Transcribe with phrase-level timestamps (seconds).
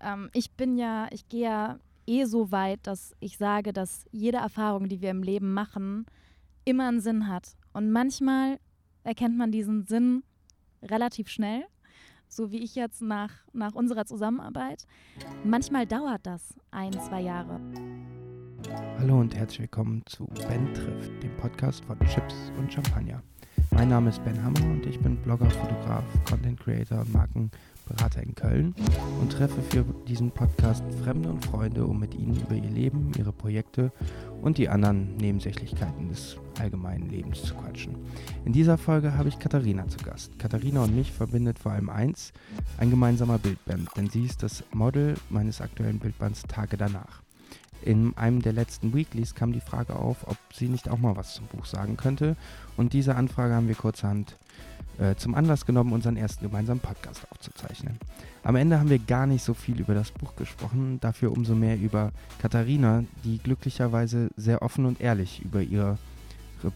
[0.00, 4.38] ähm, ich bin ja, ich gehe ja eh so weit, dass ich sage, dass jede
[4.38, 6.06] Erfahrung, die wir im Leben machen,
[6.64, 7.56] immer einen Sinn hat.
[7.72, 8.58] Und manchmal
[9.04, 10.22] erkennt man diesen Sinn
[10.82, 11.64] relativ schnell,
[12.28, 14.86] so wie ich jetzt nach, nach unserer Zusammenarbeit.
[15.44, 17.60] Manchmal dauert das ein, zwei Jahre.
[18.98, 23.22] Hallo und herzlich willkommen zu Ben trifft, dem Podcast von Chips und Champagner.
[23.72, 27.00] Mein Name ist Ben Hammer und ich bin Blogger, Fotograf, Content Creator
[27.34, 27.50] und
[27.90, 28.74] Markenberater in Köln
[29.20, 33.32] und treffe für diesen Podcast Fremde und Freunde, um mit ihnen über ihr Leben, ihre
[33.32, 33.92] Projekte
[34.40, 37.96] und die anderen Nebensächlichkeiten des allgemeinen Lebens zu quatschen.
[38.44, 40.38] In dieser Folge habe ich Katharina zu Gast.
[40.38, 42.32] Katharina und mich verbindet vor allem eins,
[42.78, 47.22] ein gemeinsamer Bildband, denn sie ist das Model meines aktuellen Bildbands Tage danach.
[47.82, 51.34] In einem der letzten Weeklies kam die Frage auf, ob sie nicht auch mal was
[51.34, 52.36] zum Buch sagen könnte.
[52.76, 54.36] Und diese Anfrage haben wir kurzerhand
[55.00, 57.98] äh, zum Anlass genommen, unseren ersten gemeinsamen Podcast aufzuzeichnen.
[58.42, 61.78] Am Ende haben wir gar nicht so viel über das Buch gesprochen, dafür umso mehr
[61.78, 65.98] über Katharina, die glücklicherweise sehr offen und ehrlich über ihre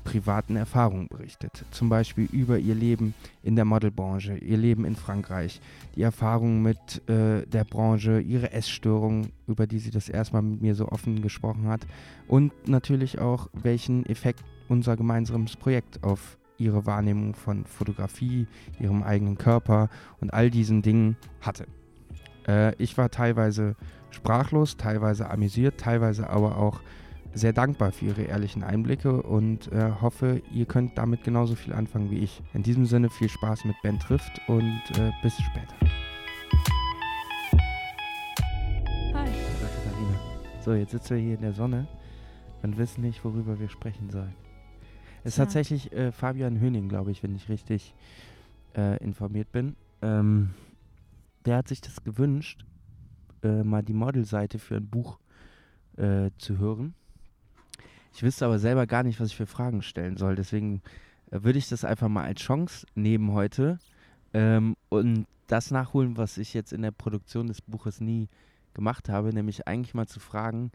[0.04, 1.66] privaten Erfahrungen berichtet.
[1.70, 5.60] Zum Beispiel über ihr Leben in der Modelbranche, ihr Leben in Frankreich,
[5.94, 10.74] die Erfahrungen mit äh, der Branche, ihre Essstörung, über die sie das erstmal mit mir
[10.74, 11.86] so offen gesprochen hat.
[12.26, 18.46] Und natürlich auch, welchen Effekt unser gemeinsames Projekt auf ihre Wahrnehmung von Fotografie,
[18.80, 19.88] ihrem eigenen Körper
[20.20, 21.66] und all diesen Dingen hatte.
[22.48, 23.76] Äh, ich war teilweise
[24.10, 26.80] sprachlos, teilweise amüsiert, teilweise aber auch
[27.34, 32.10] sehr dankbar für Ihre ehrlichen Einblicke und äh, hoffe, ihr könnt damit genauso viel anfangen
[32.10, 32.42] wie ich.
[32.54, 35.74] In diesem Sinne viel Spaß mit Ben trifft und äh, bis später.
[39.14, 39.28] Hi.
[40.64, 41.88] So, jetzt sitzen wir hier in der Sonne
[42.62, 44.43] und wissen nicht, worüber wir sprechen sollen.
[45.24, 45.44] Es ist Tja.
[45.46, 47.94] tatsächlich äh, Fabian Höning, glaube ich, wenn ich richtig
[48.76, 49.74] äh, informiert bin.
[50.02, 50.50] Ähm,
[51.46, 52.66] der hat sich das gewünscht,
[53.42, 55.18] äh, mal die Modelseite für ein Buch
[55.96, 56.94] äh, zu hören.
[58.12, 60.36] Ich wüsste aber selber gar nicht, was ich für Fragen stellen soll.
[60.36, 60.82] Deswegen
[61.30, 63.78] äh, würde ich das einfach mal als Chance nehmen heute
[64.34, 68.28] ähm, und das nachholen, was ich jetzt in der Produktion des Buches nie
[68.74, 70.70] gemacht habe, nämlich eigentlich mal zu fragen,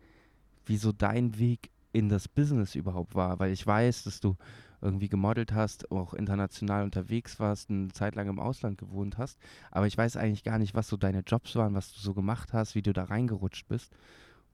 [0.65, 4.35] wieso dein Weg in das Business überhaupt war, weil ich weiß, dass du
[4.81, 9.39] irgendwie gemodelt hast, auch international unterwegs warst, eine Zeit lang im Ausland gewohnt hast,
[9.71, 12.53] aber ich weiß eigentlich gar nicht, was so deine Jobs waren, was du so gemacht
[12.53, 13.91] hast, wie du da reingerutscht bist.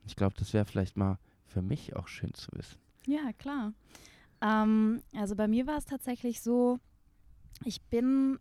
[0.02, 2.78] Und ich glaube, das wäre vielleicht mal für mich auch schön zu wissen.
[3.06, 3.72] Ja, klar.
[4.40, 6.78] Ähm, also bei mir war es tatsächlich so,
[7.64, 8.38] ich bin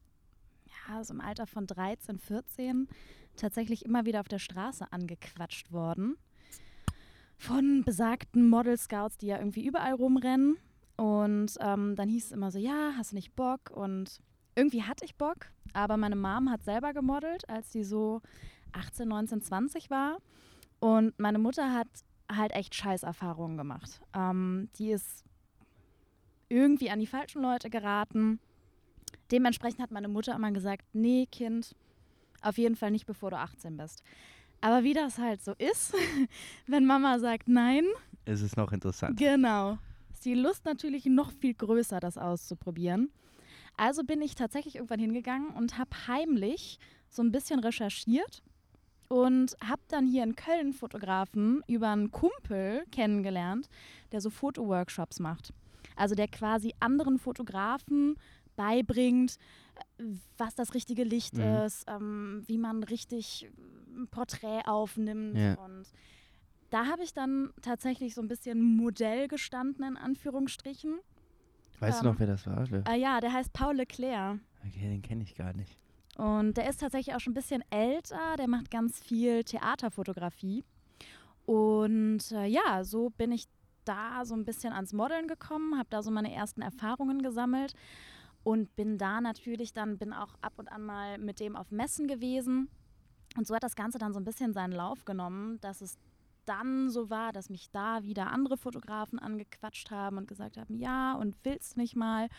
[0.87, 2.87] ja, so im Alter von 13, 14
[3.35, 6.17] tatsächlich immer wieder auf der Straße angequatscht worden
[7.37, 10.57] von besagten Model Scouts, die ja irgendwie überall rumrennen.
[10.97, 13.71] Und ähm, dann hieß es immer so, ja, hast du nicht Bock?
[13.71, 14.21] Und
[14.55, 18.21] irgendwie hatte ich Bock, aber meine Mom hat selber gemodelt, als sie so
[18.71, 20.17] 18, 19, 20 war.
[20.79, 21.87] Und meine Mutter hat
[22.31, 24.01] halt echt Scheißerfahrungen gemacht.
[24.13, 25.23] Ähm, die ist
[26.49, 28.39] irgendwie an die falschen Leute geraten.
[29.31, 31.75] Dementsprechend hat meine Mutter immer gesagt, nee, Kind,
[32.41, 34.03] auf jeden Fall nicht, bevor du 18 bist.
[34.65, 35.93] Aber wie das halt so ist,
[36.65, 37.85] wenn Mama sagt nein,
[38.25, 39.15] Es ist noch interessant.
[39.15, 39.77] genau,
[40.11, 43.11] ist die Lust natürlich noch viel größer, das auszuprobieren.
[43.77, 46.79] Also bin ich tatsächlich irgendwann hingegangen und habe heimlich
[47.11, 48.41] so ein bisschen recherchiert
[49.07, 53.69] und habe dann hier in Köln Fotografen über einen Kumpel kennengelernt,
[54.13, 55.53] der so Fotoworkshops macht.
[55.95, 58.15] Also der quasi anderen Fotografen
[58.55, 59.37] beibringt,
[60.37, 61.41] was das richtige Licht Mhm.
[61.65, 63.49] ist, ähm, wie man richtig
[63.95, 65.37] ein Porträt aufnimmt.
[65.37, 65.55] Ja.
[65.55, 65.85] Und
[66.69, 70.95] da habe ich dann tatsächlich so ein bisschen Modell gestanden, in Anführungsstrichen.
[71.79, 72.65] Weißt du Ähm, noch, wer das war?
[72.85, 74.39] Ah ja, der heißt Paul Leclerc.
[74.67, 75.77] Okay, den kenne ich gar nicht.
[76.17, 78.35] Und der ist tatsächlich auch schon ein bisschen älter.
[78.37, 80.63] Der macht ganz viel Theaterfotografie.
[81.45, 83.45] Und äh, ja, so bin ich
[83.83, 87.73] da so ein bisschen ans Modeln gekommen, habe da so meine ersten Erfahrungen gesammelt
[88.45, 92.07] und bin da natürlich dann, bin auch ab und an mal mit dem auf Messen
[92.07, 92.69] gewesen.
[93.35, 95.97] Und so hat das Ganze dann so ein bisschen seinen Lauf genommen, dass es
[96.45, 101.15] dann so war, dass mich da wieder andere Fotografen angequatscht haben und gesagt haben, ja,
[101.15, 102.29] und willst nicht mal.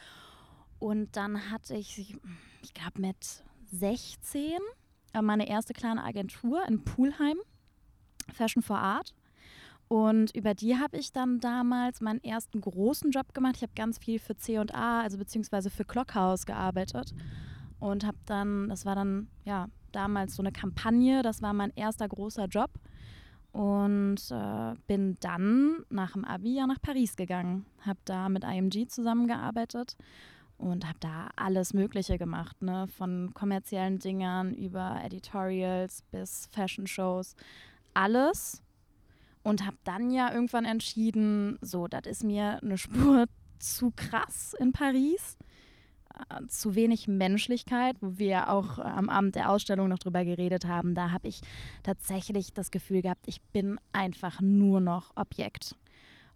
[0.79, 2.17] Und dann hatte ich,
[2.63, 3.43] ich glaube mit
[3.73, 4.59] 16,
[5.13, 7.39] äh, meine erste kleine Agentur in Pulheim,
[8.33, 9.13] Fashion for Art.
[9.89, 13.57] Und über die habe ich dann damals meinen ersten großen Job gemacht.
[13.57, 17.15] Ich habe ganz viel für C&A, also beziehungsweise für Clockhouse gearbeitet.
[17.79, 22.09] Und habe dann, das war dann, ja, damals so eine Kampagne, das war mein erster
[22.09, 22.71] großer Job.
[23.53, 27.65] Und äh, bin dann nach dem Abi ja nach Paris gegangen.
[27.81, 29.97] Habe da mit IMG zusammengearbeitet
[30.59, 32.87] und habe da alles Mögliche gemacht, ne?
[32.89, 37.37] von kommerziellen Dingern über Editorials bis Fashion-Shows,
[37.95, 38.63] alles.
[39.47, 43.27] Und habe dann ja irgendwann entschieden, so, das ist mir eine Spur
[43.61, 45.37] zu krass in Paris,
[46.31, 50.67] äh, zu wenig Menschlichkeit, wo wir auch äh, am Abend der Ausstellung noch drüber geredet
[50.67, 50.97] haben.
[50.97, 51.43] Da habe ich
[51.85, 55.77] tatsächlich das Gefühl gehabt, ich bin einfach nur noch Objekt.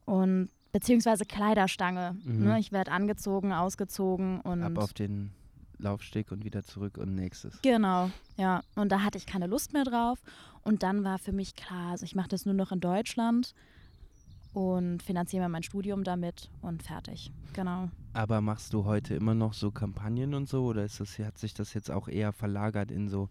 [0.05, 2.17] Und beziehungsweise Kleiderstange.
[2.23, 2.45] Mhm.
[2.45, 2.61] Ne?
[2.61, 4.62] Ich werde angezogen, ausgezogen und.
[4.62, 5.33] Ab auf den
[5.82, 7.61] Laufsteg und wieder zurück und nächstes.
[7.62, 8.62] Genau, ja.
[8.75, 10.19] Und da hatte ich keine Lust mehr drauf.
[10.62, 13.55] Und dann war für mich klar, also ich mache das nur noch in Deutschland
[14.53, 17.32] und finanziere mir mein Studium damit und fertig.
[17.53, 17.88] Genau.
[18.12, 21.55] Aber machst du heute immer noch so Kampagnen und so oder ist das, hat sich
[21.55, 23.29] das jetzt auch eher verlagert in so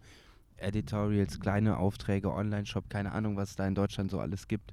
[0.56, 4.72] Editorials, kleine Aufträge, Online-Shop, keine Ahnung, was es da in Deutschland so alles gibt?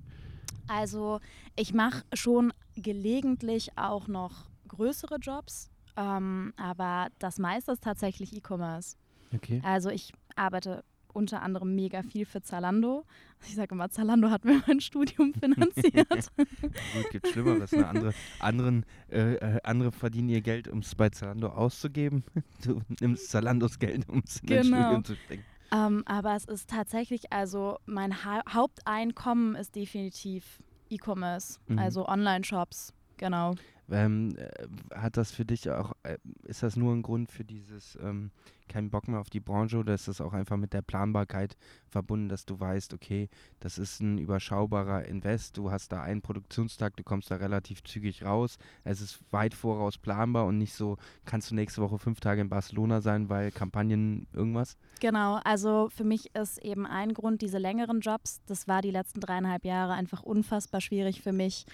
[0.67, 1.19] Also
[1.55, 8.95] ich mache schon gelegentlich auch noch größere Jobs, ähm, aber das meiste ist tatsächlich E-Commerce.
[9.33, 9.61] Okay.
[9.65, 10.83] Also ich arbeite
[11.17, 13.03] unter anderem mega viel für Zalando.
[13.45, 16.07] Ich sage immer, Zalando hat mir mein Studium finanziert.
[16.37, 17.71] Gut, gibt Schlimmeres.
[17.71, 17.87] Ne?
[17.87, 22.23] Andere, anderen, äh, äh, andere verdienen ihr Geld, um es bei Zalando auszugeben.
[22.63, 24.61] Du nimmst Zalandos Geld, um es in genau.
[24.61, 25.43] dein Studium zu stecken.
[25.71, 30.59] Ähm, aber es ist tatsächlich, also mein ha Haupteinkommen ist definitiv
[30.89, 31.79] E-Commerce, mhm.
[31.79, 33.55] also Online-Shops, genau.
[33.89, 37.97] Ähm, äh, hat das für dich auch, äh, ist das nur ein Grund für dieses
[38.01, 38.31] ähm,
[38.67, 41.57] keinen Bock mehr auf die Branche oder ist das auch einfach mit der Planbarkeit
[41.87, 43.29] verbunden, dass du weißt, okay,
[43.59, 48.23] das ist ein überschaubarer Invest, du hast da einen Produktionstag, du kommst da relativ zügig
[48.23, 52.41] raus, es ist weit voraus planbar und nicht so, kannst du nächste Woche fünf Tage
[52.41, 54.77] in Barcelona sein, weil Kampagnen irgendwas?
[54.99, 59.21] Genau, also für mich ist eben ein Grund diese längeren Jobs, das war die letzten
[59.21, 61.65] dreieinhalb Jahre einfach unfassbar schwierig für mich,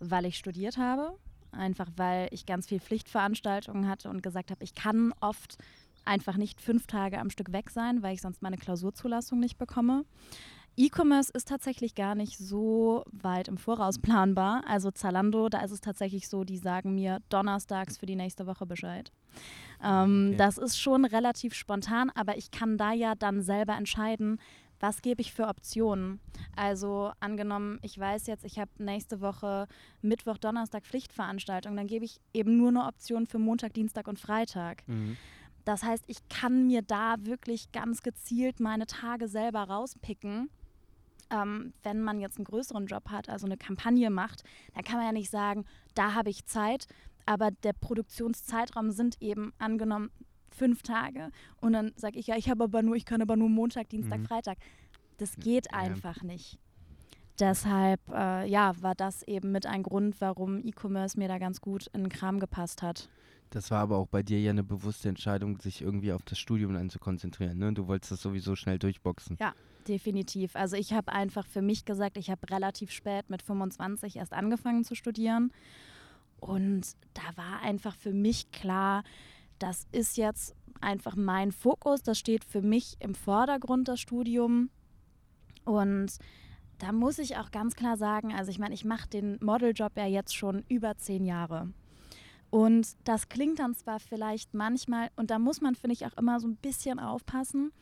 [0.00, 1.16] weil ich studiert habe
[1.56, 5.58] einfach weil ich ganz viel Pflichtveranstaltungen hatte und gesagt habe, ich kann oft
[6.04, 10.04] einfach nicht fünf Tage am Stück weg sein, weil ich sonst meine Klausurzulassung nicht bekomme.
[10.78, 14.62] E-Commerce ist tatsächlich gar nicht so weit im Voraus planbar.
[14.68, 18.66] Also Zalando, da ist es tatsächlich so, die sagen mir donnerstags für die nächste Woche
[18.66, 19.10] Bescheid.
[19.82, 20.36] Ähm, okay.
[20.36, 24.38] Das ist schon relativ spontan, aber ich kann da ja dann selber entscheiden,
[24.80, 26.20] was gebe ich für Optionen?
[26.54, 29.68] Also angenommen, ich weiß jetzt, ich habe nächste Woche
[30.02, 34.86] Mittwoch, Donnerstag Pflichtveranstaltung, dann gebe ich eben nur eine Option für Montag, Dienstag und Freitag.
[34.86, 35.16] Mhm.
[35.64, 40.48] Das heißt, ich kann mir da wirklich ganz gezielt meine Tage selber rauspicken.
[41.28, 44.44] Ähm, wenn man jetzt einen größeren Job hat, also eine Kampagne macht,
[44.74, 45.64] dann kann man ja nicht sagen,
[45.94, 46.86] da habe ich Zeit,
[47.24, 50.10] aber der Produktionszeitraum sind eben angenommen
[50.56, 51.30] fünf Tage
[51.60, 54.20] und dann sage ich, ja, ich habe aber nur, ich kann aber nur Montag, Dienstag,
[54.20, 54.26] mhm.
[54.26, 54.58] Freitag.
[55.18, 55.78] Das geht ja.
[55.78, 56.58] einfach nicht.
[57.38, 61.86] Deshalb, äh, ja, war das eben mit ein Grund, warum E-Commerce mir da ganz gut
[61.92, 63.08] in den Kram gepasst hat.
[63.50, 66.74] Das war aber auch bei dir ja eine bewusste Entscheidung, sich irgendwie auf das Studium
[66.74, 67.58] dann zu konzentrieren.
[67.58, 67.72] Ne?
[67.72, 69.36] Du wolltest das sowieso schnell durchboxen.
[69.38, 69.52] Ja,
[69.86, 70.56] definitiv.
[70.56, 74.84] Also ich habe einfach für mich gesagt, ich habe relativ spät mit 25 erst angefangen
[74.84, 75.52] zu studieren.
[76.40, 79.04] Und da war einfach für mich klar,
[79.58, 84.70] das ist jetzt einfach mein Fokus, das steht für mich im Vordergrund, das Studium.
[85.64, 86.18] Und
[86.78, 90.06] da muss ich auch ganz klar sagen, also ich meine, ich mache den Modeljob ja
[90.06, 91.72] jetzt schon über zehn Jahre.
[92.50, 96.38] Und das klingt dann zwar vielleicht manchmal, und da muss man, finde ich, auch immer
[96.38, 97.72] so ein bisschen aufpassen,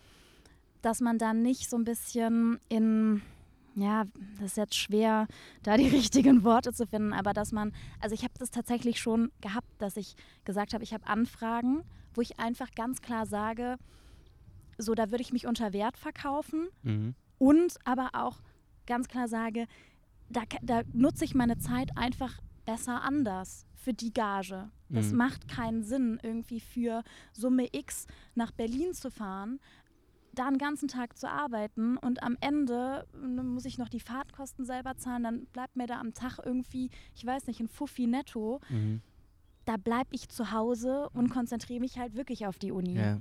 [0.80, 3.22] dass man dann nicht so ein bisschen in,
[3.76, 4.04] ja,
[4.36, 5.26] das ist jetzt schwer,
[5.62, 9.30] da die richtigen Worte zu finden, aber dass man, also ich habe das tatsächlich schon
[9.40, 10.14] gehabt, dass ich
[10.44, 11.82] gesagt habe, ich habe Anfragen,
[12.14, 13.76] wo ich einfach ganz klar sage,
[14.78, 17.14] so, da würde ich mich unter Wert verkaufen mhm.
[17.38, 18.40] und aber auch
[18.86, 19.66] ganz klar sage,
[20.28, 24.70] da, da nutze ich meine Zeit einfach besser anders für die Gage.
[24.90, 25.18] Es mhm.
[25.18, 27.02] macht keinen Sinn, irgendwie für
[27.32, 29.60] Summe X nach Berlin zu fahren,
[30.34, 34.64] da einen ganzen Tag zu arbeiten und am Ende ne, muss ich noch die Fahrtkosten
[34.64, 38.60] selber zahlen, dann bleibt mir da am Tag irgendwie, ich weiß nicht, ein Fuffi netto.
[38.68, 39.00] Mhm.
[39.64, 42.94] Da bleibe ich zu Hause und konzentriere mich halt wirklich auf die Uni.
[42.94, 43.20] Ja.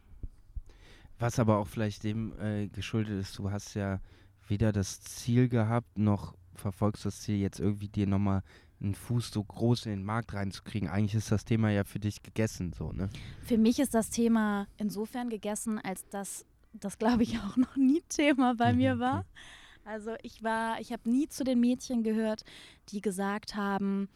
[1.19, 4.01] Was aber auch vielleicht dem äh, geschuldet ist, du hast ja
[4.47, 8.43] weder das Ziel gehabt, noch verfolgst das Ziel, jetzt irgendwie dir nochmal
[8.81, 10.89] einen Fuß so groß in den Markt reinzukriegen.
[10.89, 13.09] Eigentlich ist das Thema ja für dich gegessen, so, ne?
[13.43, 18.01] Für mich ist das Thema insofern gegessen, als dass das glaube ich auch noch nie
[18.09, 19.25] Thema bei mhm, mir war.
[19.85, 22.43] Also ich war, ich habe nie zu den Mädchen gehört,
[22.89, 24.07] die gesagt haben,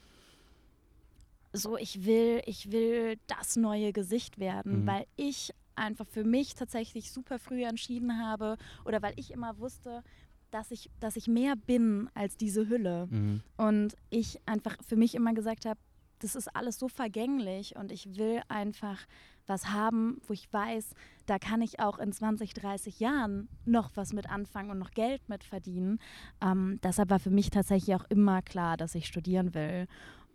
[1.54, 4.88] so ich will, ich will das neue Gesicht werden, mhm.
[4.88, 10.04] weil ich einfach für mich tatsächlich super früh entschieden habe oder weil ich immer wusste,
[10.52, 13.08] dass ich, dass ich mehr bin als diese Hülle.
[13.10, 13.42] Mhm.
[13.58, 15.80] Und ich einfach für mich immer gesagt habe,
[16.20, 19.06] das ist alles so vergänglich und ich will einfach
[19.46, 20.94] was haben, wo ich weiß,
[21.26, 25.28] da kann ich auch in 20, 30 Jahren noch was mit anfangen und noch Geld
[25.30, 26.00] mit verdienen.
[26.42, 29.88] Ähm, deshalb war für mich tatsächlich auch immer klar, dass ich studieren will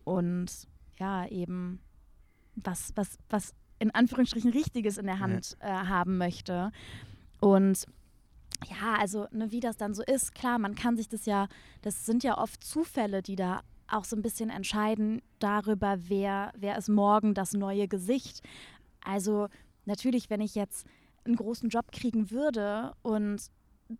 [0.04, 0.66] und
[0.98, 1.80] ja, eben
[2.54, 6.70] was, was, was in Anführungsstrichen Richtiges in der Hand äh, haben möchte.
[7.40, 7.86] Und
[8.68, 11.48] ja, also ne, wie das dann so ist, klar, man kann sich das ja,
[11.82, 13.62] das sind ja oft Zufälle, die da
[13.92, 18.42] auch so ein bisschen entscheiden darüber, wer, wer ist morgen das neue Gesicht.
[19.04, 19.48] Also
[19.84, 20.86] natürlich, wenn ich jetzt
[21.24, 23.50] einen großen Job kriegen würde und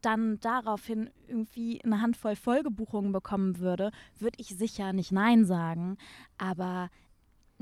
[0.01, 5.99] dann daraufhin irgendwie eine Handvoll Folgebuchungen bekommen würde, würde ich sicher nicht Nein sagen.
[6.39, 6.89] Aber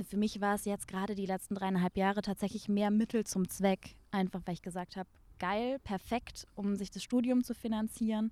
[0.05, 3.97] für mich war es jetzt gerade die letzten dreieinhalb Jahre tatsächlich mehr Mittel zum Zweck.
[4.13, 5.09] Einfach weil ich gesagt habe,
[5.39, 8.31] geil, perfekt, um sich das Studium zu finanzieren.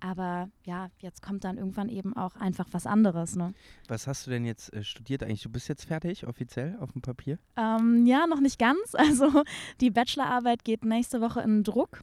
[0.00, 3.36] Aber ja, jetzt kommt dann irgendwann eben auch einfach was anderes.
[3.36, 3.52] Ne?
[3.88, 5.42] Was hast du denn jetzt äh, studiert eigentlich?
[5.42, 7.38] Du bist jetzt fertig, offiziell, auf dem Papier?
[7.56, 8.78] Ähm, ja, noch nicht ganz.
[8.98, 9.44] Also
[9.80, 12.02] die Bachelorarbeit geht nächste Woche in Druck.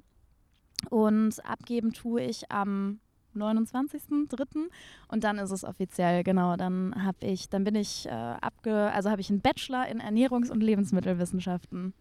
[0.89, 2.99] Und abgeben tue ich am
[3.35, 4.69] 29.03.
[5.09, 6.55] und dann ist es offiziell, genau.
[6.55, 10.51] Dann habe ich, dann bin ich äh, abge, also habe ich einen Bachelor in Ernährungs-
[10.51, 11.93] und Lebensmittelwissenschaften.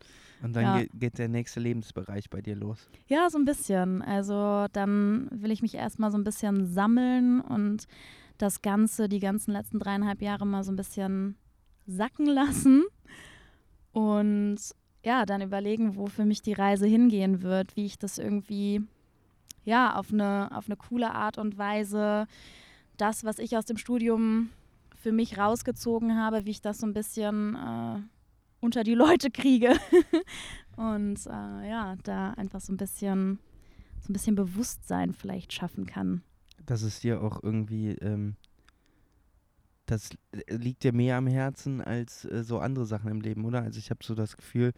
[0.42, 0.78] Und dann ja.
[0.80, 2.88] geht, geht der nächste Lebensbereich bei dir los.
[3.06, 4.02] Ja, so ein bisschen.
[4.02, 7.86] Also dann will ich mich erstmal so ein bisschen sammeln und
[8.38, 11.36] das Ganze, die ganzen letzten dreieinhalb Jahre mal so ein bisschen
[11.86, 12.84] sacken lassen.
[13.92, 14.58] Und
[15.04, 18.82] ja, dann überlegen, wo für mich die Reise hingehen wird, wie ich das irgendwie
[19.64, 22.26] ja, auf eine, auf eine coole Art und Weise
[22.96, 24.50] das, was ich aus dem Studium
[24.94, 28.00] für mich rausgezogen habe, wie ich das so ein bisschen äh,
[28.64, 29.75] unter die Leute kriege.
[30.76, 33.38] und äh, ja, da einfach so ein bisschen,
[34.00, 36.23] so ein bisschen Bewusstsein vielleicht schaffen kann.
[36.64, 38.37] Dass es dir auch irgendwie, ähm,
[39.87, 40.11] das
[40.49, 43.62] liegt dir mehr am Herzen als äh, so andere Sachen im Leben, oder?
[43.62, 44.73] Also ich habe so das Gefühl,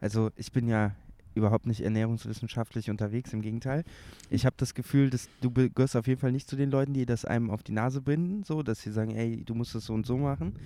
[0.00, 0.92] also ich bin ja
[1.34, 3.84] überhaupt nicht ernährungswissenschaftlich unterwegs, im Gegenteil.
[4.28, 7.06] Ich habe das Gefühl, dass du gehörst auf jeden Fall nicht zu den Leuten, die
[7.06, 9.94] das einem auf die Nase binden, so, dass sie sagen, ey, du musst das so
[9.94, 10.56] und so machen.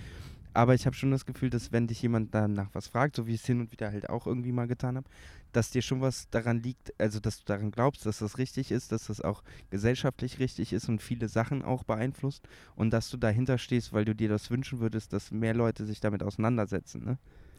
[0.53, 3.35] Aber ich habe schon das Gefühl, dass wenn dich jemand danach was fragt, so wie
[3.35, 5.07] ich es hin und wieder halt auch irgendwie mal getan habe,
[5.51, 8.91] dass dir schon was daran liegt, also dass du daran glaubst, dass das richtig ist,
[8.91, 13.57] dass das auch gesellschaftlich richtig ist und viele Sachen auch beeinflusst und dass du dahinter
[13.57, 17.03] stehst, weil du dir das wünschen würdest, dass mehr Leute sich damit auseinandersetzen.
[17.03, 17.17] Ne?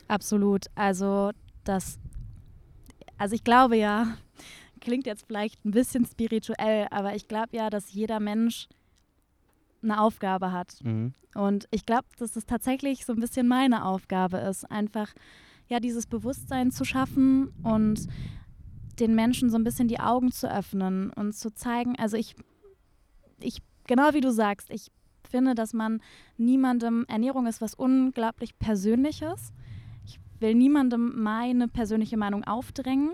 [0.09, 0.67] Absolut.
[0.75, 1.31] Also
[1.65, 1.99] das
[3.19, 4.17] also ich glaube ja,
[4.81, 8.69] klingt jetzt vielleicht ein bisschen spirituell, aber ich glaube ja, dass jeder Mensch
[9.83, 10.83] eine Aufgabe hat.
[10.83, 11.15] Mhm.
[11.35, 15.13] Und ich glaube, dass es tatsächlich so ein bisschen meine Aufgabe ist, einfach
[15.69, 18.07] ja dieses Bewusstsein zu schaffen und
[18.99, 22.35] den Menschen so ein bisschen die Augen zu öffnen und zu zeigen, also ich,
[23.41, 24.91] ich, genau wie du sagst, ich
[25.29, 26.01] finde, dass man
[26.37, 29.53] niemandem, Ernährung ist was unglaublich Persönliches
[30.41, 33.13] will niemandem meine persönliche Meinung aufdrängen.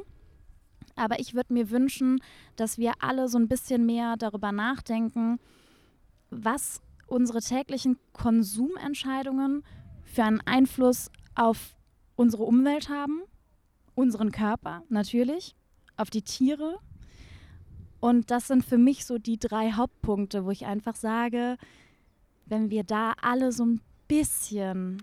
[0.97, 2.21] Aber ich würde mir wünschen,
[2.56, 5.38] dass wir alle so ein bisschen mehr darüber nachdenken,
[6.43, 9.62] was unsere täglichen Konsumentscheidungen
[10.05, 11.76] für einen Einfluss auf
[12.17, 13.23] unsere Umwelt haben,
[13.95, 15.55] unseren Körper natürlich,
[15.97, 16.79] auf die Tiere.
[18.00, 21.57] Und das sind für mich so die drei Hauptpunkte, wo ich einfach sage,
[22.47, 25.03] wenn wir da alle so ein bisschen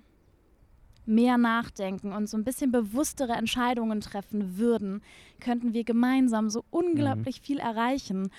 [1.05, 5.01] mehr nachdenken und so ein bisschen bewusstere Entscheidungen treffen würden,
[5.39, 7.43] könnten wir gemeinsam so unglaublich mhm.
[7.43, 8.29] viel erreichen.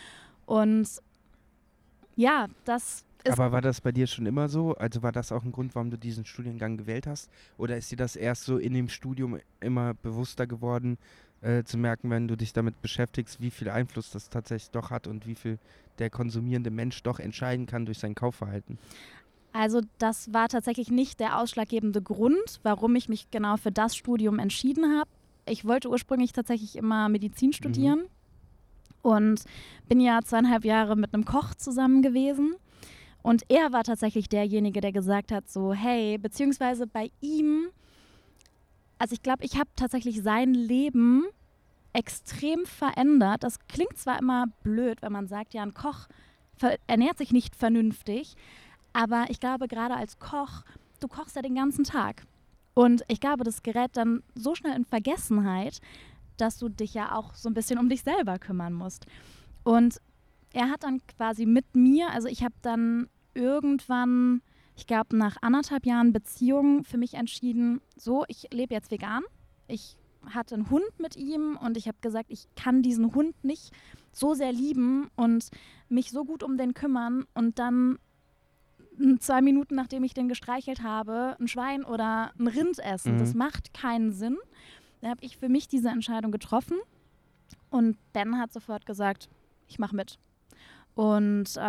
[0.46, 0.88] Und
[2.16, 3.33] ja, das ist.
[3.33, 4.75] Aber war das bei dir schon immer so?
[4.75, 7.31] Also war das auch ein Grund, warum du diesen Studiengang gewählt hast?
[7.59, 10.99] Oder ist dir das erst so in dem Studium immer bewusster geworden,
[11.40, 15.07] äh, zu merken, wenn du dich damit beschäftigst, wie viel Einfluss das tatsächlich doch hat
[15.07, 15.59] und wie viel
[15.99, 18.78] der konsumierende Mensch doch entscheiden kann durch sein Kaufverhalten?
[19.52, 24.38] Also das war tatsächlich nicht der ausschlaggebende Grund, warum ich mich genau für das Studium
[24.38, 25.11] entschieden habe.
[25.45, 27.52] Ich wollte ursprünglich tatsächlich immer Medizin mhm.
[27.52, 28.21] studieren mhm.
[29.02, 29.44] Und
[29.88, 32.54] bin ja zweieinhalb Jahre mit einem Koch zusammen gewesen.
[33.23, 37.68] Und er war tatsächlich derjenige, der gesagt hat, so, hey, beziehungsweise bei ihm,
[38.99, 41.25] also ich glaube, ich habe tatsächlich sein Leben
[41.92, 43.44] extrem verändert.
[43.44, 46.09] Das klingt zwar immer blöd, wenn man sagt, ja, ein Koch
[46.87, 48.37] ernährt sich nicht vernünftig,
[48.92, 50.62] aber ich glaube, gerade als Koch,
[51.00, 52.25] du kochst ja den ganzen Tag.
[52.75, 55.80] Und ich glaube, das gerät dann so schnell in Vergessenheit,
[56.36, 59.06] dass du dich ja auch so ein bisschen um dich selber kümmern musst.
[59.64, 60.00] Und
[60.52, 64.42] er hat dann quasi mit mir, also ich habe dann irgendwann,
[64.76, 69.22] ich glaube nach anderthalb Jahren Beziehung für mich entschieden, so, ich lebe jetzt vegan.
[69.68, 69.96] Ich
[70.26, 73.72] hatte einen Hund mit ihm und ich habe gesagt, ich kann diesen Hund nicht
[74.12, 75.48] so sehr lieben und
[75.88, 77.98] mich so gut um den kümmern und dann
[79.18, 83.14] zwei Minuten nachdem ich den gestreichelt habe, ein Schwein oder ein Rind essen.
[83.14, 83.18] Mhm.
[83.18, 84.36] Das macht keinen Sinn.
[85.02, 86.78] Da habe ich für mich diese Entscheidung getroffen
[87.71, 89.28] und Ben hat sofort gesagt,
[89.68, 90.18] ich mache mit.
[90.94, 91.61] Und äh,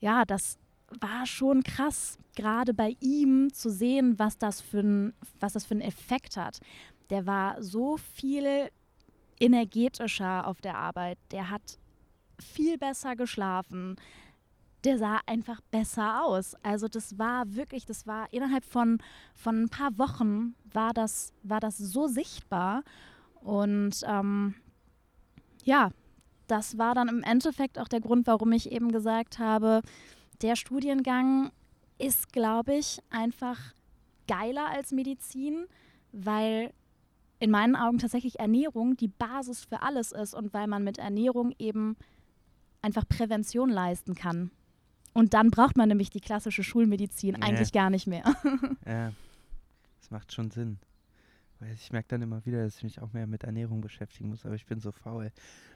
[0.00, 0.58] ja, das
[1.00, 5.72] war schon krass, gerade bei ihm zu sehen, was das, für ein, was das für
[5.72, 6.60] einen Effekt hat.
[7.10, 8.70] Der war so viel
[9.38, 11.18] energetischer auf der Arbeit.
[11.32, 11.78] Der hat
[12.38, 13.96] viel besser geschlafen.
[14.84, 16.56] Der sah einfach besser aus.
[16.62, 18.98] Also das war wirklich, das war innerhalb von,
[19.34, 22.82] von ein paar Wochen war das, war das so sichtbar.
[23.40, 24.54] Und ähm,
[25.64, 25.90] ja,
[26.48, 29.82] das war dann im Endeffekt auch der Grund, warum ich eben gesagt habe,
[30.42, 31.52] der Studiengang
[31.98, 33.58] ist, glaube ich, einfach
[34.26, 35.66] geiler als Medizin,
[36.12, 36.72] weil
[37.38, 41.52] in meinen Augen tatsächlich Ernährung die Basis für alles ist und weil man mit Ernährung
[41.58, 41.96] eben
[42.82, 44.50] einfach Prävention leisten kann.
[45.12, 47.42] Und dann braucht man nämlich die klassische Schulmedizin nee.
[47.42, 48.24] eigentlich gar nicht mehr.
[48.86, 49.12] ja,
[50.00, 50.78] das macht schon Sinn.
[51.74, 54.56] Ich merke dann immer wieder, dass ich mich auch mehr mit Ernährung beschäftigen muss, aber
[54.56, 55.30] ich bin so faul.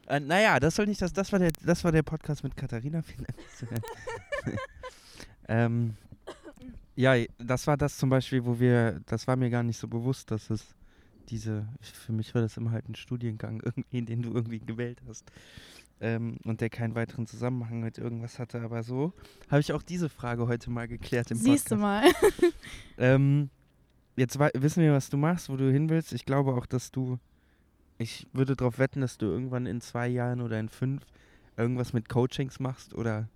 [0.08, 3.02] Äh, naja, das soll nicht das, das war der, das war der Podcast mit Katharina.
[5.48, 5.94] ähm,
[6.96, 10.30] ja, das war das zum Beispiel, wo wir, das war mir gar nicht so bewusst,
[10.30, 10.74] dass es
[11.28, 15.30] diese, für mich war das immer halt ein Studiengang, irgendwie, den du irgendwie gewählt hast.
[15.98, 18.60] Ähm, und der keinen weiteren Zusammenhang mit irgendwas hatte.
[18.60, 19.14] Aber so
[19.48, 22.04] habe ich auch diese Frage heute mal geklärt im Siehst Podcast.
[22.24, 22.52] Siehst du mal.
[22.98, 23.50] ähm,
[24.16, 26.12] jetzt wissen wir, was du machst, wo du hin willst.
[26.12, 27.18] Ich glaube auch, dass du,
[27.96, 31.02] ich würde darauf wetten, dass du irgendwann in zwei Jahren oder in fünf
[31.56, 33.28] irgendwas mit Coachings machst oder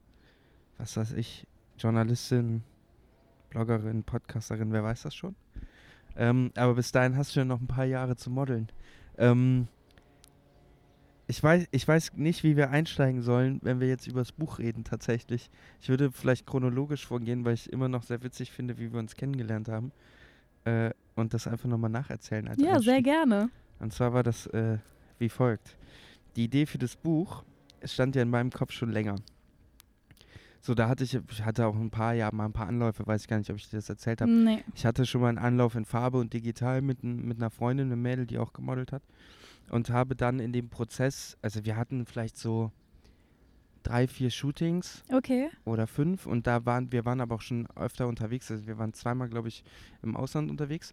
[0.76, 1.46] was weiß ich,
[1.78, 2.62] Journalistin,
[3.50, 5.34] Bloggerin, Podcasterin, wer weiß das schon.
[6.16, 8.68] Ähm, aber bis dahin hast du ja noch ein paar Jahre zu modeln.
[9.18, 9.68] Ähm,
[11.30, 14.58] ich weiß, ich weiß nicht, wie wir einsteigen sollen, wenn wir jetzt über das Buch
[14.58, 15.48] reden, tatsächlich.
[15.80, 19.14] Ich würde vielleicht chronologisch vorgehen, weil ich immer noch sehr witzig finde, wie wir uns
[19.14, 19.92] kennengelernt haben
[20.64, 22.46] äh, und das einfach nochmal nacherzählen.
[22.46, 22.84] ja, Einstieg.
[22.84, 23.48] sehr gerne.
[23.78, 24.78] Und zwar war das äh,
[25.18, 25.76] wie folgt.
[26.34, 27.44] Die Idee für das Buch
[27.84, 29.14] stand ja in meinem Kopf schon länger.
[30.62, 33.22] So, da hatte ich, ich hatte auch ein paar, ja, mal ein paar Anläufe, weiß
[33.22, 34.30] ich gar nicht, ob ich dir das erzählt habe.
[34.30, 34.64] Nee.
[34.74, 38.02] Ich hatte schon mal einen Anlauf in Farbe und digital mit, mit einer Freundin, einem
[38.02, 39.02] Mädel, die auch gemodelt hat.
[39.70, 42.72] Und habe dann in dem Prozess, also wir hatten vielleicht so
[43.82, 45.02] drei, vier Shootings.
[45.12, 45.48] Okay.
[45.64, 46.26] Oder fünf.
[46.26, 48.50] Und da waren, wir waren aber auch schon öfter unterwegs.
[48.50, 49.64] Also wir waren zweimal, glaube ich,
[50.02, 50.92] im Ausland unterwegs.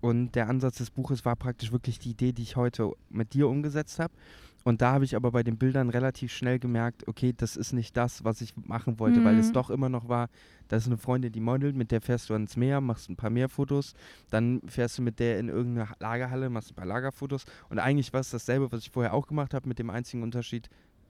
[0.00, 3.48] Und der Ansatz des Buches war praktisch wirklich die Idee, die ich heute mit dir
[3.48, 4.14] umgesetzt habe.
[4.62, 7.96] Und da habe ich aber bei den Bildern relativ schnell gemerkt, okay, das ist nicht
[7.96, 9.24] das, was ich machen wollte, mhm.
[9.24, 9.54] weil es mhm.
[9.54, 10.28] doch immer noch war,
[10.68, 13.30] das ist eine Freundin, die modelt, mit der fährst du ans Meer, machst ein paar
[13.30, 13.94] Meerfotos,
[14.28, 17.44] dann fährst du mit der in irgendeine Lagerhalle, machst ein paar Lagerfotos.
[17.70, 20.68] Und eigentlich war es dasselbe, was ich vorher auch gemacht habe, mit dem einzigen Unterschied,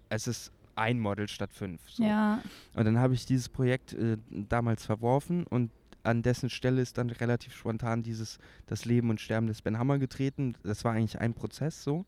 [0.08, 1.80] es ist ein Model statt fünf.
[1.88, 2.04] So.
[2.04, 2.40] Ja.
[2.74, 5.70] Und dann habe ich dieses Projekt äh, damals verworfen und
[6.02, 9.98] an dessen Stelle ist dann relativ spontan dieses das Leben und Sterben des Ben Hammer
[9.98, 10.54] getreten.
[10.62, 12.04] Das war eigentlich ein Prozess so.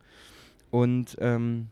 [0.71, 1.69] Und ähm,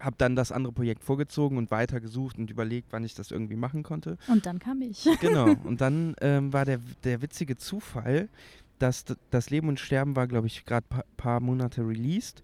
[0.00, 3.82] habe dann das andere Projekt vorgezogen und weitergesucht und überlegt, wann ich das irgendwie machen
[3.82, 4.16] konnte.
[4.28, 5.06] Und dann kam ich.
[5.20, 5.44] Genau.
[5.64, 8.28] Und dann ähm, war der, der witzige Zufall,
[8.78, 12.42] dass das Leben und Sterben war, glaube ich, gerade ein pa paar Monate released.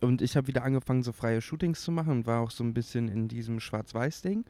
[0.00, 2.74] Und ich habe wieder angefangen, so freie Shootings zu machen und war auch so ein
[2.74, 4.44] bisschen in diesem Schwarz-Weiß-Ding.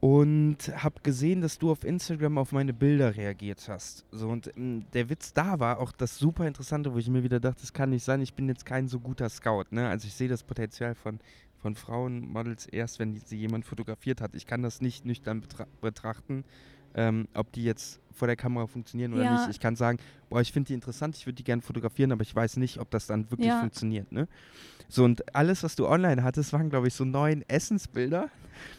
[0.00, 4.04] Und habe gesehen, dass du auf Instagram auf meine Bilder reagiert hast.
[4.12, 7.40] So, und ähm, der Witz da war auch das super Interessante, wo ich mir wieder
[7.40, 9.64] dachte, das kann nicht sein, ich bin jetzt kein so guter Scout.
[9.70, 9.88] Ne?
[9.88, 11.18] Also ich sehe das Potenzial von,
[11.60, 14.36] von Frauenmodels erst, wenn sie jemand fotografiert hat.
[14.36, 16.44] Ich kann das nicht nüchtern betra betrachten,
[16.98, 19.38] ähm, ob die jetzt vor der Kamera funktionieren oder ja.
[19.38, 19.50] nicht.
[19.50, 22.34] Ich kann sagen, boah, ich finde die interessant, ich würde die gerne fotografieren, aber ich
[22.34, 23.60] weiß nicht, ob das dann wirklich ja.
[23.60, 24.10] funktioniert.
[24.10, 24.26] Ne?
[24.88, 28.28] So, und alles, was du online hattest, waren, glaube ich, so neun Essensbilder.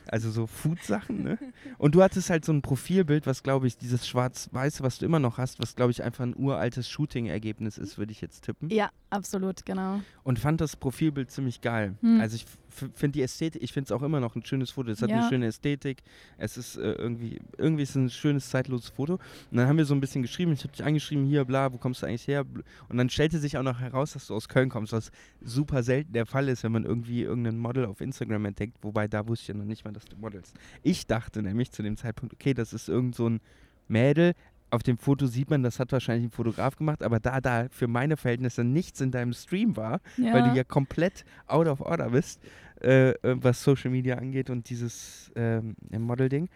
[0.07, 1.37] Also so Food-Sachen, ne?
[1.77, 5.19] Und du hattest halt so ein Profilbild, was, glaube ich, dieses Schwarz-Weiße, was du immer
[5.19, 8.69] noch hast, was, glaube ich, einfach ein uraltes Shooting-Ergebnis ist, würde ich jetzt tippen.
[8.69, 10.01] Ja, absolut, genau.
[10.23, 11.95] Und fand das Profilbild ziemlich geil.
[12.01, 12.19] Hm.
[12.19, 14.91] Also ich finde die Ästhetik, ich finde es auch immer noch ein schönes Foto.
[14.91, 15.19] Es hat ja.
[15.19, 16.03] eine schöne Ästhetik.
[16.37, 19.13] Es ist äh, irgendwie, irgendwie ist es ein schönes, zeitloses Foto.
[19.13, 21.77] Und dann haben wir so ein bisschen geschrieben, ich habe dich angeschrieben, hier, bla, wo
[21.77, 22.45] kommst du eigentlich her?
[22.87, 26.13] Und dann stellte sich auch noch heraus, dass du aus Köln kommst, was super selten
[26.13, 29.47] der Fall ist, wenn man irgendwie irgendein Model auf Instagram entdeckt, wobei da wusste ich
[29.49, 30.55] ja noch nicht mal, dass du modelst.
[30.83, 33.41] Ich dachte nämlich zu dem Zeitpunkt, okay, das ist irgend so ein
[33.87, 34.33] Mädel,
[34.71, 37.87] auf dem Foto sieht man, das hat wahrscheinlich ein Fotograf gemacht, aber da da für
[37.87, 40.33] meine Verhältnisse nichts in deinem Stream war, ja.
[40.33, 42.41] weil du ja komplett out of order bist,
[42.81, 45.61] äh, äh was Social Media angeht und dieses äh,
[45.97, 46.49] Model-Ding,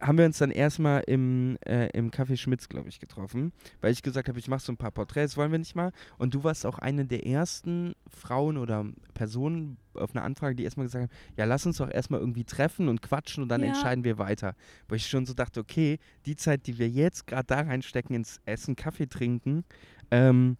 [0.00, 4.02] haben wir uns dann erstmal im, äh, im Café Schmitz, glaube ich, getroffen, weil ich
[4.02, 5.92] gesagt habe, ich mache so ein paar Porträts, wollen wir nicht mal?
[6.18, 8.84] Und du warst auch eine der ersten Frauen oder
[9.14, 12.88] Personen auf eine Anfrage, die erstmal gesagt haben, ja, lass uns doch erstmal irgendwie treffen
[12.88, 13.68] und quatschen und dann Ja.
[13.68, 14.54] entscheiden wir weiter.
[14.88, 18.40] Wo ich schon so dachte, okay, die Zeit, die wir jetzt gerade da reinstecken ins
[18.44, 19.64] Essen, Kaffee trinken,
[20.10, 20.56] ähm,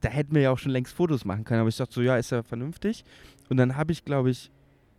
[0.00, 1.60] da hätten wir ja auch schon längst Fotos machen können.
[1.60, 3.04] Aber ich dachte so, ja, ist ja vernünftig.
[3.48, 4.50] Und dann habe ich, glaube ich,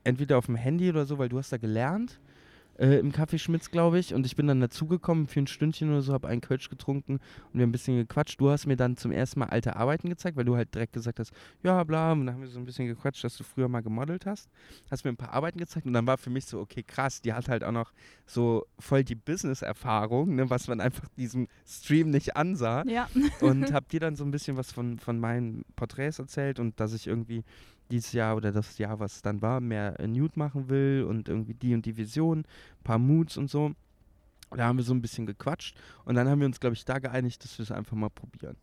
[0.03, 2.19] entweder auf dem Handy oder so, weil du hast da gelernt,
[2.77, 4.13] äh, im Café Schmitz, glaube ich.
[4.13, 7.53] Und ich bin dann dazugekommen für ein Stündchen oder so, habe einen Kölsch getrunken und
[7.53, 8.39] wir haben ein bisschen gequatscht.
[8.39, 11.19] Du hast mir dann zum ersten Mal alte Arbeiten gezeigt, weil du halt direkt gesagt
[11.19, 11.31] hast,
[11.63, 12.11] ja, bla.
[12.11, 14.49] Und dann haben wir so ein bisschen gequatscht, dass du früher mal gemodelt hast.
[14.91, 17.33] Hast mir ein paar Arbeiten gezeigt und dann war für mich so, okay, krass, die
[17.33, 17.91] hat halt auch noch
[18.25, 23.07] so voll die Business-Erfahrung, ne, was man einfach diesem Stream nicht ansah Ja.
[23.41, 26.93] und habe dir dann so ein bisschen was von, von meinen Porträts erzählt und dass
[26.93, 27.43] ich irgendwie
[27.91, 31.29] dieses Jahr oder das Jahr, was es dann war, mehr äh, Nude machen will und
[31.29, 33.71] irgendwie die und die Vision, ein paar Moods und so.
[34.51, 36.99] Da haben wir so ein bisschen gequatscht und dann haben wir uns, glaube ich, da
[36.99, 38.55] geeinigt, dass wir es einfach mal probieren.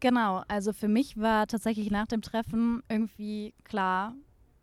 [0.00, 4.14] Genau, also für mich war tatsächlich nach dem Treffen irgendwie klar,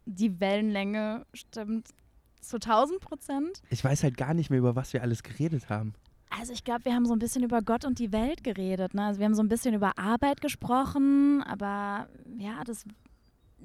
[0.05, 1.89] die Wellenlänge stimmt
[2.39, 3.61] zu 1000 Prozent.
[3.69, 5.93] Ich weiß halt gar nicht mehr, über was wir alles geredet haben.
[6.29, 8.93] Also ich glaube, wir haben so ein bisschen über Gott und die Welt geredet.
[8.93, 9.05] Ne?
[9.05, 12.85] Also wir haben so ein bisschen über Arbeit gesprochen, aber ja, das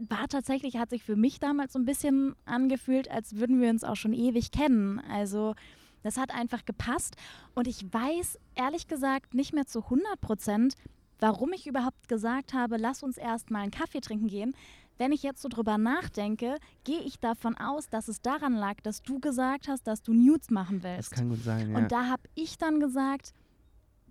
[0.09, 3.85] war tatsächlich, hat sich für mich damals so ein bisschen angefühlt, als würden wir uns
[3.85, 5.01] auch schon ewig kennen.
[5.11, 5.55] Also
[6.03, 7.17] das hat einfach gepasst
[7.55, 10.75] und ich weiß ehrlich gesagt nicht mehr zu 100 Prozent,
[11.19, 14.55] warum ich überhaupt gesagt habe, lass uns erst mal einen Kaffee trinken gehen.
[14.97, 19.03] Wenn ich jetzt so drüber nachdenke, gehe ich davon aus, dass es daran lag, dass
[19.03, 21.13] du gesagt hast, dass du Nudes machen willst.
[21.13, 21.79] Das kann gut sein, ja.
[21.79, 23.33] Und da habe ich dann gesagt,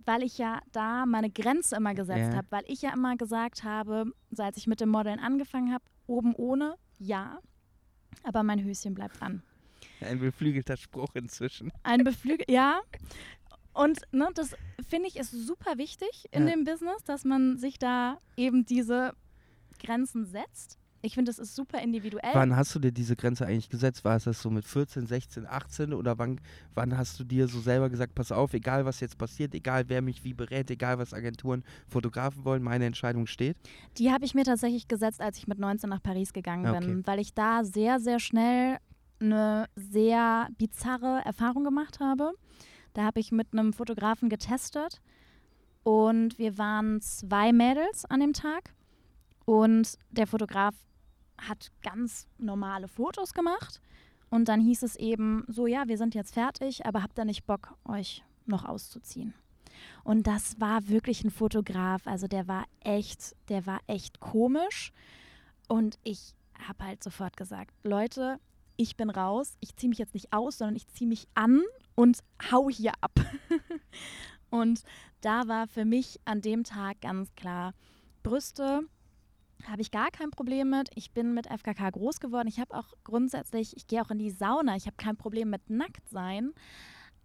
[0.09, 2.37] weil ich ja da meine Grenze immer gesetzt Ja.
[2.37, 4.05] habe, weil ich ja immer gesagt habe,
[4.37, 7.37] als ich mit dem Modeln angefangen habe, oben ohne, ja,
[8.23, 9.43] aber mein Höschen bleibt an.
[10.01, 11.71] Ein beflügelter Spruch inzwischen.
[11.83, 12.79] Ein Beflügel, ja.
[13.73, 14.55] Und ne, das
[14.89, 16.53] finde ich ist super wichtig in Ja.
[16.55, 19.13] dem Business, dass man sich da eben diese
[19.79, 20.79] Grenzen setzt.
[21.01, 22.31] Ich finde, das ist super individuell.
[22.33, 24.03] Wann hast du dir diese Grenze eigentlich gesetzt?
[24.03, 26.41] War es das so mit 14, 16, 18 oder wann,
[26.73, 30.01] wann hast du dir so selber gesagt, pass auf, egal was jetzt passiert, egal wer
[30.01, 33.55] mich wie berät, egal was Agenturen, Fotografen wollen, meine Entscheidung steht?
[33.97, 36.83] Die habe ich mir tatsächlich gesetzt, als ich mit 19 nach Paris gegangen Ah, bin,
[36.83, 37.01] okay.
[37.05, 38.77] weil ich da sehr, sehr schnell
[39.21, 42.33] eine sehr bizarre Erfahrung gemacht habe.
[42.93, 45.01] Da habe ich mit einem Fotografen getestet
[45.83, 48.73] und wir waren zwei Mädels an dem Tag
[49.45, 50.75] und der Fotograf
[51.47, 53.81] hat ganz normale Fotos gemacht
[54.29, 57.45] und dann hieß es eben so, ja, wir sind jetzt fertig, aber habt ihr nicht
[57.45, 59.33] Bock, euch noch auszuziehen?
[60.03, 64.91] Und das war wirklich ein Fotograf, also der war echt, der war echt komisch
[65.67, 66.35] und ich
[66.67, 68.39] habe halt sofort gesagt, Leute,
[68.75, 71.61] ich bin raus, ich ziehe mich jetzt nicht aus, sondern ich ziehe mich an
[71.95, 72.19] und
[72.51, 73.11] hau hier ab.
[74.49, 74.83] und
[75.21, 77.73] da war für mich an dem Tag ganz klar,
[78.23, 78.83] Brüste
[79.67, 80.89] habe ich gar kein Problem mit.
[80.95, 82.47] Ich bin mit FKK groß geworden.
[82.47, 84.75] Ich habe auch grundsätzlich, ich gehe auch in die Sauna.
[84.75, 86.53] Ich habe kein Problem mit nackt sein.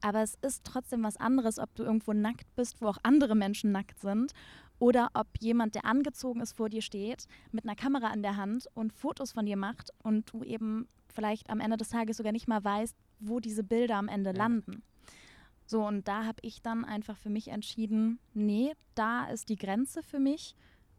[0.00, 3.72] Aber es ist trotzdem was anderes, ob du irgendwo nackt bist, wo auch andere Menschen
[3.72, 4.32] nackt sind,
[4.78, 8.66] oder ob jemand, der angezogen ist, vor dir steht, mit einer Kamera in der Hand
[8.74, 12.48] und Fotos von dir macht und du eben vielleicht am Ende des Tages sogar nicht
[12.48, 14.36] mal weißt, wo diese Bilder am Ende Ja.
[14.36, 14.82] landen.
[15.64, 20.02] So, und da habe ich dann einfach für mich entschieden, nee, da ist die Grenze
[20.02, 20.54] für mich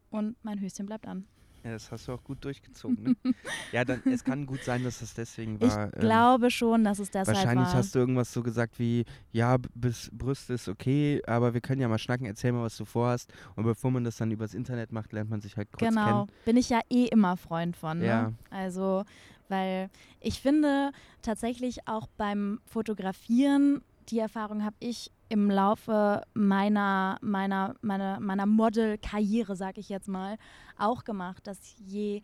[0.09, 1.25] und mein Höschen bleibt an.
[1.63, 3.03] Ja, das hast du auch gut durchgezogen.
[3.03, 3.15] Ne?
[3.71, 5.85] ja, dann, es kann gut sein, dass das deswegen Ich war.
[5.95, 7.73] ähm, glaube schon, dass es deshalb Wahrscheinlich war.
[7.73, 11.87] hast du irgendwas so gesagt wie, ja, bis Brüste ist okay, aber wir können ja
[11.87, 13.33] mal schnacken, erzähl mal, was du vorhast.
[13.55, 16.39] Und bevor man das dann übers Internet macht, lernt man sich halt kurz Genau, kennen.
[16.45, 17.97] bin ich ja eh immer Freund von.
[17.97, 18.05] Ne?
[18.05, 18.31] Ja.
[18.51, 19.03] Also,
[19.49, 19.89] weil
[20.19, 20.91] ich finde
[21.23, 29.55] tatsächlich auch beim Fotografieren, die Erfahrung habe ich im Laufe meiner, meiner, meiner, meiner Model-Karriere,
[29.55, 30.37] sag ich jetzt mal,
[30.77, 32.21] auch gemacht, dass je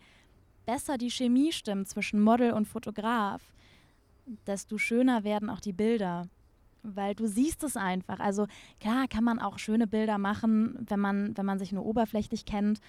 [0.66, 3.42] besser die Chemie stimmt zwischen Model und Fotograf,
[4.46, 6.28] desto schöner werden auch die Bilder.
[6.84, 8.20] Weil du siehst es einfach.
[8.20, 8.48] Also
[8.80, 12.80] klar kann man auch schöne Bilder machen, wenn man, wenn man sich nur oberflächlich kennt.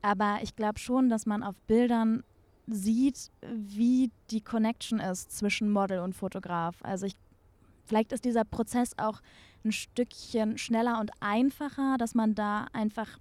[0.00, 2.22] Aber ich glaube schon, dass man auf Bildern
[2.66, 6.76] sieht, wie die Connection ist zwischen Model und Fotograf.
[6.82, 7.16] Also ich,
[7.90, 9.20] vielleicht ist dieser Prozess auch
[9.64, 13.18] ein Stückchen schneller und einfacher, dass man da einfach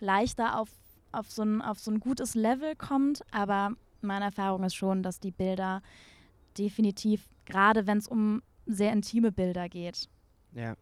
[0.00, 0.70] leichter auf,
[1.12, 3.22] auf, so ein, auf so ein gutes Level kommt.
[3.32, 5.82] Aber meine Erfahrung ist schon, dass die Bilder
[6.56, 10.08] definitiv, gerade wenn es um sehr intime Bilder geht,
[10.54, 10.74] Ja.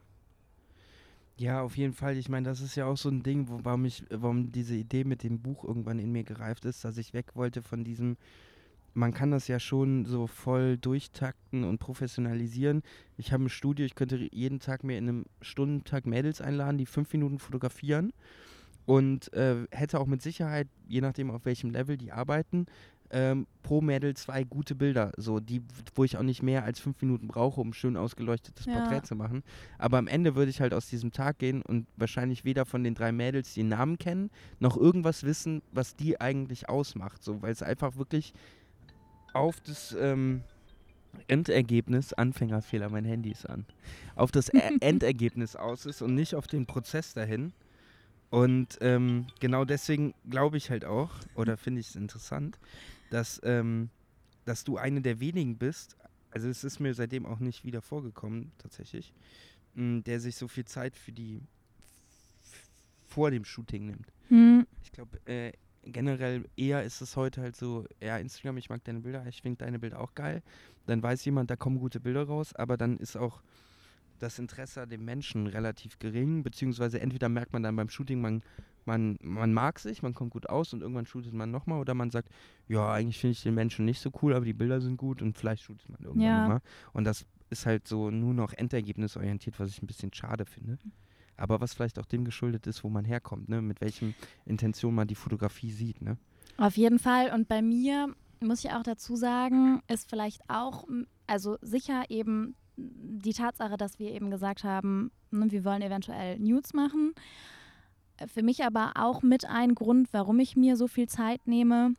[1.36, 2.18] Ja, auf jeden Fall.
[2.18, 5.04] Ich meine, das ist ja auch so ein Ding, wo, warum, ich, warum diese Idee
[5.04, 8.18] mit dem Buch irgendwann in mir gereift ist, dass ich weg wollte von diesem
[8.94, 12.82] man kann das ja schon so voll durchtakten und professionalisieren.
[13.16, 16.86] Ich habe ein Studio, ich könnte jeden Tag mir in einem Stundentag Mädels einladen, die
[16.86, 18.12] fünf Minuten fotografieren
[18.86, 22.66] und äh, hätte auch mit Sicherheit, je nachdem auf welchem Level die arbeiten,
[23.12, 25.62] ähm, pro Mädel zwei gute Bilder, so die,
[25.94, 28.74] wo ich auch nicht mehr als fünf Minuten brauche, um schön ausgeleuchtetes Ja.
[28.74, 29.42] Porträt zu machen.
[29.78, 32.94] Aber am Ende würde ich halt aus diesem Tag gehen und wahrscheinlich weder von den
[32.94, 37.22] drei Mädels den Namen kennen, noch irgendwas wissen, was die eigentlich ausmacht.
[37.22, 38.32] So, weil es einfach wirklich
[39.32, 40.42] auf das ähm,
[41.28, 43.66] Endergebnis, Anfängerfehler, mein Handy ist an,
[44.14, 47.52] auf das E- Endergebnis aus ist und nicht auf den Prozess dahin.
[48.30, 52.58] Und ähm, genau deswegen glaube ich halt auch, oder finde ich es interessant,
[53.10, 53.90] dass, ähm,
[54.44, 55.96] dass du eine der wenigen bist,
[56.30, 59.12] also es ist mir seitdem auch nicht wieder vorgekommen, tatsächlich,
[59.74, 61.40] mh, der sich so viel Zeit für die
[63.04, 64.12] vor dem Shooting nimmt.
[64.28, 65.52] Hm, Ich glaube, äh,
[65.84, 69.64] generell eher ist es heute halt so, ja, Instagram, ich mag deine Bilder, ich finde
[69.64, 70.42] deine Bilder auch geil.
[70.86, 73.42] Dann weiß jemand, da kommen gute Bilder raus, aber dann ist auch
[74.18, 78.42] das Interesse an dem Menschen relativ gering, beziehungsweise entweder merkt man dann beim Shooting, man,
[78.84, 82.10] man, man mag sich, man kommt gut aus und irgendwann shootet man nochmal oder man
[82.10, 82.28] sagt,
[82.68, 85.38] ja, eigentlich finde ich den Menschen nicht so cool, aber die Bilder sind gut und
[85.38, 86.40] vielleicht shootet man irgendwann Ja.
[86.40, 86.60] nochmal.
[86.92, 90.78] Und das ist halt so nur noch endergebnisorientiert, was ich ein bisschen schade finde.
[91.40, 93.62] Aber was vielleicht auch dem geschuldet ist, wo man herkommt, ne?
[93.62, 96.02] mit welchen Intention man die Fotografie sieht.
[96.02, 96.16] Ne?
[96.56, 97.32] Auf jeden Fall.
[97.32, 100.86] Und bei mir muss ich auch dazu sagen, ist vielleicht auch,
[101.26, 106.72] also sicher eben die Tatsache, dass wir eben gesagt haben, ne, wir wollen eventuell Nudes
[106.72, 107.14] machen.
[108.26, 111.94] Für mich aber auch mit ein Grund, warum ich mir so viel Zeit nehme,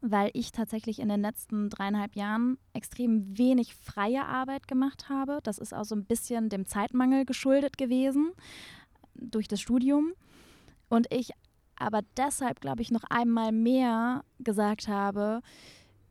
[0.00, 5.38] weil ich tatsächlich in den letzten dreieinhalb Jahren extrem wenig freie Arbeit gemacht habe.
[5.42, 8.32] Das ist auch so ein bisschen dem Zeitmangel geschuldet gewesen
[9.14, 10.12] durch das Studium.
[10.88, 11.30] Und ich
[11.76, 15.40] aber deshalb, glaube ich, noch einmal mehr gesagt habe,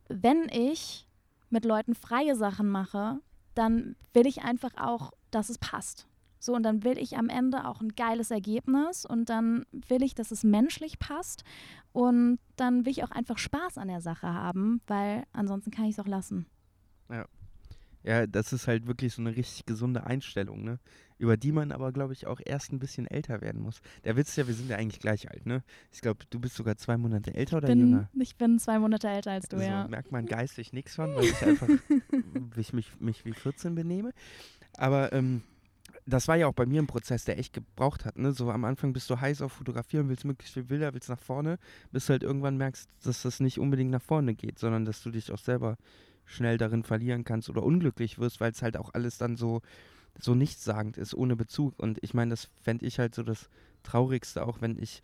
[0.08, 1.06] wenn ich
[1.50, 3.20] mit Leuten freie Sachen mache,
[3.54, 6.06] dann will ich einfach auch, dass es passt.
[6.44, 10.16] So, und dann will ich am Ende auch ein geiles Ergebnis und dann will ich,
[10.16, 11.44] dass es menschlich passt
[11.92, 15.92] und dann will ich auch einfach Spaß an der Sache haben, weil ansonsten kann ich
[15.92, 16.46] es auch lassen.
[18.04, 20.80] Ja, das ist halt wirklich so eine richtig gesunde Einstellung, ne?
[21.18, 23.80] Über die man aber, glaube ich, auch erst ein bisschen älter werden muss.
[24.02, 25.62] Der Witz ist ja, wir sind ja eigentlich gleich alt, ne?
[25.92, 28.10] Ich glaube, du bist sogar zwei Monate älter oder Bin, jünger.
[28.18, 29.86] ich bin zwei Monate älter als du, so ja.
[29.86, 34.12] merkt man geistig nichts von, weil ich einfach wie ich mich, mich wie 14 benehme.
[34.76, 35.42] Aber ähm,
[36.04, 38.18] das war ja auch bei mir ein Prozess, der echt gebraucht hat.
[38.18, 38.32] Ne?
[38.32, 41.58] So am Anfang bist du heiß auf Fotografieren, willst möglichst viel Bilder, willst nach vorne,
[41.92, 45.10] bis du halt irgendwann merkst, dass das nicht unbedingt nach vorne geht, sondern dass du
[45.10, 45.76] dich auch selber
[46.24, 49.60] schnell darin verlieren kannst oder unglücklich wirst, weil es halt auch alles dann so,
[50.18, 51.78] so nichtssagend ist, ohne Bezug.
[51.78, 53.48] Und ich meine, das fände ich halt so das
[53.82, 55.02] Traurigste, auch wenn ich,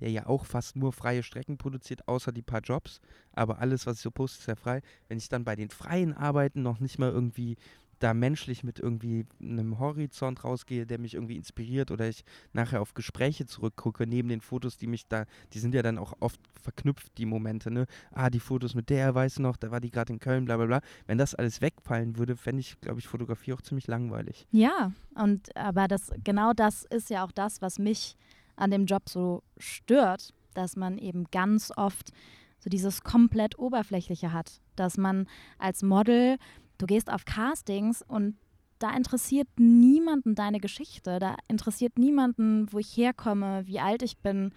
[0.00, 3.00] der ja auch fast nur freie Strecken produziert, außer die paar Jobs,
[3.32, 4.82] aber alles, was ich so poste, ist ja frei.
[5.08, 7.56] Wenn ich dann bei den freien Arbeiten noch nicht mal irgendwie
[7.98, 12.94] da menschlich mit irgendwie einem Horizont rausgehe, der mich irgendwie inspiriert oder ich nachher auf
[12.94, 17.16] Gespräche zurückgucke, neben den Fotos, die mich da, die sind ja dann auch oft verknüpft,
[17.18, 17.86] die Momente, ne?
[18.12, 20.66] Ah, die Fotos mit der, weiß noch, da war die gerade in Köln, bla bla
[20.66, 20.80] bla.
[21.06, 24.46] Wenn das alles wegfallen würde, fände ich, glaube ich, Fotografie auch ziemlich langweilig.
[24.50, 28.16] Ja, und aber das genau das ist ja auch das, was mich
[28.56, 32.12] an dem Job so stört, dass man eben ganz oft
[32.58, 35.28] so dieses komplett oberflächliche hat, dass man
[35.58, 36.36] als Model,
[36.78, 38.36] du gehst auf Castings und
[38.78, 44.52] da interessiert niemanden deine Geschichte, da interessiert niemanden, wo ich herkomme, wie alt ich bin,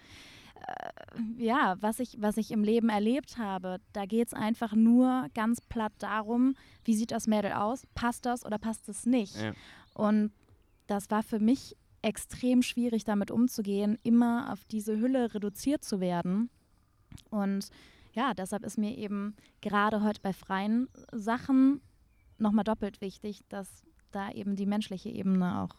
[0.56, 3.78] äh, ja, was ich, was ich im Leben erlebt habe.
[3.92, 6.54] Da geht es einfach nur ganz platt darum,
[6.84, 9.40] wie sieht das Mädel aus, passt das oder passt es nicht.
[9.40, 9.52] Ja.
[9.94, 10.32] Und
[10.86, 16.50] das war für mich extrem schwierig, damit umzugehen, immer auf diese Hülle reduziert zu werden.
[17.30, 17.68] Und
[18.12, 21.80] ja, deshalb ist mir eben gerade heute bei freien Sachen
[22.40, 23.68] nochmal doppelt wichtig, dass
[24.10, 25.76] da eben die menschliche Ebene auch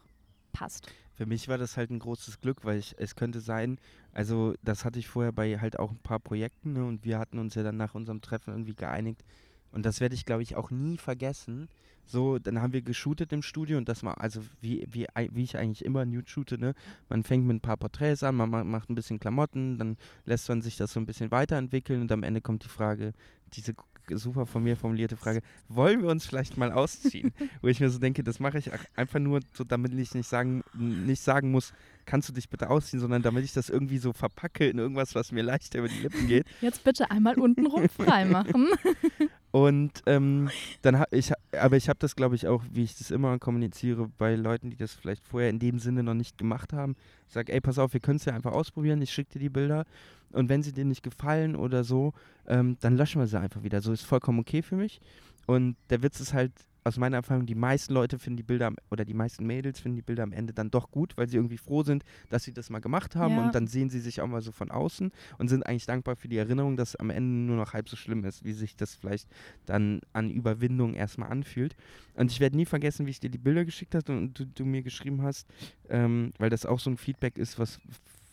[0.53, 0.91] passt.
[1.13, 3.79] Für mich war das halt ein großes Glück, weil ich, es könnte sein,
[4.13, 7.39] also das hatte ich vorher bei halt auch ein paar Projekten ne, und wir hatten
[7.39, 9.23] uns ja dann nach unserem Treffen irgendwie geeinigt
[9.71, 11.69] und das werde ich glaube ich auch nie vergessen.
[12.05, 15.57] So, dann haben wir geshootet im Studio und das war also wie, wie, wie ich
[15.57, 16.73] eigentlich immer nude shoote, ne?
[17.07, 20.49] Man fängt mit ein paar Porträts an, man ma- macht ein bisschen Klamotten, dann lässt
[20.49, 23.13] man sich das so ein bisschen weiterentwickeln und am Ende kommt die Frage,
[23.53, 23.73] diese
[24.17, 27.31] super von mir formulierte Frage, wollen wir uns vielleicht mal ausziehen?
[27.61, 30.27] Wo ich mir so denke, das mache ich ach- einfach nur so, damit ich nicht
[30.27, 31.73] sagen, nicht sagen muss,
[32.11, 35.31] kannst du dich bitte ausziehen, sondern damit ich das irgendwie so verpacke in irgendwas, was
[35.31, 36.45] mir leichter über die Lippen geht.
[36.61, 38.67] Jetzt bitte einmal untenrum freimachen.
[39.51, 40.49] Und ähm,
[40.81, 44.09] dann habe ich, aber ich habe das, glaube ich, auch, wie ich das immer kommuniziere,
[44.17, 46.97] bei Leuten, die das vielleicht vorher in dem Sinne noch nicht gemacht haben.
[47.29, 49.49] Ich sage, ey, pass auf, wir können es ja einfach ausprobieren, ich schicke dir die
[49.49, 49.85] Bilder
[50.31, 52.11] und wenn sie dir nicht gefallen oder so,
[52.45, 53.79] ähm, dann löschen wir sie einfach wieder.
[53.79, 54.99] So ist vollkommen okay für mich.
[55.47, 56.51] Und der Witz ist halt,
[56.83, 60.01] aus meiner Erfahrung, die meisten Leute finden die Bilder oder die meisten Mädels finden die
[60.01, 62.79] Bilder am Ende dann doch gut, weil sie irgendwie froh sind, dass sie das mal
[62.79, 63.45] gemacht haben Ja.
[63.45, 66.27] und dann sehen sie sich auch mal so von außen und sind eigentlich dankbar für
[66.27, 69.27] die Erinnerung, dass am Ende nur noch halb so schlimm ist, wie sich das vielleicht
[69.65, 71.75] dann an Überwindung erstmal anfühlt.
[72.15, 74.65] Und ich werde nie vergessen, wie ich dir die Bilder geschickt habe und du, du
[74.65, 75.47] mir geschrieben hast,
[75.89, 77.79] ähm, weil das auch so ein Feedback ist, was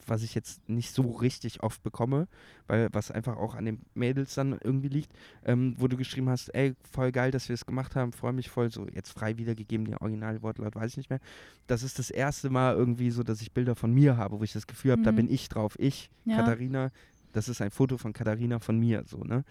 [0.09, 2.29] was ich jetzt nicht so richtig oft bekomme,
[2.67, 5.13] weil was einfach auch an den Mädels dann irgendwie liegt,
[5.45, 8.49] ähm, wo du geschrieben hast, ey, voll geil, dass wir es gemacht haben, freue mich
[8.51, 11.21] voll, so jetzt frei wiedergegeben, den Originalwortlaut weiß ich nicht mehr.
[11.67, 14.53] Das ist das erste Mal irgendwie so, dass ich Bilder von mir habe, wo ich
[14.53, 15.17] das Gefühl habe, da Mhm.
[15.17, 16.37] bin ich drauf, ich, Ja.
[16.37, 16.91] Katharina,
[17.33, 19.45] das ist ein Foto von Katharina von mir, so, ne?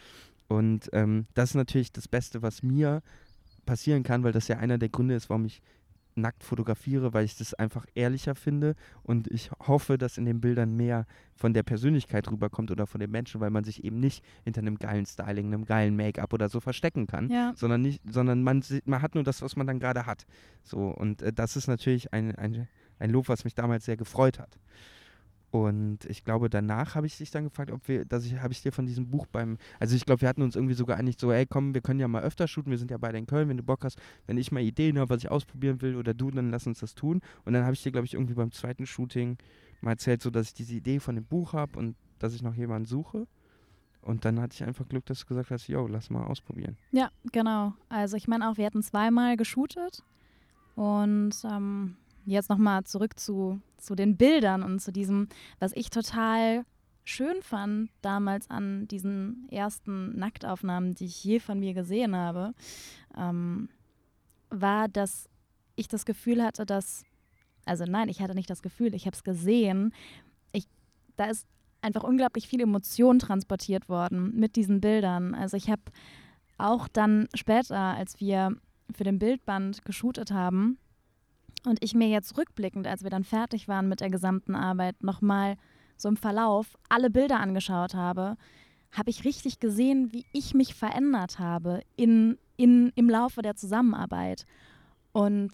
[0.47, 3.01] Und ähm, das ist natürlich das Beste, was mir
[3.65, 5.61] passieren kann, weil das ja einer der Gründe ist, warum ich
[6.17, 10.75] nackt fotografiere, weil ich das einfach ehrlicher finde und ich hoffe, dass in den Bildern
[10.75, 14.61] mehr von der Persönlichkeit rüberkommt oder von den Menschen, weil man sich eben nicht hinter
[14.61, 17.53] einem geilen Styling, einem geilen Make-up oder so verstecken kann, Ja.
[17.55, 20.25] sondern nicht, sondern man, man hat nur das, was man dann gerade hat.
[20.63, 22.67] So und äh, das ist natürlich ein, ein,
[22.99, 24.57] ein Lob, was mich damals sehr gefreut hat.
[25.49, 28.61] Und ich glaube, danach habe ich dich dann gefragt, ob wir, dass ich, habe ich
[28.61, 31.31] dir von diesem Buch beim, also ich glaube, wir hatten uns irgendwie so geeinigt, so,
[31.31, 33.57] ey, komm, wir können ja mal öfter shooten, wir sind ja beide in Köln, wenn
[33.57, 36.51] du Bock hast, wenn ich mal Ideen habe, was ich ausprobieren will oder du, dann
[36.51, 37.21] lass uns das tun.
[37.45, 39.37] Und dann habe ich dir, glaube ich, irgendwie beim zweiten Shooting
[39.79, 42.55] mal erzählt, so, dass ich diese Idee von dem Buch habe und dass ich noch
[42.55, 43.25] jemanden suche.
[44.01, 46.77] Und dann hatte ich einfach Glück, dass du gesagt hast, yo, lass mal ausprobieren.
[46.91, 47.73] Ja, genau.
[47.89, 50.03] Also ich meine auch, wir hatten zweimal geshootet
[50.75, 55.27] und ähm, jetzt nochmal zurück zu, zu den Bildern und zu diesem,
[55.59, 56.65] was ich total
[57.03, 62.53] schön fand damals an diesen ersten Nacktaufnahmen, die ich je von mir gesehen habe,
[63.15, 63.69] ähm,
[64.49, 65.29] war, dass
[65.75, 67.05] ich das Gefühl hatte, dass,
[67.65, 69.93] also nein, ich hatte nicht das Gefühl, ich habe es gesehen,
[70.51, 70.67] ich,
[71.15, 71.47] da ist
[71.81, 75.33] einfach unglaublich viel Emotion transportiert worden mit diesen Bildern.
[75.33, 75.83] Also ich habe
[76.57, 78.57] auch dann später, als wir
[78.93, 80.77] für den Bildband geshootet haben
[81.65, 85.57] und ich mir jetzt rückblickend, als wir dann fertig waren mit der gesamten Arbeit, nochmal
[85.97, 88.37] so im Verlauf alle Bilder angeschaut habe,
[88.91, 94.45] habe ich richtig gesehen, wie ich mich verändert habe in, in, im Laufe der Zusammenarbeit.
[95.11, 95.51] Und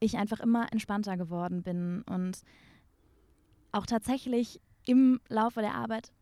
[0.00, 2.42] ich einfach immer entspannter geworden bin und
[3.72, 6.12] auch tatsächlich im Laufe der Arbeit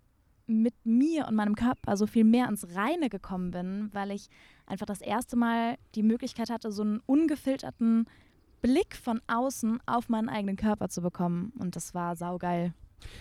[0.46, 4.28] mit mir und meinem Körper so viel mehr ans Reine gekommen bin, weil ich
[4.66, 8.06] einfach das erste Mal die Möglichkeit hatte, so einen ungefilterten
[8.66, 11.52] Blick von außen auf meinen eigenen Körper zu bekommen.
[11.56, 12.74] Und das war saugeil.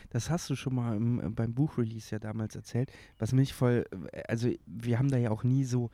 [0.10, 3.86] Das hast du schon mal im, äh, beim Buchrelease ja damals erzählt, was mich voll,
[4.12, 5.92] äh, also wir haben da ja auch nie so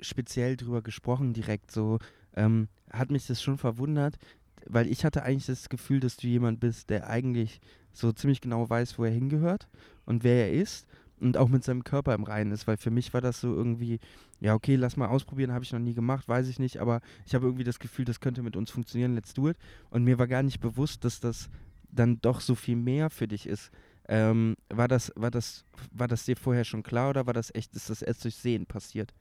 [0.00, 1.98] speziell drüber gesprochen direkt, so
[2.34, 4.18] ähm, hat mich das schon verwundert,
[4.66, 8.68] weil ich hatte eigentlich das Gefühl, dass du jemand bist, der eigentlich so ziemlich genau
[8.68, 9.68] weiß, wo er hingehört
[10.04, 10.86] und wer er ist
[11.20, 14.00] und auch mit seinem Körper im Reinen ist, weil für mich war das so irgendwie,
[14.40, 17.34] ja okay, lass mal ausprobieren, habe ich noch nie gemacht, weiß ich nicht, aber ich
[17.34, 19.56] habe irgendwie das Gefühl, das könnte mit uns funktionieren, let's do it
[19.90, 21.50] und mir war gar nicht bewusst, dass das
[21.90, 23.70] dann doch so viel mehr für dich ist.
[24.08, 27.74] Ähm, war das, war das, war das dir vorher schon klar oder war das echt,
[27.76, 29.14] ist das erst durch Sehen passiert?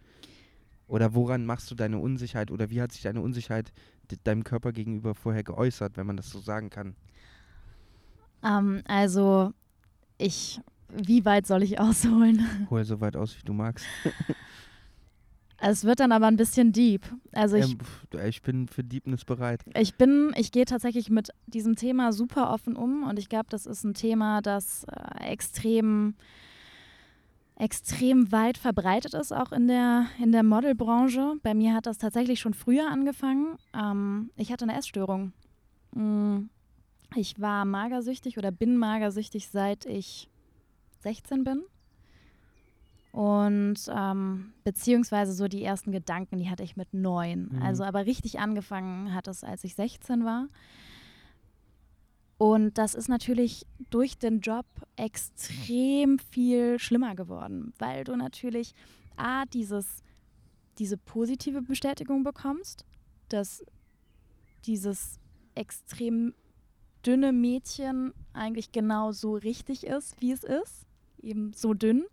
[0.88, 3.72] Oder woran machst du deine Unsicherheit oder wie hat sich deine Unsicherheit
[4.10, 6.96] de deinem Körper gegenüber vorher geäußert, wenn man das so sagen kann?
[8.44, 9.54] Ähm, also,
[10.18, 10.60] ich,
[10.94, 12.68] wie weit soll ich ausholen?
[12.70, 13.86] Hol so weit aus, wie du magst.
[15.62, 17.02] Es wird dann aber ein bisschen deep.
[17.34, 19.62] Also ich, pf, ich bin für Deepness bereit.
[19.76, 23.66] ich bin, ich gehe tatsächlich mit diesem Thema super offen um und ich glaube, das
[23.66, 26.16] ist ein Thema, das äh, extrem,
[27.56, 31.34] extrem weit verbreitet ist, auch in der, in der Modelbranche.
[31.44, 33.58] Bei mir hat das tatsächlich schon früher angefangen.
[33.74, 35.34] Ähm, ich hatte eine Essstörung.
[35.94, 36.44] Mm,
[37.16, 40.30] Ich war magersüchtig oder bin magersüchtig, seit ich
[41.02, 41.64] 16 bin.
[43.12, 47.50] Und ähm, beziehungsweise so die ersten Gedanken, die hatte ich mit neun.
[47.52, 47.62] Mhm.
[47.62, 50.48] Also aber richtig angefangen hat es, als ich 16 war.
[52.38, 58.74] Und das ist natürlich durch den Job extrem viel schlimmer geworden, weil du natürlich
[59.18, 60.04] A, dieses,
[60.78, 62.86] diese positive Bestätigung bekommst,
[63.28, 63.66] dass
[64.66, 65.20] dieses
[65.56, 66.34] extrem
[67.06, 70.86] dünne Mädchen eigentlich genau so richtig ist, wie es ist,
[71.22, 72.06] eben so dünn.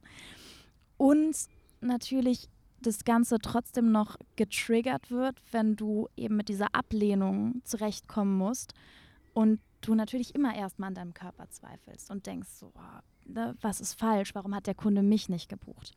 [0.97, 1.37] Und
[1.81, 2.49] natürlich
[2.81, 8.75] das Ganze trotzdem noch getriggert wird, wenn du eben mit dieser Ablehnung zurechtkommen musst
[9.35, 13.81] und du natürlich immer erstmal an deinem Körper zweifelst und denkst so, oh, ne, was
[13.81, 15.97] ist falsch, warum hat der Kunde mich nicht gebucht?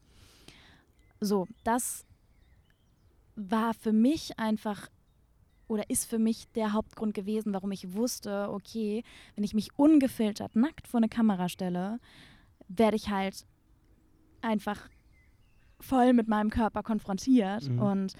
[1.19, 2.05] So, das
[3.35, 4.89] war für mich einfach
[5.67, 9.03] oder ist für mich der Hauptgrund gewesen, warum ich wusste, okay,
[9.35, 11.99] wenn ich mich ungefiltert nackt vor eine Kamera stelle,
[12.69, 13.45] werde ich halt
[14.41, 14.89] einfach
[15.81, 17.69] voll mit meinem Körper konfrontiert.
[17.69, 17.79] Mhm.
[17.79, 18.13] Und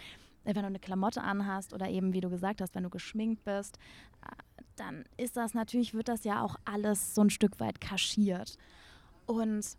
[0.44, 3.78] wenn du eine Klamotte anhast oder eben, wie du gesagt hast, wenn du geschminkt bist,
[4.26, 4.36] äh,
[4.76, 8.58] dann ist das natürlich, wird das ja auch alles so ein Stück weit kaschiert.
[9.26, 9.78] Und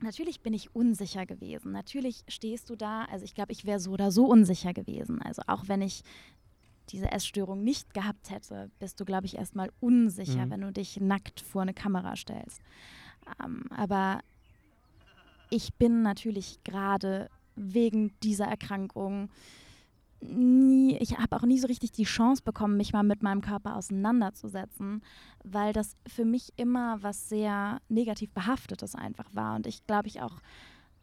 [0.00, 1.72] natürlich bin ich unsicher gewesen.
[1.72, 5.20] Natürlich stehst du da, also ich glaube, ich wäre so oder so unsicher gewesen.
[5.22, 6.02] Also auch wenn ich
[6.90, 10.50] diese Essstörung nicht gehabt hätte, bist du, glaube ich, erstmal unsicher, mhm.
[10.50, 12.60] wenn du dich nackt vor eine Kamera stellst.
[13.44, 14.20] Ähm, aber
[15.50, 19.30] ich bin natürlich gerade wegen dieser Erkrankung
[20.20, 23.76] nie, ich habe auch nie so richtig die Chance bekommen, mich mal mit meinem Körper
[23.76, 25.02] auseinanderzusetzen,
[25.44, 30.20] weil das für mich immer was sehr negativ behaftetes einfach war und ich glaube ich
[30.20, 30.40] auch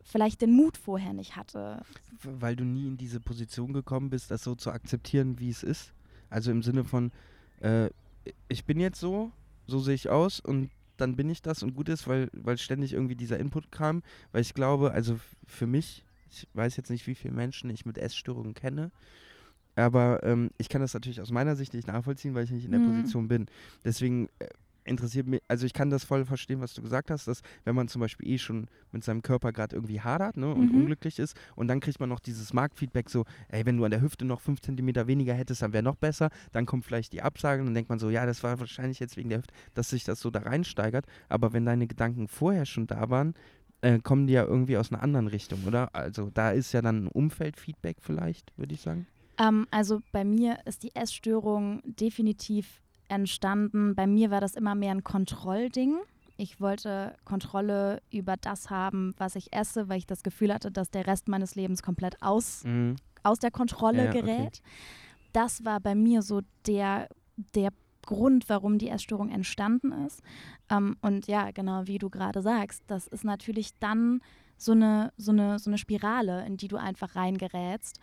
[0.03, 1.81] vielleicht den Mut vorher nicht hatte.
[2.23, 5.93] Weil du nie in diese Position gekommen bist, das so zu akzeptieren, wie es ist.
[6.29, 7.11] Also im Sinne von,
[7.59, 7.89] äh,
[8.47, 9.31] ich bin jetzt so,
[9.65, 12.93] so sehe ich aus und dann bin ich das und gut ist, weil, weil ständig
[12.93, 14.03] irgendwie dieser Input kam.
[14.31, 17.97] Weil ich glaube, also für mich, ich weiß jetzt nicht, wie viele Menschen ich mit
[17.97, 18.91] Essstörungen kenne,
[19.75, 22.71] aber ähm, ich kann das natürlich aus meiner Sicht nicht nachvollziehen, weil ich nicht in
[22.71, 22.97] der mhm.
[22.97, 23.47] Position bin.
[23.83, 24.47] Deswegen äh,
[24.85, 27.87] interessiert mich, also ich kann das voll verstehen, was du gesagt hast, dass wenn man
[27.87, 30.81] zum Beispiel eh schon mit seinem Körper gerade irgendwie hadert ne, und mhm.
[30.81, 34.01] unglücklich ist und dann kriegt man noch dieses Marktfeedback so, ey, wenn du an der
[34.01, 37.61] Hüfte noch fünf Zentimeter weniger hättest, dann wäre noch besser, dann kommt vielleicht die Absage
[37.61, 40.03] und dann denkt man so, ja, das war wahrscheinlich jetzt wegen der Hüfte, dass sich
[40.03, 43.33] das so da reinsteigert, aber wenn deine Gedanken vorher schon da waren,
[43.81, 45.93] äh, kommen die ja irgendwie aus einer anderen Richtung, oder?
[45.93, 49.07] Also da ist ja dann ein Umfeldfeedback vielleicht, würde ich sagen.
[49.37, 53.95] Ähm, also bei mir ist die Essstörung definitiv entstanden.
[53.95, 55.97] Bei mir war das immer mehr ein Kontrollding.
[56.37, 60.91] Ich wollte Kontrolle über das haben, was ich esse, weil ich das Gefühl hatte, dass
[60.91, 62.97] der Rest meines Lebens komplett aus, mhm.
[63.23, 64.61] aus der Kontrolle ja, gerät.
[64.61, 64.61] Okay.
[65.31, 67.07] Das war bei mir so der,
[67.55, 67.71] der
[68.05, 70.21] Grund, warum die Essstörung entstanden ist.
[70.69, 74.21] Ähm, und ja, genau wie du gerade sagst, das ist natürlich dann
[74.57, 77.99] so eine, so, eine, so eine Spirale, in die du einfach reingerätst.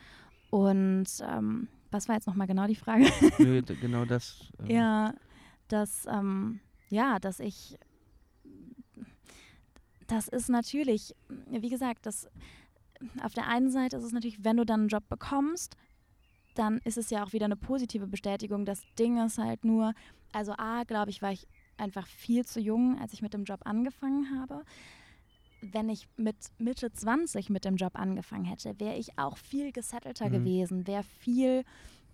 [0.50, 3.04] Und ähm, was war jetzt nochmal genau die Frage?
[3.38, 4.50] Nö, genau das.
[4.60, 4.70] Ähm.
[4.70, 5.14] Ja,
[5.68, 7.78] dass, ähm, ja, dass ich,
[10.06, 11.14] das ist natürlich,
[11.48, 12.28] wie gesagt, das,
[13.22, 15.76] auf der einen Seite ist es natürlich, wenn du dann einen Job bekommst,
[16.54, 18.64] dann ist es ja auch wieder eine positive Bestätigung.
[18.64, 19.94] Das Ding ist halt nur,
[20.32, 21.46] also A, glaube ich, war ich
[21.78, 24.64] einfach viel zu jung, als ich mit dem Job angefangen habe
[25.62, 30.28] wenn ich mit Mitte 20 mit dem Job angefangen hätte, wäre ich auch viel gesettelter
[30.28, 30.32] mhm.
[30.32, 31.64] gewesen, wäre viel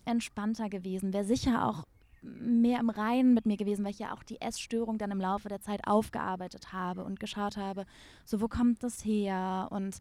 [0.04, 1.84] entspannter gewesen, wäre sicher auch
[2.22, 5.48] mehr im Reinen mit mir gewesen, weil ich ja auch die Essstörung dann im Laufe
[5.48, 7.86] der Zeit aufgearbeitet habe und geschaut habe,
[8.24, 9.98] so wo kommt das her und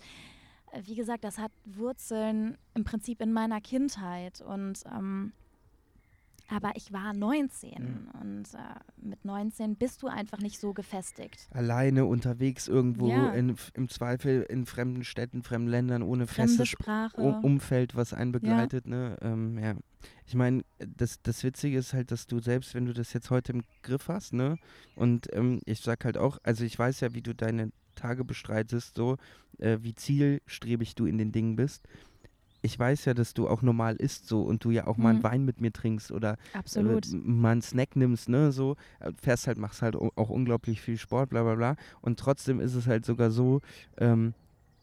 [0.71, 5.31] äh, wie gesagt, das hat Wurzeln im Prinzip in meiner Kindheit und ähm,
[6.47, 8.07] aber ich war 19 mhm.
[8.21, 8.57] und äh,
[8.97, 11.47] mit 19 bist du einfach nicht so gefestigt.
[11.51, 13.31] Alleine unterwegs irgendwo, ja.
[13.31, 17.21] in, im Zweifel in fremden Städten, fremden Ländern, ohne Fremde festes Sprache.
[17.21, 18.85] Umfeld, was einen begleitet.
[18.85, 18.91] Ja.
[18.91, 19.17] Ne?
[19.21, 19.75] Ähm, ja.
[20.25, 23.53] Ich meine, das, das Witzige ist halt, dass du selbst, wenn du das jetzt heute
[23.53, 24.57] im Griff hast, ne,
[24.95, 28.95] und ähm, ich sag halt auch, also ich weiß ja, wie du deine Tage bestreitest,
[28.95, 29.17] so,
[29.57, 31.83] äh, wie zielstrebig du in den Dingen bist
[32.61, 35.03] ich weiß ja, dass du auch normal isst so und du ja auch mhm.
[35.03, 35.23] mal einen mhm.
[35.23, 39.57] Wein mit mir trinkst oder äh, mal einen Snack nimmst, ne, so, äh, fährst halt,
[39.57, 41.75] machst halt auch unglaublich viel Sport, bla bla bla.
[42.01, 43.61] Und trotzdem ist es halt sogar so,
[43.97, 44.33] ähm,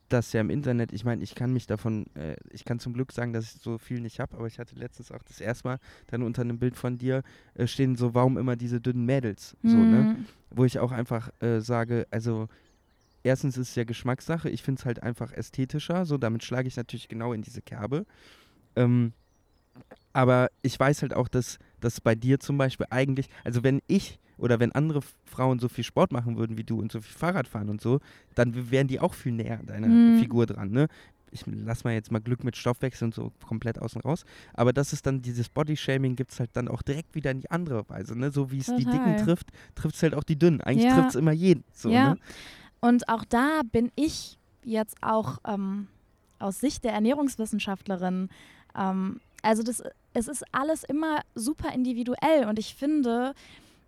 [0.09, 3.13] dass ja im Internet, ich meine, ich kann mich davon, äh, ich kann zum Glück
[3.13, 5.79] sagen, dass ich so viel nicht habe, aber ich hatte letztens auch das erste Mal
[6.07, 7.23] dann unter einem Bild von dir
[7.55, 9.71] äh, stehen, so, warum immer diese dünnen Mädels, mhm.
[9.71, 10.03] so, ne?
[10.03, 10.27] Mhm.
[10.51, 12.49] Wo ich auch einfach äh, sage, also
[13.25, 14.49] erstens ist es ja Geschmackssache.
[14.49, 16.07] Ich finde es halt einfach ästhetischer.
[16.07, 18.07] So, damit schlage ich natürlich genau in diese Kerbe.
[18.77, 19.13] Ähm,
[20.13, 24.21] aber ich weiß halt auch, dass das bei dir zum Beispiel eigentlich, also wenn ich
[24.39, 27.49] oder wenn andere Frauen so viel Sport machen würden wie du und so viel Fahrrad
[27.49, 28.01] fahren und so,
[28.35, 30.21] dann wären die auch viel näher an deiner mhm.
[30.21, 30.89] Figur dran, ne?
[31.31, 34.25] Ich lass mal jetzt mal Glück mit Stoffwechsel und so komplett außen raus.
[34.53, 37.51] Aber das ist dann, dieses Bodyshaming gibt es halt dann auch direkt wieder in die
[37.51, 38.31] andere Weise, ne?
[38.31, 40.61] So wie es die Dicken trifft, trifft es halt auch die Dünnen.
[40.61, 40.95] Eigentlich ja.
[40.95, 41.65] trifft es immer jeden.
[41.73, 42.15] So, ja.
[42.15, 42.21] Ne?
[42.85, 45.89] Und auch da bin ich jetzt auch ähm,
[46.39, 48.29] aus Sicht der Ernährungswissenschaftlerin,
[48.79, 49.83] ähm, also das,
[50.13, 53.35] es ist alles immer super individuell und ich finde,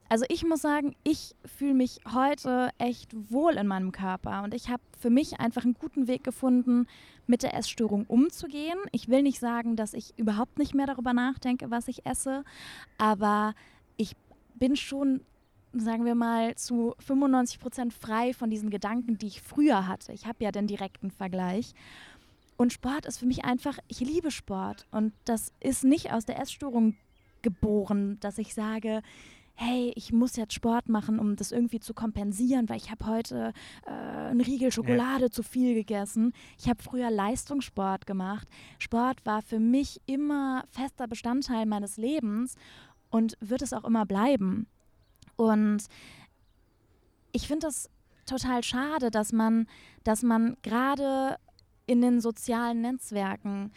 [0.09, 4.71] also ich muss sagen, ich fühle mich heute echt wohl in meinem Körper und ich
[4.71, 6.87] habe für mich einfach einen guten Weg gefunden,
[7.27, 8.79] mit der Essstörung umzugehen.
[8.93, 12.45] Ich will nicht sagen, dass ich überhaupt nicht mehr darüber nachdenke, was ich esse,
[12.97, 13.53] aber
[13.99, 14.17] ich
[14.55, 15.21] bin schon,
[15.81, 20.13] sagen wir mal, zu 95 Prozent frei von diesen Gedanken, die ich früher hatte.
[20.13, 21.75] Ich habe ja den direkten Vergleich.
[22.57, 24.87] Und Sport ist für mich einfach, ich liebe Sport.
[24.91, 26.97] Und das ist nicht aus der Essstörung
[27.43, 29.03] geboren, dass ich sage,
[29.55, 33.53] hey, ich muss jetzt Sport machen, um das irgendwie zu kompensieren, weil ich habe heute
[33.87, 35.31] äh, einen Riegel Schokolade ja.
[35.31, 36.33] zu viel gegessen.
[36.59, 38.47] Ich habe früher Leistungssport gemacht.
[38.79, 42.57] Sport war für mich immer fester Bestandteil meines Lebens
[43.11, 44.67] und wird es auch immer bleiben.
[45.37, 45.85] Und
[47.33, 47.91] ich finde das
[48.27, 49.67] total schade, dass man,
[50.05, 51.37] dass man gerade
[51.87, 53.73] in den sozialen Netzwerken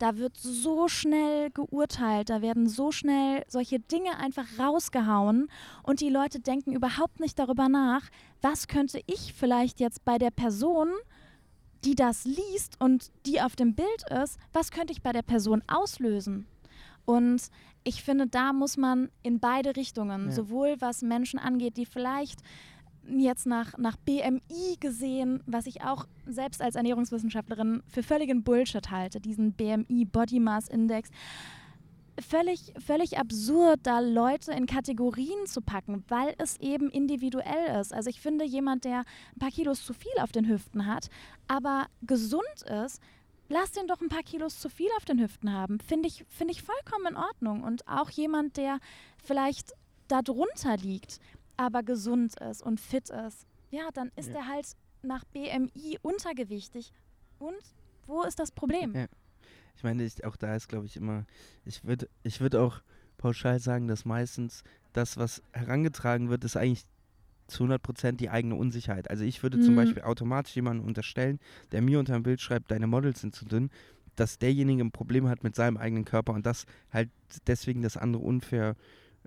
[0.00, 5.48] da wird so schnell geurteilt, da werden so schnell solche Dinge einfach rausgehauen
[5.82, 8.08] und die Leute denken überhaupt nicht darüber nach,
[8.40, 10.88] was könnte ich vielleicht jetzt bei der Person,
[11.84, 15.62] die das liest und die auf dem Bild ist, was könnte ich bei der Person
[15.66, 16.46] auslösen?
[17.10, 17.42] Und
[17.82, 20.30] ich finde, da muss man in beide Richtungen, ja.
[20.30, 22.38] sowohl was Menschen angeht, die vielleicht
[23.08, 29.20] jetzt nach, nach BMI gesehen, was ich auch selbst als Ernährungswissenschaftlerin für völligen Bullshit halte,
[29.20, 31.10] diesen BMI, Body Mass Index.
[32.20, 37.92] Völlig, völlig absurd, da Leute in Kategorien zu packen, weil es eben individuell ist.
[37.92, 41.08] Also ich finde, jemand, der ein paar Kilos zu viel auf den Hüften hat,
[41.48, 43.00] aber gesund ist,
[43.50, 45.80] lass den doch ein paar Kilos zu viel auf den Hüften haben.
[45.80, 47.62] Finde ich, find ich vollkommen in Ordnung.
[47.62, 48.78] Und auch jemand, der
[49.22, 49.74] vielleicht
[50.08, 51.20] darunter liegt,
[51.56, 54.36] aber gesund ist und fit ist, ja, dann ist ja.
[54.36, 54.66] er halt
[55.02, 56.92] nach BMI untergewichtig.
[57.38, 57.60] Und
[58.06, 58.94] wo ist das Problem?
[58.94, 59.06] Ja.
[59.76, 61.26] Ich meine, ich, auch da ist, glaube ich, immer,
[61.64, 62.80] ich würde ich würd auch
[63.18, 66.84] pauschal sagen, dass meistens das, was herangetragen wird, ist eigentlich
[67.50, 69.10] zu 100% die eigene Unsicherheit.
[69.10, 69.62] Also ich würde mhm.
[69.62, 71.38] zum Beispiel automatisch jemanden unterstellen,
[71.72, 73.70] der mir unter dem Bild schreibt, deine Models sind zu dünn,
[74.16, 77.10] dass derjenige ein Problem hat mit seinem eigenen Körper und das halt
[77.46, 78.76] deswegen das andere unfair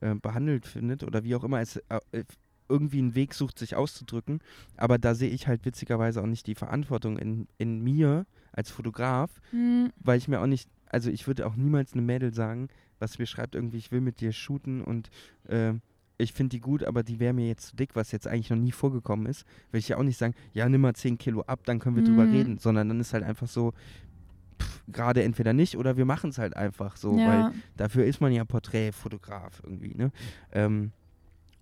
[0.01, 2.23] äh, behandelt findet oder wie auch immer es äh, äh,
[2.69, 4.39] irgendwie einen Weg sucht, sich auszudrücken.
[4.77, 9.41] Aber da sehe ich halt witzigerweise auch nicht die Verantwortung in, in mir als Fotograf,
[9.51, 9.91] mhm.
[9.97, 12.69] weil ich mir auch nicht, also ich würde auch niemals eine Mädel sagen,
[12.99, 15.09] was mir schreibt, irgendwie, ich will mit dir shooten und
[15.47, 15.73] äh,
[16.23, 18.57] ich finde die gut, aber die wäre mir jetzt zu dick, was jetzt eigentlich noch
[18.57, 19.45] nie vorgekommen ist.
[19.71, 22.03] Will ich ja auch nicht sagen, ja, nimm mal 10 Kilo ab, dann können wir
[22.03, 22.07] mhm.
[22.07, 23.73] drüber reden, sondern dann ist halt einfach so,
[24.87, 27.27] gerade entweder nicht oder wir machen es halt einfach so, ja.
[27.27, 30.11] weil dafür ist man ja Porträtfotograf irgendwie, ne?
[30.51, 30.91] Ähm,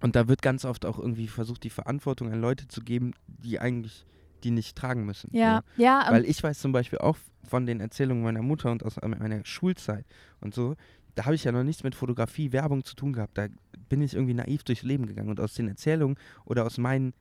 [0.01, 3.59] und da wird ganz oft auch irgendwie versucht, die Verantwortung an Leute zu geben, die
[3.59, 4.05] eigentlich
[4.43, 5.29] die nicht tragen müssen.
[5.31, 5.63] Ja, ne?
[5.77, 6.07] ja.
[6.09, 10.05] Weil ich weiß zum Beispiel auch von den Erzählungen meiner Mutter und aus meiner Schulzeit
[10.39, 10.75] und so,
[11.15, 13.37] da habe ich ja noch nichts mit Fotografie, Werbung zu tun gehabt.
[13.37, 13.47] Da
[13.91, 15.29] bin ich irgendwie naiv durchs Leben gegangen.
[15.29, 16.15] Und aus den Erzählungen
[16.45, 17.13] oder aus meinen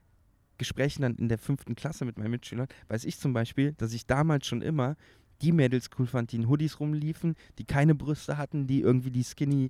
[0.57, 4.05] Gesprächen dann in der fünften Klasse mit meinen Mitschülern, weiß ich zum Beispiel, dass ich
[4.05, 4.95] damals schon immer
[5.41, 9.25] die Mädels cool fand, die in Hoodies rumliefen, die keine Brüste hatten, die irgendwie die
[9.25, 9.69] skinny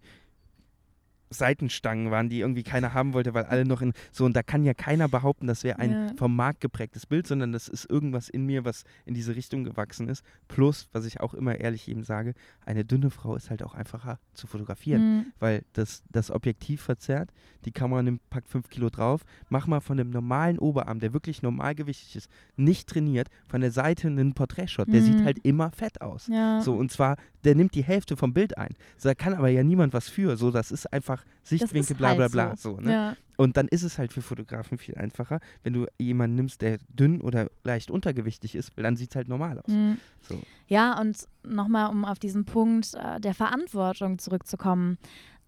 [1.32, 4.64] Seitenstangen waren, die irgendwie keiner haben wollte, weil alle noch in so und da kann
[4.64, 6.08] ja keiner behaupten, das wäre ein ja.
[6.18, 10.10] vom Markt geprägtes Bild, sondern das ist irgendwas in mir, was in diese Richtung gewachsen
[10.10, 10.24] ist.
[10.48, 12.34] Plus, was ich auch immer ehrlich eben sage,
[12.66, 15.26] eine dünne Frau ist halt auch einfacher zu fotografieren, mhm.
[15.40, 17.32] weil das, das Objektiv verzerrt,
[17.66, 21.42] die Kamera nimmt, packt fünf Kilo drauf, mach mal von dem normalen Oberarm, der wirklich
[21.42, 24.92] normalgewichtig ist, nicht trainiert, von der Seite einen Porträtshot, mhm.
[24.92, 25.26] der sieht mhm.
[25.26, 26.28] halt immer fett aus.
[26.28, 26.62] Ja.
[26.62, 28.76] So und zwar, der nimmt die Hälfte vom Bild ein.
[28.98, 30.38] So, da kann aber ja niemand was für.
[30.38, 32.56] So, das ist einfach Sichtwinkel, bla bla halt bla.
[32.56, 32.76] So.
[32.76, 32.92] so ne?
[32.92, 33.16] ja.
[33.38, 37.22] Und dann ist es halt für Fotografen viel einfacher, wenn du jemanden nimmst, der dünn
[37.22, 39.68] oder leicht untergewichtig ist, weil dann sieht es halt normal aus.
[39.68, 39.98] Mhm.
[40.22, 40.40] So.
[40.68, 45.00] Ja, und nochmal, um auf diesen Punkt äh, der Verantwortung zurückzukommen.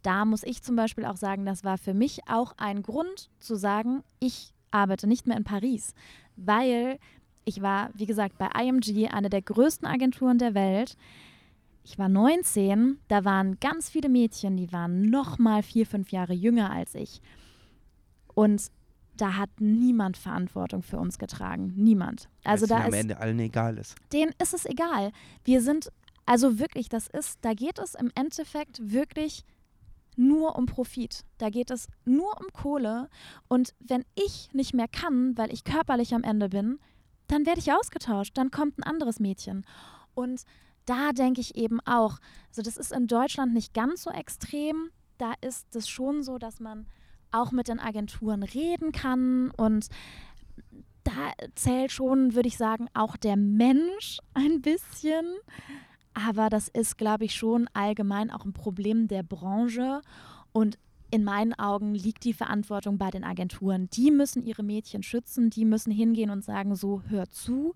[0.01, 3.55] Da muss ich zum Beispiel auch sagen, das war für mich auch ein Grund zu
[3.55, 5.93] sagen, ich arbeite nicht mehr in Paris,
[6.35, 6.97] weil
[7.45, 10.97] ich war, wie gesagt, bei IMG, eine der größten Agenturen der Welt
[11.83, 16.33] ich war 19, da waren ganz viele Mädchen, die waren noch mal vier, fünf Jahre
[16.33, 17.21] jünger als ich.
[18.33, 18.71] Und
[19.17, 21.73] da hat niemand Verantwortung für uns getragen.
[21.75, 22.29] Niemand.
[22.43, 23.95] Also da am Ende allen egal ist.
[24.11, 25.11] Denen ist es egal.
[25.43, 25.91] Wir sind,
[26.25, 29.43] also wirklich, das ist, da geht es im Endeffekt wirklich
[30.15, 31.25] nur um Profit.
[31.37, 33.09] Da geht es nur um Kohle.
[33.47, 36.79] Und wenn ich nicht mehr kann, weil ich körperlich am Ende bin,
[37.27, 38.37] dann werde ich ausgetauscht.
[38.37, 39.65] Dann kommt ein anderes Mädchen.
[40.15, 40.43] Und
[40.85, 42.19] da denke ich eben auch,
[42.49, 44.89] also das ist in Deutschland nicht ganz so extrem.
[45.17, 46.85] Da ist es schon so, dass man
[47.31, 49.87] auch mit den Agenturen reden kann und
[51.03, 55.25] da zählt schon, würde ich sagen, auch der Mensch ein bisschen.
[56.13, 60.01] Aber das ist, glaube ich, schon allgemein auch ein Problem der Branche.
[60.51, 60.77] Und
[61.09, 63.89] in meinen Augen liegt die Verantwortung bei den Agenturen.
[63.91, 67.75] Die müssen ihre Mädchen schützen, die müssen hingehen und sagen, so, hör zu,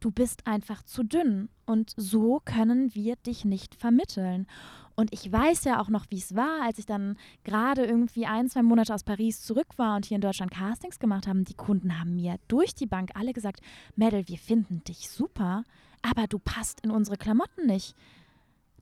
[0.00, 4.46] du bist einfach zu dünn und so können wir dich nicht vermitteln.
[4.94, 8.48] Und ich weiß ja auch noch, wie es war, als ich dann gerade irgendwie ein,
[8.48, 11.44] zwei Monate aus Paris zurück war und hier in Deutschland Castings gemacht haben.
[11.44, 13.60] Die Kunden haben mir durch die Bank alle gesagt,
[13.94, 15.62] Mädel, wir finden dich super,
[16.02, 17.94] aber du passt in unsere Klamotten nicht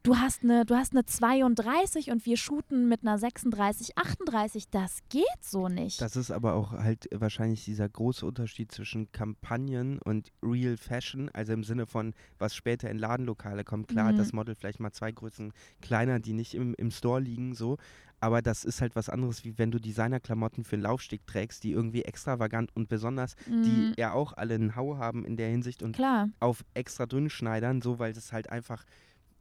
[0.06, 4.70] du hast eine, du hast eine 32 und wir shooten mit einer 36, 38.
[4.70, 6.00] Das geht so nicht.
[6.00, 11.52] Das ist aber auch halt wahrscheinlich dieser große Unterschied zwischen Kampagnen und Real Fashion, also
[11.52, 13.88] im Sinne von, was später in Ladenlokale kommt.
[13.88, 14.16] Klar, mhm.
[14.16, 17.76] das Model vielleicht mal zwei Größen kleiner, die nicht im, im Store liegen, so.
[18.18, 21.72] Aber das ist halt was anderes, wie wenn du Designerklamotten für einen Laufsteg trägst, die
[21.72, 23.62] irgendwie extravagant und besonders, mhm.
[23.62, 26.30] die ja auch alle einen Hau haben in der Hinsicht und Klar.
[26.40, 28.84] auf extra dünn schneidern, so weil das halt einfach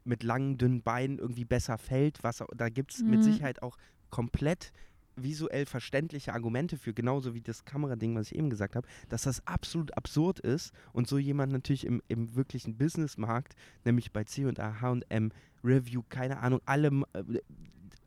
[0.05, 2.23] mit langen, dünnen Beinen irgendwie besser fällt.
[2.23, 3.09] Was, da gibt es mhm.
[3.09, 3.77] mit Sicherheit auch
[4.09, 4.71] komplett
[5.15, 9.45] visuell verständliche Argumente für, genauso wie das Kamerading, was ich eben gesagt habe, dass das
[9.47, 15.31] absolut absurd ist und so jemand natürlich im, im wirklichen Businessmarkt, nämlich bei C&A, H&M,
[15.63, 17.39] Review, keine Ahnung, alle, äh,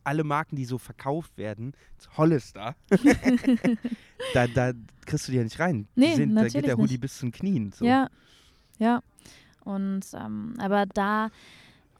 [0.03, 1.73] alle Marken, die so verkauft werden,
[2.15, 2.75] Hollister,
[4.33, 4.73] da, da
[5.05, 5.87] kriegst du die ja nicht rein.
[5.95, 7.01] Nee, sind, da geht der Hoodie nicht.
[7.01, 7.71] bis zum Knien.
[7.71, 7.85] So.
[7.85, 8.09] Ja,
[8.77, 9.01] ja.
[9.63, 11.29] Und ähm, aber da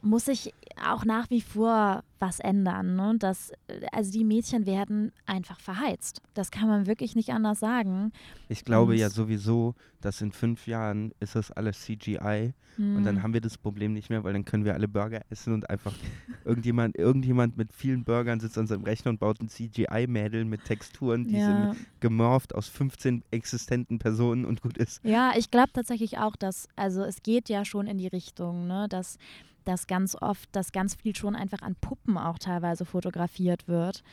[0.01, 0.53] muss ich
[0.85, 2.95] auch nach wie vor was ändern.
[2.95, 3.15] Ne?
[3.17, 3.51] Das,
[3.91, 6.21] also die Mädchen werden einfach verheizt.
[6.33, 8.11] Das kann man wirklich nicht anders sagen.
[8.49, 12.97] Ich glaube und ja sowieso, dass in fünf Jahren ist das alles CGI hm.
[12.97, 13.23] und dann hm.
[13.23, 15.93] haben wir das Problem nicht mehr, weil dann können wir alle Burger essen und einfach
[16.45, 21.27] irgendjemand, irgendjemand mit vielen Burgern sitzt an seinem Rechner und baut ein CGI-Mädel mit Texturen,
[21.27, 21.73] die ja.
[21.73, 25.03] sind gemorpht aus 15 existenten Personen und gut ist.
[25.03, 28.87] Ja, ich glaube tatsächlich auch, dass, also es geht ja schon in die Richtung, ne,
[28.89, 29.17] dass
[29.65, 34.03] dass ganz oft, dass ganz viel schon einfach an Puppen auch teilweise fotografiert wird.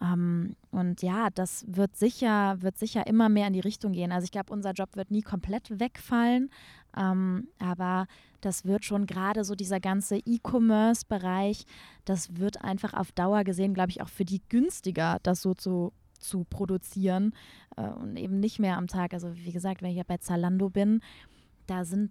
[0.00, 4.12] Ähm, und ja, das wird sicher, wird sicher immer mehr in die Richtung gehen.
[4.12, 6.50] Also ich glaube, unser Job wird nie komplett wegfallen,
[6.96, 8.06] ähm, aber
[8.40, 11.64] das wird schon gerade so dieser ganze E-Commerce-Bereich,
[12.04, 15.92] das wird einfach auf Dauer gesehen, glaube ich, auch für die günstiger, das so zu
[16.18, 17.34] zu produzieren
[17.76, 19.14] äh, und eben nicht mehr am Tag.
[19.14, 21.00] Also wie gesagt, wenn ich ja bei Zalando bin,
[21.66, 22.10] da sind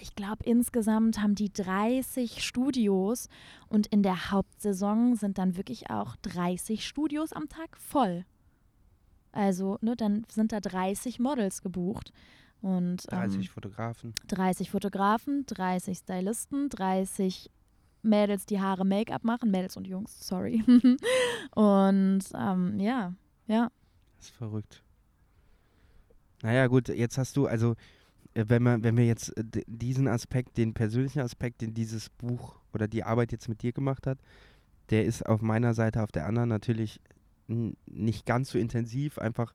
[0.00, 3.28] ich glaube, insgesamt haben die 30 Studios
[3.68, 8.24] und in der Hauptsaison sind dann wirklich auch 30 Studios am Tag voll.
[9.32, 12.12] Also, ne, dann sind da 30 Models gebucht.
[12.62, 14.14] Und, 30 ähm, Fotografen.
[14.26, 17.50] 30 Fotografen, 30 Stylisten, 30
[18.02, 19.50] Mädels, die Haare Make-up machen.
[19.50, 20.64] Mädels und Jungs, sorry.
[21.54, 23.14] und ähm, ja,
[23.46, 23.70] ja.
[24.16, 24.82] Das ist verrückt.
[26.42, 27.76] Naja, gut, jetzt hast du, also
[28.34, 32.88] wenn, man, wenn wir jetzt äh, diesen Aspekt, den persönlichen Aspekt, den dieses Buch oder
[32.88, 34.18] die Arbeit jetzt mit dir gemacht hat,
[34.90, 37.00] der ist auf meiner Seite, auf der anderen natürlich
[37.86, 39.18] nicht ganz so intensiv.
[39.18, 39.52] Einfach,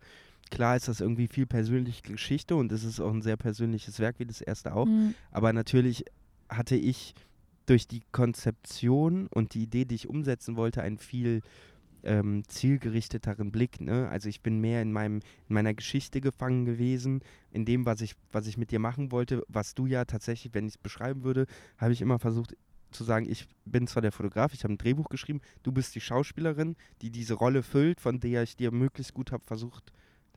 [0.51, 4.19] klar ist das irgendwie viel persönliche Geschichte und es ist auch ein sehr persönliches Werk,
[4.19, 4.85] wie das erste auch.
[4.85, 5.13] Mhm.
[5.31, 6.05] Aber natürlich
[6.49, 7.15] hatte ich
[7.65, 11.41] durch die Konzeption und die Idee, die ich umsetzen wollte, ein viel
[12.05, 13.81] ähm, zielgerichteteren Blick.
[13.81, 14.07] Ne?
[14.09, 18.15] Also ich bin mehr in, meinem, in meiner Geschichte gefangen gewesen, in dem, was ich,
[18.31, 21.45] was ich mit dir machen wollte, was du ja tatsächlich, wenn ich es beschreiben würde,
[21.77, 22.55] habe ich immer versucht
[22.91, 26.01] zu sagen, ich bin zwar der Fotograf, ich habe ein Drehbuch geschrieben, du bist die
[26.01, 29.91] Schauspielerin, die diese Rolle füllt, von der ich dir möglichst gut habe versucht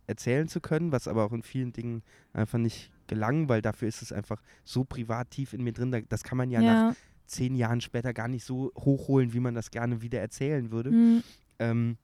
[0.08, 2.02] erzählen zu können, was aber auch in vielen Dingen
[2.32, 6.24] einfach nicht gelang, weil dafür ist es einfach so privat tief in mir drin, das
[6.24, 6.88] kann man ja, ja.
[6.88, 6.96] nach
[7.26, 10.90] zehn Jahren später gar nicht so hochholen, wie man das gerne wieder erzählen würde.
[10.90, 11.22] Mhm
[11.59, 11.96] ähm,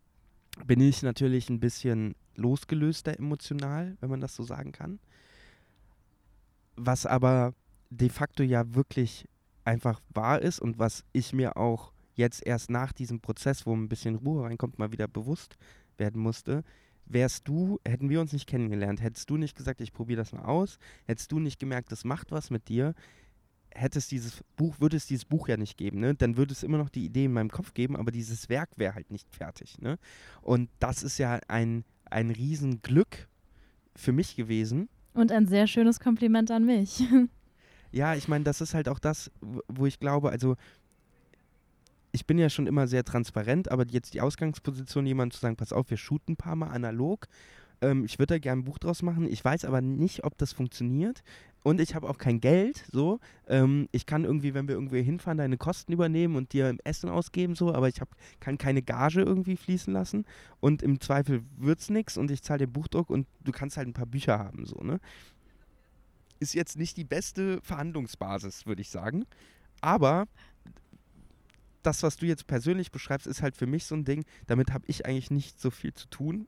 [0.66, 4.98] bin ich natürlich ein bisschen losgelöster emotional, wenn man das so sagen kann.
[6.76, 7.55] Was aber
[7.90, 9.26] de facto ja wirklich
[9.64, 13.88] einfach wahr ist und was ich mir auch jetzt erst nach diesem Prozess, wo ein
[13.88, 15.57] bisschen Ruhe reinkommt, mal wieder bewusst
[15.96, 16.64] werden musste.
[17.07, 20.44] Wärst du, hätten wir uns nicht kennengelernt, hättest du nicht gesagt, ich probiere das mal
[20.44, 22.94] aus, hättest du nicht gemerkt, das macht was mit dir,
[23.75, 26.14] hätte es dieses Buch, würde es dieses Buch ja nicht geben, ne?
[26.14, 28.95] Dann würde es immer noch die Idee in meinem Kopf geben, aber dieses Werk wäre
[28.95, 29.99] halt nicht fertig, ne?
[30.43, 33.29] Und das ist ja ein, ein Riesenglück
[33.97, 34.89] für mich gewesen.
[35.12, 37.03] Und ein sehr schönes Kompliment an mich.
[37.93, 40.57] ja, ich meine, das ist halt auch das, wo ich glaube, also
[42.12, 45.72] ich bin ja schon immer sehr transparent, aber jetzt die Ausgangsposition, jemand zu sagen, pass
[45.72, 47.29] auf, wir shooten ein paar Mal analog
[47.85, 49.29] ähm, ich würde da gerne ein Buch draus machen.
[49.29, 51.22] Ich weiß aber nicht, ob das funktioniert.
[51.64, 52.84] Und ich habe auch kein Geld.
[52.92, 57.08] So, ähm, ich kann irgendwie, wenn wir irgendwie hinfahren, deine Kosten übernehmen und dir Essen
[57.08, 60.26] ausgeben, so, aber ich hab, kann keine Gage irgendwie fließen lassen.
[60.60, 63.88] Und im Zweifel wird es nichts und ich zahle den Buchdruck und du kannst halt
[63.88, 65.00] ein paar Bücher haben, so, ne?
[66.38, 69.24] Ist jetzt nicht die beste Verhandlungsbasis, würde ich sagen.
[69.80, 70.26] Aber
[71.82, 74.84] das, was du jetzt persönlich beschreibst, ist halt für mich so ein Ding, damit habe
[74.86, 76.46] ich eigentlich nicht so viel zu tun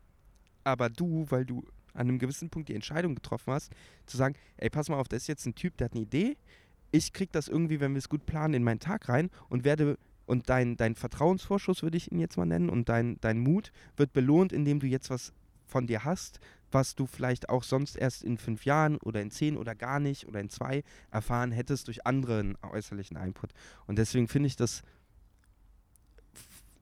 [0.66, 1.64] aber du, weil du
[1.96, 3.72] an einem gewissen Punkt die Entscheidung getroffen hast,
[4.06, 6.36] zu sagen, ey, pass mal auf, das ist jetzt ein Typ, der hat eine Idee,
[6.92, 9.98] ich krieg das irgendwie, wenn wir es gut planen, in meinen Tag rein und werde
[10.26, 14.12] und dein, dein Vertrauensvorschuss, würde ich ihn jetzt mal nennen, und dein, dein Mut wird
[14.12, 15.32] belohnt, indem du jetzt was
[15.66, 16.40] von dir hast,
[16.72, 20.26] was du vielleicht auch sonst erst in fünf Jahren oder in zehn oder gar nicht
[20.26, 23.52] oder in zwei erfahren hättest durch anderen äußerlichen Input.
[23.86, 24.82] Und deswegen finde ich das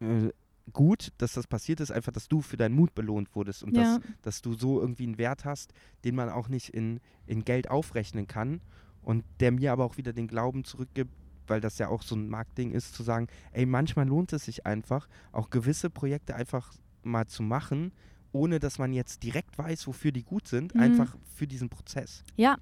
[0.00, 0.30] äh,
[0.72, 3.98] gut, dass das passiert ist, einfach, dass du für deinen Mut belohnt wurdest und ja.
[3.98, 5.72] dass, dass du so irgendwie einen Wert hast,
[6.04, 8.60] den man auch nicht in, in Geld aufrechnen kann
[9.02, 11.12] und der mir aber auch wieder den Glauben zurückgibt,
[11.46, 14.64] weil das ja auch so ein Marktding ist, zu sagen, ey, manchmal lohnt es sich
[14.64, 17.92] einfach, auch gewisse Projekte einfach mal zu machen,
[18.32, 20.80] ohne dass man jetzt direkt weiß, wofür die gut sind, mhm.
[20.80, 22.24] einfach für diesen Prozess.
[22.36, 22.56] Ja,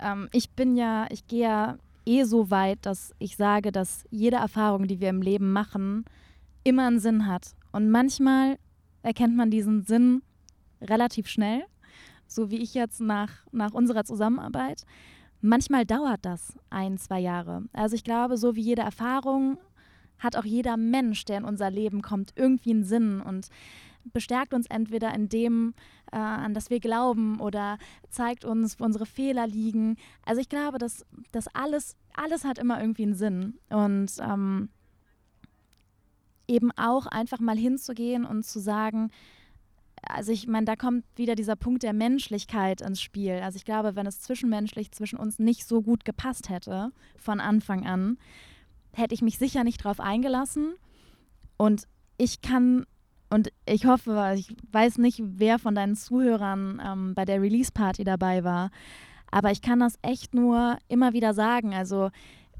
[0.00, 4.36] ähm, ich bin ja, ich gehe ja eh so weit, dass ich sage, dass jede
[4.36, 6.04] Erfahrung, die wir im Leben machen,
[6.64, 7.54] immer einen Sinn hat.
[7.72, 8.58] Und manchmal
[9.02, 10.22] erkennt man diesen Sinn
[10.80, 11.64] relativ schnell,
[12.26, 14.84] so wie ich jetzt nach, nach unserer Zusammenarbeit.
[15.40, 17.64] Manchmal dauert das ein, zwei Jahre.
[17.72, 19.58] Also ich glaube, so wie jede Erfahrung
[20.18, 23.48] hat auch jeder Mensch, der in unser Leben kommt, irgendwie einen Sinn und
[24.04, 25.74] bestärkt uns entweder in dem,
[26.12, 27.78] äh, an das wir glauben oder
[28.10, 29.96] zeigt uns, wo unsere Fehler liegen.
[30.24, 33.58] Also ich glaube, dass das alles, alles hat immer irgendwie einen Sinn.
[33.68, 34.70] Und ähm,
[36.48, 39.10] eben auch einfach mal hinzugehen und zu sagen,
[40.02, 43.40] also ich meine, da kommt wieder dieser Punkt der Menschlichkeit ins Spiel.
[43.42, 47.86] Also ich glaube, wenn es zwischenmenschlich zwischen uns nicht so gut gepasst hätte von Anfang
[47.86, 48.18] an,
[48.92, 50.74] hätte ich mich sicher nicht drauf eingelassen.
[51.56, 51.86] Und
[52.18, 52.84] ich kann,
[53.30, 58.42] und ich hoffe, ich weiß nicht, wer von deinen Zuhörern ähm, bei der Release-Party dabei
[58.42, 58.70] war,
[59.30, 61.74] aber ich kann das echt nur immer wieder sagen.
[61.74, 62.10] Also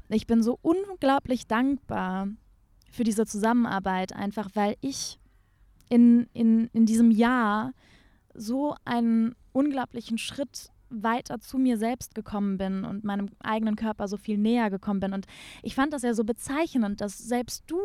[0.09, 2.29] ich bin so unglaublich dankbar
[2.93, 5.19] für diese Zusammenarbeit, einfach weil ich
[5.89, 7.73] in, in, in diesem Jahr
[8.35, 14.17] so einen unglaublichen Schritt weiter zu mir selbst gekommen bin und meinem eigenen Körper so
[14.17, 15.13] viel näher gekommen bin.
[15.13, 15.25] Und
[15.63, 17.79] ich fand das ja so bezeichnend, dass selbst du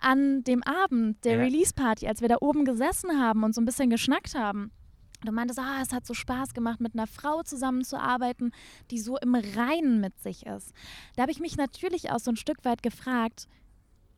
[0.00, 1.42] an dem Abend der ja.
[1.42, 4.72] Release-Party, als wir da oben gesessen haben und so ein bisschen geschnackt haben,
[5.24, 8.52] du meintest, ah, es hat so Spaß gemacht, mit einer Frau zusammenzuarbeiten,
[8.90, 10.72] die so im Reinen mit sich ist.
[11.14, 13.46] Da habe ich mich natürlich auch so ein Stück weit gefragt,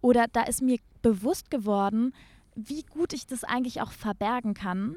[0.01, 2.13] oder da ist mir bewusst geworden,
[2.55, 4.97] wie gut ich das eigentlich auch verbergen kann.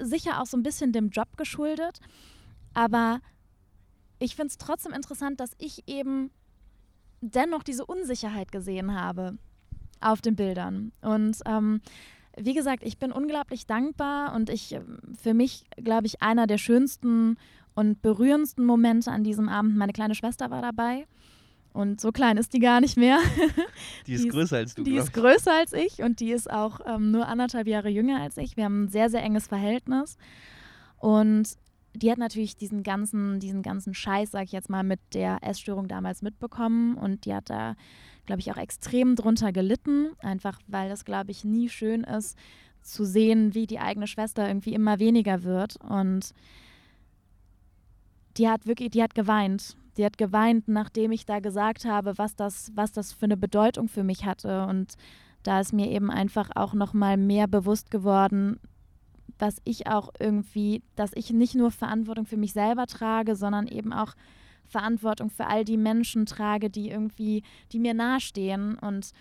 [0.00, 2.00] Sicher auch so ein bisschen dem Job geschuldet,
[2.74, 3.20] aber
[4.18, 6.30] ich finde es trotzdem interessant, dass ich eben
[7.20, 9.38] dennoch diese Unsicherheit gesehen habe
[10.00, 10.92] auf den Bildern.
[11.00, 11.80] Und ähm,
[12.36, 14.78] wie gesagt, ich bin unglaublich dankbar und ich,
[15.20, 17.36] für mich, glaube ich, einer der schönsten
[17.74, 19.76] und berührendsten Momente an diesem Abend.
[19.76, 21.06] Meine kleine Schwester war dabei.
[21.72, 23.18] Und so klein ist die gar nicht mehr.
[24.06, 24.82] Die ist die größer als du.
[24.82, 28.36] Die ist größer als ich und die ist auch ähm, nur anderthalb Jahre jünger als
[28.36, 28.56] ich.
[28.56, 30.18] Wir haben ein sehr, sehr enges Verhältnis.
[30.98, 31.56] Und
[31.94, 35.88] die hat natürlich diesen ganzen, diesen ganzen Scheiß, sag ich jetzt mal, mit der Essstörung
[35.88, 36.96] damals mitbekommen.
[36.96, 37.74] Und die hat da,
[38.26, 40.10] glaube ich, auch extrem drunter gelitten.
[40.18, 42.36] Einfach weil es, glaube ich, nie schön ist,
[42.82, 45.76] zu sehen, wie die eigene Schwester irgendwie immer weniger wird.
[45.76, 46.34] Und
[48.36, 52.34] die hat wirklich, die hat geweint die hat geweint, nachdem ich da gesagt habe, was
[52.36, 54.66] das, was das für eine Bedeutung für mich hatte.
[54.66, 54.94] Und
[55.42, 58.58] da ist mir eben einfach auch noch mal mehr bewusst geworden,
[59.38, 63.92] was ich auch irgendwie, dass ich nicht nur Verantwortung für mich selber trage, sondern eben
[63.92, 64.14] auch
[64.66, 69.12] Verantwortung für all die Menschen trage, die irgendwie, die mir nahestehen und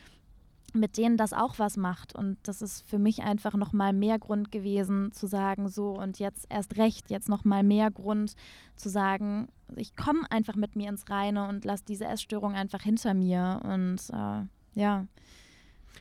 [0.73, 2.15] mit denen das auch was macht.
[2.15, 6.19] Und das ist für mich einfach noch mal mehr Grund gewesen zu sagen, so und
[6.19, 8.35] jetzt erst recht, jetzt noch mal mehr Grund
[8.75, 13.13] zu sagen, ich komme einfach mit mir ins Reine und lasse diese Essstörung einfach hinter
[13.13, 13.61] mir.
[13.63, 15.07] Und äh, ja.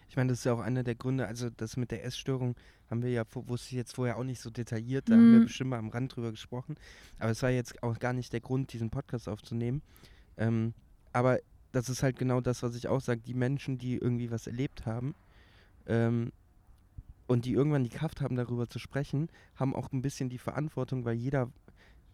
[0.08, 2.56] Ich meine, das ist ja auch einer der Gründe, also das mit der Essstörung
[2.90, 5.20] haben wir ja, wusste ich jetzt vorher auch nicht so detailliert, da mhm.
[5.20, 6.74] haben wir bestimmt mal am Rand drüber gesprochen.
[7.18, 9.82] Aber es war jetzt auch gar nicht der Grund, diesen Podcast aufzunehmen.
[10.36, 10.74] Ähm,
[11.12, 11.38] aber
[11.72, 14.86] das ist halt genau das, was ich auch sage, die Menschen, die irgendwie was erlebt
[14.86, 15.14] haben
[15.86, 16.32] ähm,
[17.26, 21.04] und die irgendwann die Kraft haben, darüber zu sprechen, haben auch ein bisschen die Verantwortung,
[21.04, 21.50] weil jeder,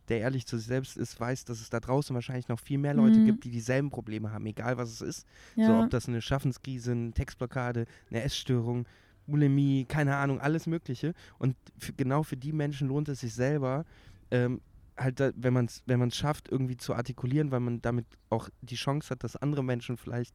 [0.09, 2.95] der ehrlich zu sich selbst ist, weiß, dass es da draußen wahrscheinlich noch viel mehr
[2.95, 3.27] Leute mhm.
[3.27, 5.27] gibt, die dieselben Probleme haben, egal was es ist.
[5.55, 5.67] Ja.
[5.69, 8.87] So, ob das eine Schaffenskrise, eine Textblockade, eine Essstörung,
[9.27, 11.15] Bulimie, keine Ahnung, alles Mögliche.
[11.39, 11.57] Und
[11.97, 13.85] genau für die Menschen lohnt es sich selber,
[14.31, 14.61] ähm,
[14.97, 18.77] halt, wenn man es wenn man's schafft, irgendwie zu artikulieren, weil man damit auch die
[18.77, 20.35] Chance hat, dass andere Menschen vielleicht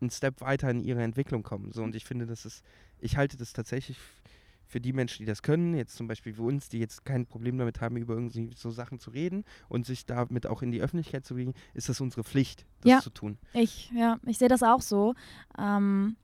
[0.00, 1.72] einen Step weiter in ihre Entwicklung kommen.
[1.72, 2.64] So, und ich finde, das ist,
[2.98, 3.96] ich halte das tatsächlich
[4.66, 7.58] für die Menschen, die das können, jetzt zum Beispiel für uns, die jetzt kein Problem
[7.58, 11.26] damit haben, über irgendwie so Sachen zu reden und sich damit auch in die Öffentlichkeit
[11.26, 13.38] zu bringen, ist das unsere Pflicht, das ja, zu tun.
[13.52, 15.14] Ich, ja, ich sehe das auch so.
[15.58, 16.16] Ähm,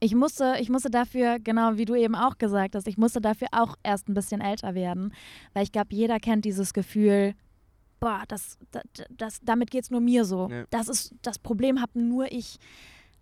[0.00, 3.48] ich musste, ich musste dafür, genau wie du eben auch gesagt hast, ich musste dafür
[3.52, 5.12] auch erst ein bisschen älter werden.
[5.52, 7.34] Weil ich glaube, jeder kennt dieses Gefühl,
[8.00, 10.48] boah, das, das, das damit geht es nur mir so.
[10.50, 10.64] Ja.
[10.70, 12.58] Das ist das Problem, habe nur ich.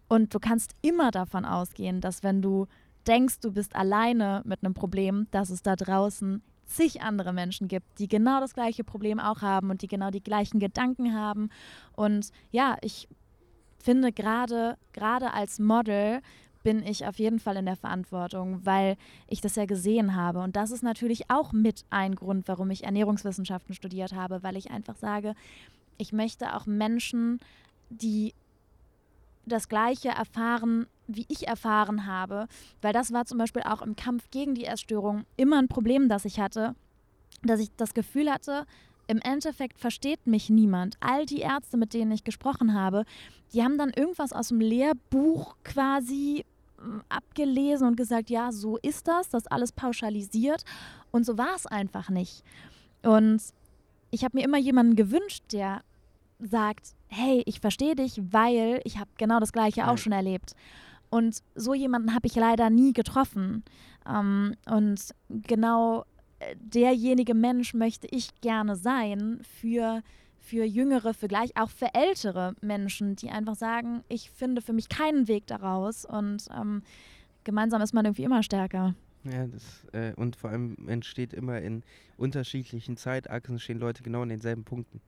[0.09, 2.67] Und du kannst immer davon ausgehen, dass wenn du
[3.07, 7.99] denkst, du bist alleine mit einem Problem, dass es da draußen zig andere Menschen gibt,
[7.99, 11.51] die genau das gleiche Problem auch haben und die genau die gleichen Gedanken haben.
[11.93, 13.09] Und ja, ich
[13.79, 16.21] finde gerade gerade als Model
[16.63, 18.97] bin ich auf jeden Fall in der Verantwortung, weil
[19.29, 20.41] ich das ja gesehen habe.
[20.41, 24.71] Und das ist natürlich auch mit ein Grund, warum ich Ernährungswissenschaften studiert habe, weil ich
[24.71, 25.35] einfach sage,
[25.99, 27.41] ich möchte auch Menschen,
[27.91, 28.35] die
[29.45, 32.47] das Gleiche erfahren, wie ich erfahren habe,
[32.81, 36.25] weil das war zum Beispiel auch im Kampf gegen die Essstörung immer ein Problem, das
[36.25, 36.75] ich hatte,
[37.43, 38.67] dass ich das Gefühl hatte,
[39.09, 40.97] im Endeffekt versteht mich niemand.
[41.01, 43.05] All die Ärzte, mit denen ich gesprochen habe,
[43.53, 46.45] die haben dann irgendwas aus dem Lehrbuch quasi
[47.09, 50.65] abgelesen und gesagt, ja, so ist das, das alles pauschalisiert.
[51.11, 52.43] Und so war es einfach nicht.
[53.03, 53.43] Und
[54.11, 55.83] ich habe mir immer jemanden gewünscht, der
[56.39, 60.55] sagt, hey, ich verstehe dich, weil ich habe genau das Gleiche auch schon erlebt.
[61.11, 63.65] Und so jemanden habe ich leider nie getroffen.
[64.09, 66.05] Ähm, und genau
[66.39, 70.03] äh, derjenige Mensch möchte ich gerne sein für,
[70.43, 74.89] für jüngere, für gleich auch für ältere Menschen, die einfach sagen, ich finde für mich
[74.89, 76.83] keinen Weg daraus und ähm,
[77.45, 78.95] gemeinsam ist man irgendwie immer stärker.
[79.25, 81.85] Ja, das, äh, und vor allem entsteht immer in
[82.17, 85.01] unterschiedlichen Zeitachsen stehen Leute genau an denselben Punkten.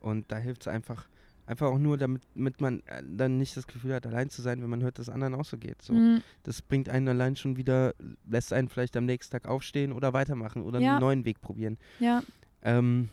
[0.00, 1.06] Und da hilft es einfach,
[1.46, 4.60] einfach auch nur, damit, damit man äh, dann nicht das Gefühl hat, allein zu sein,
[4.62, 5.80] wenn man hört, dass anderen auch so geht.
[5.80, 5.94] So.
[5.94, 6.22] Mhm.
[6.42, 7.94] Das bringt einen allein schon wieder,
[8.28, 10.92] lässt einen vielleicht am nächsten Tag aufstehen oder weitermachen oder ja.
[10.92, 11.78] einen neuen Weg probieren.
[12.00, 12.24] Ja.
[12.62, 13.10] Ähm,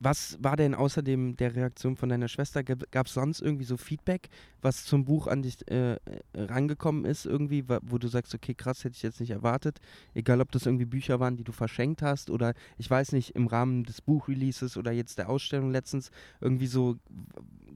[0.00, 2.62] was war denn außerdem der Reaktion von deiner Schwester?
[2.62, 4.28] Gab es sonst irgendwie so Feedback,
[4.62, 5.98] was zum Buch an dich äh, äh
[6.34, 9.80] rangekommen ist, irgendwie, wo du sagst, okay, krass, hätte ich jetzt nicht erwartet.
[10.14, 13.46] Egal, ob das irgendwie Bücher waren, die du verschenkt hast oder ich weiß nicht, im
[13.46, 16.10] Rahmen des Buchreleases oder jetzt der Ausstellung letztens,
[16.40, 16.96] irgendwie so,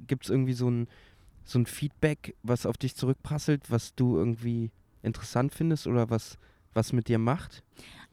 [0.07, 0.89] gibt es irgendwie so ein,
[1.45, 4.71] so ein Feedback, was auf dich zurückprasselt, was du irgendwie
[5.03, 6.39] interessant findest oder was,
[6.75, 7.63] was mit dir macht?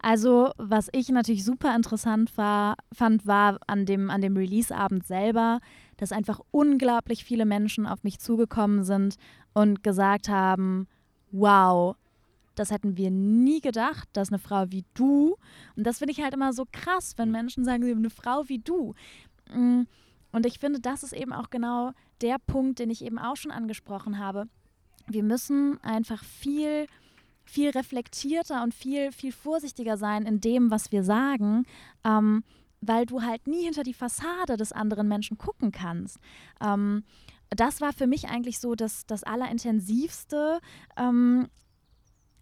[0.06, 5.62] Also, was ich natürlich super interessant war, fand, war an dem, an dem Release-Abend selber,
[5.98, 9.16] dass einfach unglaublich viele Menschen auf mich zugekommen sind
[9.56, 10.88] und gesagt haben,
[11.32, 11.96] wow,
[12.54, 15.38] das hätten wir nie gedacht, dass eine Frau wie du,
[15.76, 18.94] und das finde ich halt immer so krass, wenn Menschen sagen, eine Frau wie du.
[19.52, 19.86] Mm,
[20.32, 23.50] und ich finde, das ist eben auch genau der Punkt, den ich eben auch schon
[23.50, 24.46] angesprochen habe.
[25.08, 26.86] Wir müssen einfach viel
[27.46, 31.66] viel reflektierter und viel, viel vorsichtiger sein in dem, was wir sagen,
[32.04, 32.44] ähm,
[32.82, 36.20] weil du halt nie hinter die Fassade des anderen Menschen gucken kannst.
[36.60, 37.04] Ähm,
[37.50, 40.60] das war für mich eigentlich so das, das Allerintensivste
[40.98, 41.48] ähm,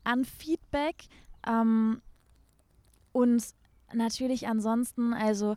[0.03, 0.95] an Feedback.
[1.45, 2.01] Ähm,
[3.11, 3.43] und
[3.93, 5.55] natürlich ansonsten, also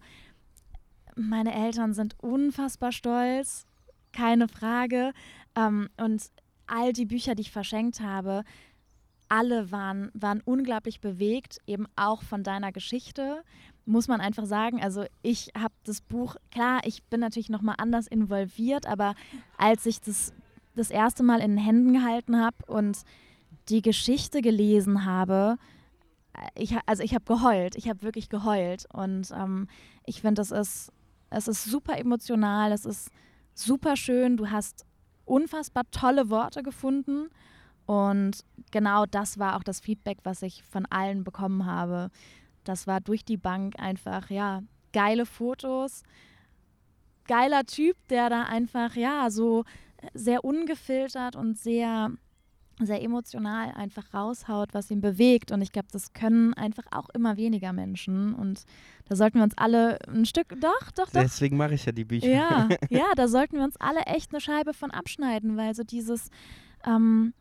[1.15, 3.67] meine Eltern sind unfassbar stolz,
[4.13, 5.13] keine Frage.
[5.55, 6.31] Ähm, und
[6.67, 8.45] all die Bücher, die ich verschenkt habe,
[9.29, 13.43] alle waren, waren unglaublich bewegt, eben auch von deiner Geschichte,
[13.85, 14.83] muss man einfach sagen.
[14.83, 19.15] Also ich habe das Buch, klar, ich bin natürlich nochmal anders involviert, aber
[19.59, 20.33] als ich das
[20.77, 22.99] das erste Mal in den Händen gehalten habe und
[23.69, 25.57] die Geschichte gelesen habe,
[26.35, 29.69] äh, ich, also ich habe geheult, ich habe wirklich geheult und ähm,
[30.05, 30.93] ich finde, es ist,
[31.31, 33.11] es ist super emotional, es ist
[33.55, 34.85] super schön, du hast
[35.25, 37.31] unfassbar tolle Worte gefunden
[37.87, 42.11] und genau das war auch das Feedback, was ich von allen bekommen habe.
[42.65, 44.63] Das war durch die Bank einfach, ja,
[44.93, 46.03] geile Fotos,
[47.29, 49.65] geiler Typ, der da einfach, ja, so
[50.15, 52.11] sehr ungefiltert und sehr,
[52.81, 55.53] sehr emotional einfach raushaut, was ihn bewegt.
[55.53, 58.35] Und ich glaube, das können einfach auch immer weniger Menschen.
[58.35, 58.65] Und
[59.09, 61.23] da sollten wir uns alle ein Stück, doch, doch, doch.
[61.23, 62.29] Deswegen mache ich ja die Bücher.
[62.29, 66.31] Ja, ja, da sollten wir uns alle echt eine Scheibe von abschneiden, weil so dieses,
[66.85, 67.33] ähm,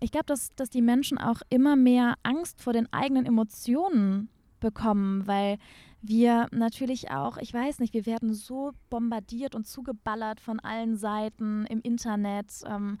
[0.00, 4.28] ich glaube, dass, dass die Menschen auch immer mehr Angst vor den eigenen Emotionen
[4.60, 5.58] bekommen, weil
[6.02, 11.64] wir natürlich auch, ich weiß nicht, wir werden so bombardiert und zugeballert von allen Seiten
[11.66, 12.62] im Internet.
[12.66, 12.98] Ähm,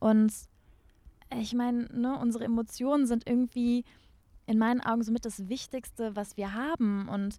[0.00, 0.32] und
[1.40, 3.84] ich meine, ne, unsere Emotionen sind irgendwie
[4.46, 7.08] in meinen Augen somit das Wichtigste, was wir haben.
[7.08, 7.38] Und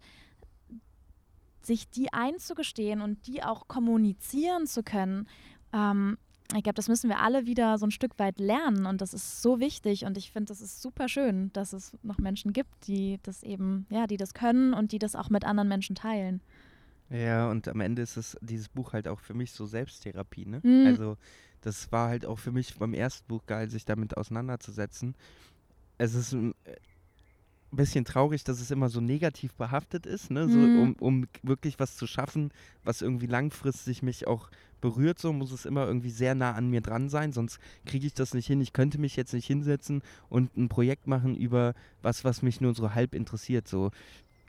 [1.62, 5.28] sich die einzugestehen und die auch kommunizieren zu können,
[5.74, 6.18] ähm,
[6.54, 9.42] ich glaube, das müssen wir alle wieder so ein Stück weit lernen und das ist
[9.42, 13.20] so wichtig und ich finde, das ist super schön, dass es noch Menschen gibt, die
[13.24, 16.42] das eben, ja, die das können und die das auch mit anderen Menschen teilen.
[17.10, 20.60] Ja, und am Ende ist es dieses Buch halt auch für mich so Selbsttherapie, ne?
[20.64, 20.88] Mhm.
[20.88, 21.18] Also
[21.62, 25.16] das war halt auch für mich beim ersten Buch geil, sich damit auseinanderzusetzen.
[25.98, 26.36] Es ist
[27.76, 30.48] ein bisschen traurig, dass es immer so negativ behaftet ist, ne?
[30.48, 30.76] So, Mhm.
[30.76, 32.52] um, um wirklich was zu schaffen,
[32.86, 34.50] was irgendwie langfristig mich auch
[34.80, 38.14] berührt, so muss es immer irgendwie sehr nah an mir dran sein, sonst kriege ich
[38.14, 38.62] das nicht hin.
[38.62, 42.74] Ich könnte mich jetzt nicht hinsetzen und ein Projekt machen über was, was mich nur
[42.74, 43.68] so halb interessiert.
[43.68, 43.92] So,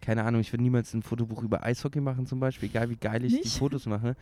[0.01, 3.25] keine Ahnung, ich würde niemals ein Fotobuch über Eishockey machen zum Beispiel, egal wie geil
[3.25, 3.59] ich die Nicht?
[3.59, 4.15] Fotos mache,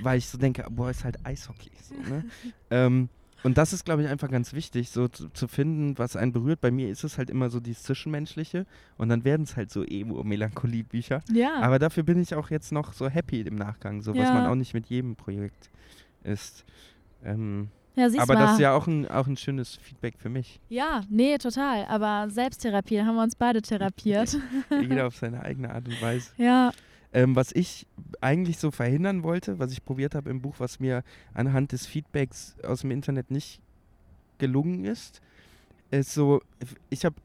[0.00, 1.72] weil ich so denke, boah, ist halt Eishockey.
[1.82, 2.24] So, ne?
[2.70, 3.08] ähm,
[3.42, 6.60] und das ist, glaube ich, einfach ganz wichtig, so zu, zu finden, was einen berührt.
[6.60, 8.66] Bei mir ist es halt immer so dieses Zwischenmenschliche
[8.98, 11.22] und dann werden es halt so Emo-Melancholie-Bücher.
[11.32, 11.54] Ja.
[11.60, 14.34] Aber dafür bin ich auch jetzt noch so happy im Nachgang, so was Ja.
[14.34, 15.70] man auch nicht mit jedem Projekt
[16.22, 16.64] ist.
[17.24, 18.40] Ähm, ja, aber mal.
[18.40, 20.60] das ist ja auch ein, auch ein schönes Feedback für mich.
[20.68, 21.84] Ja, nee, total.
[21.86, 24.38] Aber Selbsttherapie, da haben wir uns beide therapiert.
[24.80, 26.30] Jeder auf seine eigene Art und Weise.
[26.36, 26.70] ja.
[27.12, 27.86] Ähm, was ich
[28.20, 31.02] eigentlich so verhindern wollte, was ich probiert habe im Buch, was mir
[31.34, 33.60] anhand des Feedbacks aus dem Internet nicht
[34.38, 35.20] gelungen ist,
[35.90, 36.40] ist so,
[36.88, 37.16] ich habe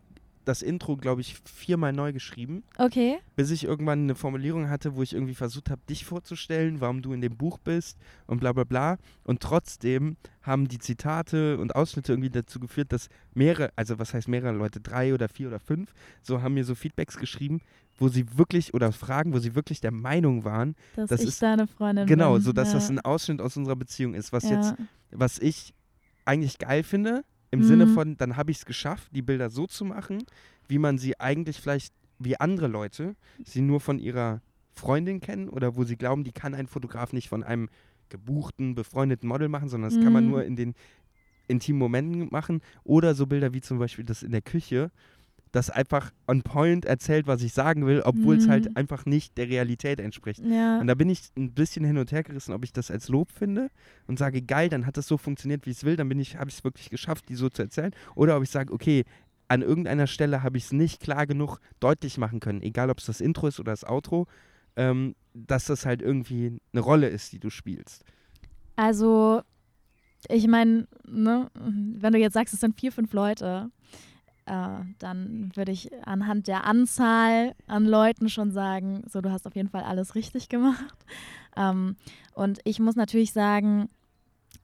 [0.44, 3.18] das Intro, glaube ich, viermal neu geschrieben, Okay.
[3.36, 7.14] bis ich irgendwann eine Formulierung hatte, wo ich irgendwie versucht habe, dich vorzustellen, warum du
[7.14, 8.98] in dem Buch bist und bla bla bla.
[9.24, 14.28] Und trotzdem haben die Zitate und Ausschnitte irgendwie dazu geführt, dass mehrere, also was heißt
[14.28, 17.62] mehrere Leute, drei oder vier oder fünf, so haben mir so Feedbacks geschrieben,
[17.98, 21.42] wo sie wirklich, oder Fragen, wo sie wirklich der Meinung waren, Dass Das ich ist-
[21.42, 22.42] deine Freundin genau, bin.
[22.42, 22.74] so dass ja.
[22.76, 24.52] das ein Ausschnitt aus unserer Beziehung ist, was ja.
[24.58, 24.76] jetzt,
[25.12, 25.74] was ich
[26.26, 27.94] eigentlich geil finde, im Sinne Mhm.
[27.94, 30.24] von, dann habe ich es geschafft, die Bilder so zu machen,
[30.68, 33.16] wie man sie eigentlich vielleicht, wie andere Leute,
[33.46, 34.42] sie nur von ihrer
[34.74, 37.70] Freundin kennen oder wo sie glauben, die kann ein Fotograf nicht von einem
[38.10, 40.30] gebuchten, befreundeten Model machen, sondern das kann man Mhm.
[40.32, 40.74] nur in den
[41.48, 42.62] intimen Momenten machen.
[42.84, 44.92] Oder so Bilder wie zum Beispiel das in der Küche,
[45.56, 48.52] das einfach on point erzählt, was ich sagen will, obwohl es Mhm.
[48.52, 50.44] halt einfach nicht der Realität entspricht.
[50.46, 50.80] Ja.
[50.80, 53.32] Und da bin ich ein bisschen hin und her gerissen, ob ich das als Lob
[53.32, 53.70] finde
[54.08, 56.38] und sage, geil, dann hat das so funktioniert, wie ich es will, dann bin ich,
[56.38, 57.92] habe ich es wirklich geschafft, die so zu erzählen.
[58.16, 59.06] Oder ob ich sage, okay,
[59.48, 63.06] an irgendeiner Stelle habe ich es nicht klar genug deutlich machen können, egal ob es
[63.06, 64.28] das Intro ist oder das Outro,
[64.76, 68.04] ähm, dass das halt irgendwie eine Rolle ist, die du spielst.
[68.76, 69.42] Also,
[70.28, 73.70] ich meine, ne, wenn du jetzt sagst, es sind vier, fünf Leute,
[74.46, 79.56] äh, dann würde ich anhand der Anzahl an Leuten schon sagen, so, du hast auf
[79.56, 80.96] jeden Fall alles richtig gemacht.
[81.58, 81.96] Ähm,
[82.34, 83.88] und ich muss natürlich sagen,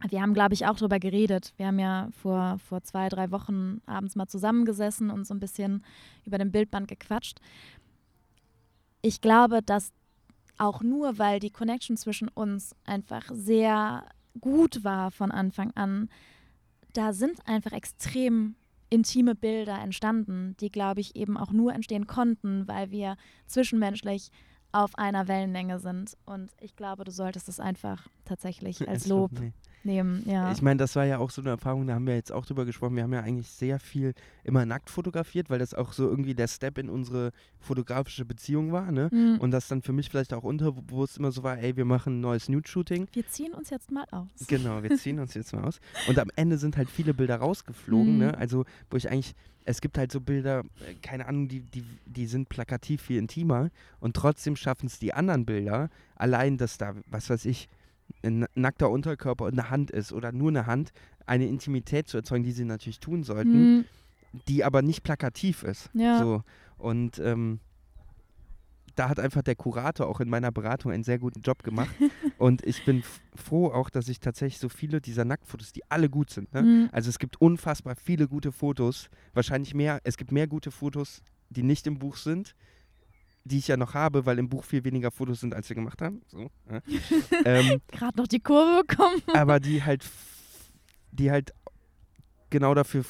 [0.09, 1.53] wir haben, glaube ich, auch darüber geredet.
[1.55, 5.85] Wir haben ja vor, vor zwei, drei Wochen abends mal zusammengesessen und so ein bisschen
[6.25, 7.39] über den Bildband gequatscht.
[9.01, 9.93] Ich glaube, dass
[10.57, 14.03] auch nur, weil die Connection zwischen uns einfach sehr
[14.39, 16.09] gut war von Anfang an,
[16.93, 18.55] da sind einfach extrem
[18.91, 23.15] intime Bilder entstanden, die, glaube ich, eben auch nur entstehen konnten, weil wir
[23.47, 24.31] zwischenmenschlich
[24.71, 26.17] auf einer Wellenlänge sind.
[26.25, 29.31] Und ich glaube, du solltest es einfach tatsächlich als Lob.
[29.85, 30.23] Nehmen.
[30.27, 30.51] Ja.
[30.51, 32.65] Ich meine, das war ja auch so eine Erfahrung, da haben wir jetzt auch drüber
[32.65, 32.95] gesprochen.
[32.95, 34.13] Wir haben ja eigentlich sehr viel
[34.43, 38.91] immer nackt fotografiert, weil das auch so irgendwie der Step in unsere fotografische Beziehung war,
[38.91, 39.09] ne?
[39.11, 39.39] Mm.
[39.39, 42.21] Und das dann für mich vielleicht auch unterbewusst immer so war, ey, wir machen ein
[42.21, 43.07] neues Nude-Shooting.
[43.13, 44.29] wir ziehen uns jetzt mal aus.
[44.47, 45.79] Genau, wir ziehen uns jetzt mal aus.
[46.07, 48.19] Und am Ende sind halt viele Bilder rausgeflogen, Mhm.
[48.19, 48.37] ne?
[48.37, 52.25] Also, wo ich eigentlich, es gibt halt so Bilder, äh, keine Ahnung, die, die, die
[52.25, 53.69] sind plakativ viel intimer
[53.99, 57.67] und trotzdem schaffen es die anderen Bilder, allein, dass da, was weiß ich,
[58.23, 60.91] ein nackter Unterkörper und eine Hand ist oder nur eine Hand,
[61.25, 63.85] eine Intimität zu erzeugen, die sie natürlich tun sollten, Mm,
[64.47, 65.89] die aber nicht plakativ ist.
[65.93, 66.19] Ja.
[66.19, 66.43] So.
[66.77, 67.59] Und ähm,
[68.95, 71.89] da hat einfach der Kurator auch in meiner Beratung einen sehr guten Job gemacht.
[72.37, 73.03] und ich bin
[73.35, 76.53] froh auch, dass ich tatsächlich so viele dieser Nacktfotos, die alle gut sind.
[76.53, 76.61] Ne?
[76.61, 79.09] mm, Also es gibt unfassbar viele gute Fotos.
[79.33, 82.55] Wahrscheinlich mehr, es gibt mehr gute Fotos, die nicht im Buch sind,
[83.43, 86.01] die ich ja noch habe, weil im Buch viel weniger Fotos sind, als wir gemacht
[86.01, 86.21] haben.
[86.27, 86.81] So, ja.
[87.45, 89.21] ähm, Gerade noch die Kurve bekommen.
[89.33, 90.05] aber die halt,
[91.11, 91.53] die halt
[92.49, 93.03] genau dafür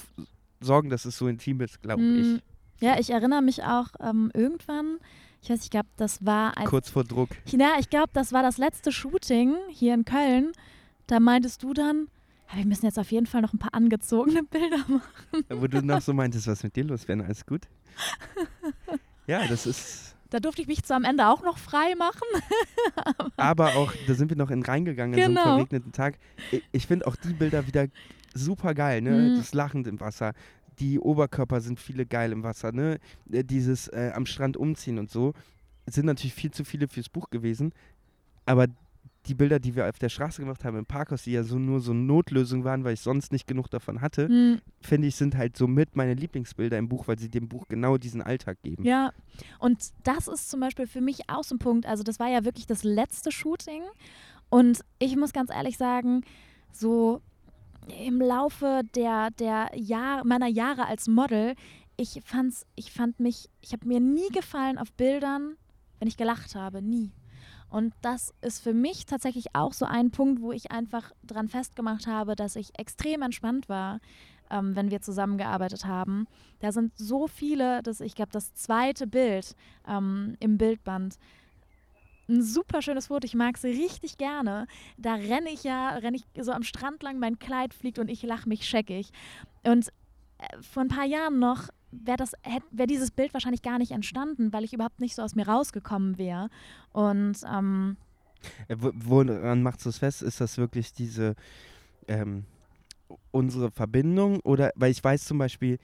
[0.62, 2.44] sorgen, dass es so intim ist, glaube Mm, ich.
[2.82, 4.98] Ja, ich erinnere mich auch ähm, irgendwann,
[5.42, 7.30] ich weiß, ich glaube, das war ein Kurz vor Druck.
[7.48, 10.52] Ja, ich glaube, das war das letzte Shooting hier in Köln.
[11.08, 12.08] Da meintest du dann,
[12.52, 15.46] "Ja, wir müssen jetzt auf jeden Fall noch ein paar angezogene Bilder machen.
[15.50, 17.68] Wo du noch so meintest, was mit dir los wäre, alles gut?
[19.28, 20.16] Ja, das ist.
[20.32, 22.26] Da durfte ich mich zwar am Ende auch noch frei machen.
[23.38, 25.42] Aber auch, da sind wir noch in reingegangen an so Genau.
[25.42, 26.18] einem verregneten Tag.
[26.52, 27.88] Ich, ich finde auch die Bilder wieder
[28.34, 29.12] super geil, ne?
[29.12, 29.38] Mhm.
[29.38, 30.34] Das Lachend im Wasser.
[30.80, 32.98] Die Oberkörper sind viele geil im Wasser, ne?
[33.30, 35.34] Äh, Dieses äh, am Strand umziehen und so.
[35.86, 37.74] Es sind natürlich viel zu viele fürs Buch gewesen.
[38.46, 38.68] Aber
[39.28, 41.80] die Bilder, die wir auf der Straße gemacht haben im Parkhaus, die ja so nur
[41.80, 45.56] so Notlösung waren, weil ich sonst nicht genug davon hatte, Hm, finde ich, sind halt
[45.56, 48.84] somit meine Lieblingsbilder im Buch, weil sie dem Buch genau diesen Alltag geben.
[48.84, 49.14] Ja,
[49.60, 51.86] und das ist zum Beispiel für mich auch so ein Punkt.
[51.86, 53.84] Also, das war ja wirklich das letzte Shooting.
[54.50, 56.24] Und ich muss ganz ehrlich sagen,
[56.72, 57.22] so
[58.06, 61.56] im Laufe der, der Jahr, meiner Jahre als Model,
[61.98, 65.56] ich fand's, ich fand mich, ich habe mir nie gefallen auf Bildern,
[66.00, 67.12] wenn ich gelacht habe, nie.
[67.72, 72.06] Und das ist für mich tatsächlich auch so ein Punkt, wo ich einfach dran festgemacht
[72.06, 74.02] habe, dass ich extrem entspannt war,
[74.50, 76.28] ähm, wenn wir zusammengearbeitet haben.
[76.60, 79.56] Da sind so viele, dass ich glaube, das zweite Bild
[79.88, 81.18] ähm, im Bildband,
[82.28, 83.26] ein super schönes Foto.
[83.26, 84.68] Ich mag es richtig gerne.
[84.98, 88.22] Da renne ich ja, renne ich so am Strand lang, mein Kleid fliegt und ich
[88.22, 89.12] lache mich scheckig.
[89.64, 89.88] Und
[90.40, 92.34] äh, vor ein paar Jahren noch wäre das
[92.72, 96.18] wäre dieses Bild wahrscheinlich gar nicht entstanden, weil ich überhaupt nicht so aus mir rausgekommen
[96.18, 96.50] wäre.
[96.94, 97.98] Und ähm,
[98.68, 100.22] Äh, wo- Woran machst du es fest?
[100.22, 101.36] Ist das wirklich diese
[102.08, 102.46] ähm,
[103.32, 104.40] unsere Verbindung?
[104.42, 105.78] Oder weil ich weiß zum Beispiel,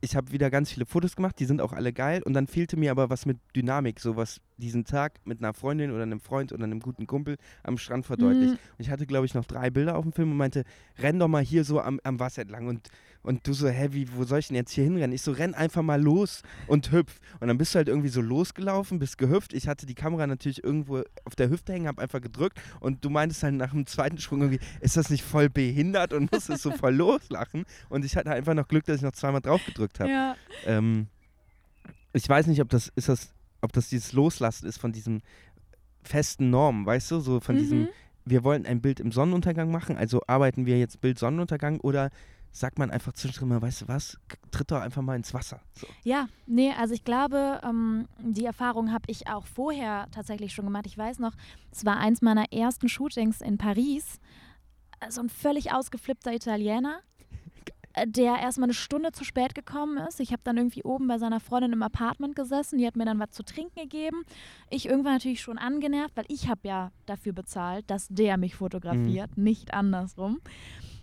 [0.00, 2.76] ich habe wieder ganz viele Fotos gemacht, die sind auch alle geil und dann fehlte
[2.76, 6.64] mir aber was mit Dynamik, sowas diesen Tag mit einer Freundin oder einem Freund oder
[6.64, 8.54] einem guten Kumpel am Strand verdeutlicht.
[8.54, 8.58] Mhm.
[8.76, 10.64] Und ich hatte, glaube ich, noch drei Bilder auf dem Film und meinte,
[10.98, 12.66] renn doch mal hier so am, am Wasser entlang.
[12.66, 12.88] Und,
[13.22, 15.12] und du so, hä, wie, wo soll ich denn jetzt hier hinrennen?
[15.12, 17.20] Ich so, renn einfach mal los und hüpf.
[17.40, 19.54] Und dann bist du halt irgendwie so losgelaufen, bist gehüpft.
[19.54, 22.60] Ich hatte die Kamera natürlich irgendwo auf der Hüfte hängen, hab einfach gedrückt.
[22.80, 26.12] Und du meintest halt nach dem zweiten Sprung irgendwie, ist das nicht voll behindert?
[26.12, 27.64] Und musstest so voll loslachen.
[27.88, 30.10] Und ich hatte einfach noch Glück, dass ich noch zweimal drauf gedrückt habe.
[30.10, 30.36] ja.
[30.66, 31.06] Ähm,
[32.12, 35.22] ich weiß nicht, ob das, ist das, ob das dieses Loslassen ist von diesen
[36.02, 37.20] festen Normen, weißt du?
[37.20, 37.88] So von diesem, Mhm.
[38.24, 42.10] wir wollen ein Bild im Sonnenuntergang machen, also arbeiten wir jetzt Bild Sonnenuntergang oder
[42.50, 44.18] sagt man einfach zwischendrin mal, weißt du was,
[44.50, 45.60] tritt doch einfach mal ins Wasser.
[45.74, 45.86] So.
[46.02, 50.86] Ja, nee, also ich glaube, ähm, die Erfahrung habe ich auch vorher tatsächlich schon gemacht.
[50.86, 51.34] Ich weiß noch,
[51.70, 54.18] es war eins meiner ersten Shootings in Paris.
[55.00, 57.00] Äh, So ein völlig ausgeflippter Italiener,
[58.06, 60.20] der erstmal eine Stunde zu spät gekommen ist.
[60.20, 62.78] Ich habe dann irgendwie oben bei seiner Freundin im Apartment gesessen.
[62.78, 64.24] Die hat mir dann was zu trinken gegeben.
[64.70, 69.36] Ich irgendwann natürlich schon angenervt, weil ich habe ja dafür bezahlt, dass der mich fotografiert,
[69.36, 70.40] nicht andersrum.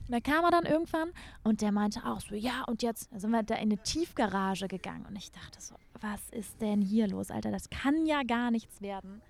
[0.07, 1.09] Und da kam er dann irgendwann
[1.43, 5.05] und der meinte auch so, ja, und jetzt sind wir da in eine Tiefgarage gegangen.
[5.07, 7.51] Und ich dachte so, was ist denn hier los, Alter?
[7.51, 9.21] Das kann ja gar nichts werden.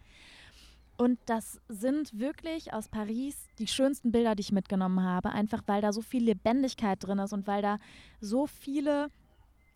[0.98, 5.32] Und das sind wirklich aus Paris die schönsten Bilder, die ich mitgenommen habe.
[5.32, 7.80] Einfach weil da so viel Lebendigkeit drin ist und weil da
[8.22, 9.10] so viele.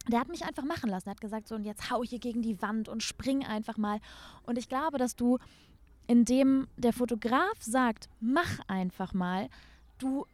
[0.07, 1.09] Der hat mich einfach machen lassen.
[1.09, 3.99] Er hat gesagt, so, und jetzt hau hier gegen die Wand und spring einfach mal.
[4.43, 5.37] Und ich glaube, dass du,
[6.07, 9.49] indem der Fotograf sagt, mach einfach mal,
[9.97, 10.25] du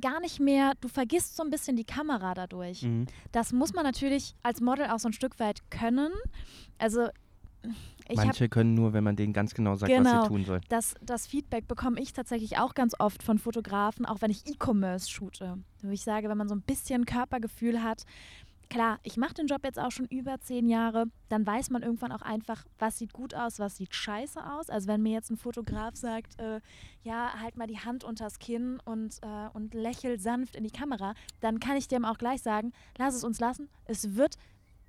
[0.00, 2.82] gar nicht mehr, du vergisst so ein bisschen die Kamera dadurch.
[2.82, 3.06] Mhm.
[3.32, 6.12] Das muss man natürlich als Model auch so ein Stück weit können.
[6.78, 7.08] Also
[8.14, 10.22] Manche können nur, wenn man denen ganz genau sagt, was Genau.
[10.22, 10.62] sie tun sollen.
[10.68, 15.10] das, das Feedback bekomme ich tatsächlich auch ganz oft von Fotografen, auch wenn ich E-Commerce
[15.10, 15.58] shoote.
[15.82, 18.04] Wo ich sage, wenn man so ein bisschen Körpergefühl hat,
[18.70, 22.12] klar, ich mache den Job jetzt auch schon über zehn Jahre, dann weiß man irgendwann
[22.12, 24.70] auch einfach, was sieht gut aus, was sieht scheiße aus.
[24.70, 26.60] Also wenn mir jetzt ein Fotograf sagt, äh,
[27.02, 31.14] ja, halt mal die Hand unters Kinn und, äh, und lächel sanft in die Kamera,
[31.40, 33.68] dann kann ich dem auch gleich sagen, lass es uns lassen.
[33.84, 34.36] Es wird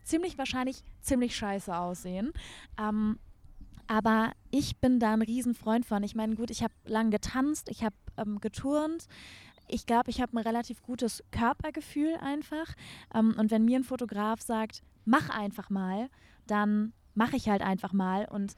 [0.04, 2.32] ziemlich wahrscheinlich ziemlich scheiße aussehen.
[2.80, 3.20] Ähm,
[3.88, 6.04] aber ich bin da ein Riesenfreund von.
[6.04, 9.08] Ich meine, gut, ich habe lang getanzt, ich habe ähm, geturnt.
[9.68, 12.76] Ich glaube, ich habe ein relativ gutes Körpergefühl einfach.
[13.14, 16.10] Ähm, und wenn mir ein Fotograf sagt, mach einfach mal,
[16.46, 18.26] dann mache ich halt einfach mal.
[18.26, 18.56] Und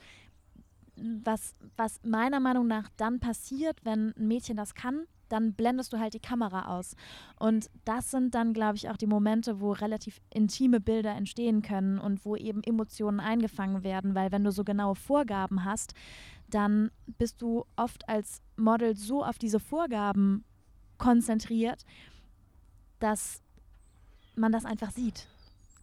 [0.96, 6.00] was, was meiner Meinung nach dann passiert, wenn ein Mädchen das kann, dann blendest du
[6.00, 6.96] halt die Kamera aus.
[7.40, 12.00] Und das sind dann, glaube ich, auch die Momente, wo relativ intime Bilder entstehen können
[12.00, 15.94] und wo eben Emotionen eingefangen werden, weil wenn du so genaue Vorgaben hast,
[16.50, 20.44] dann bist du oft als Model so auf diese Vorgaben
[20.98, 21.86] konzentriert,
[23.00, 23.42] dass
[24.36, 25.28] man das einfach sieht.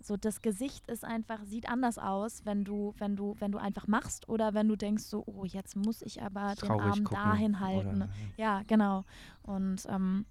[0.09, 3.87] So das Gesicht ist einfach sieht anders aus, wenn du wenn du wenn du einfach
[3.87, 7.61] machst oder wenn du denkst so oh jetzt muss ich aber den Arm gucken dahin
[7.61, 7.97] halten.
[8.03, 9.05] oder- Ja, genau.
[9.43, 10.25] Und ähm,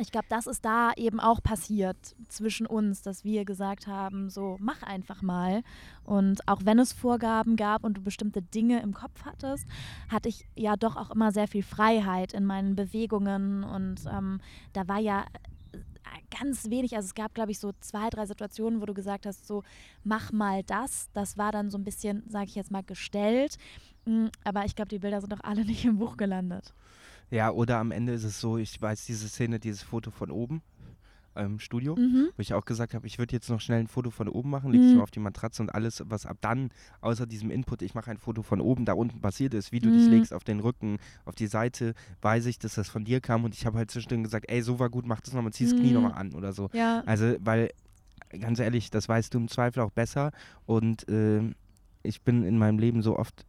[0.00, 1.96] ich glaube, das ist da eben auch passiert
[2.28, 5.62] zwischen uns, dass wir gesagt haben, so mach einfach mal.
[6.04, 9.66] Und auch wenn es Vorgaben gab und du bestimmte Dinge im Kopf hattest,
[10.08, 13.64] hatte ich ja doch auch immer sehr viel Freiheit in meinen Bewegungen.
[13.64, 14.40] Und ähm,
[14.72, 15.24] da war ja
[16.30, 19.46] ganz wenig, also es gab, glaube ich, so zwei, drei Situationen, wo du gesagt hast,
[19.46, 19.62] so
[20.04, 21.08] mach mal das.
[21.12, 23.56] Das war dann so ein bisschen, sage ich jetzt mal, gestellt.
[24.04, 26.74] Mm, Aber ich glaube, die Bilder sind doch alle nicht im Buch gelandet.
[27.30, 30.62] Ja, oder am Ende ist es so, ich weiß diese Szene, dieses Foto von oben.
[31.38, 32.28] Ähm, Studio, Mhm.
[32.36, 34.72] wo ich auch gesagt habe, ich würde jetzt noch schnell ein Foto von oben machen,
[34.72, 34.98] legst Mhm.
[34.98, 36.70] du auf die Matratze und alles, was ab dann,
[37.00, 39.90] außer diesem Input, ich mache ein Foto von oben, da unten passiert ist, wie du
[39.90, 40.12] dich Mhm.
[40.14, 43.54] legst auf den Rücken, auf die Seite, weiß ich, dass das von dir kam und
[43.54, 45.88] ich habe halt zwischendrin gesagt, ey, so war gut, mach das nochmal, zieh das Knie
[45.88, 45.94] Mhm.
[45.94, 46.68] nochmal an oder so.
[46.72, 47.02] Ja.
[47.06, 47.70] Also, weil,
[48.40, 50.32] ganz ehrlich, das weißt du im Zweifel auch besser.
[50.66, 51.54] Und ähm,
[52.02, 53.44] ich bin in meinem Leben so oft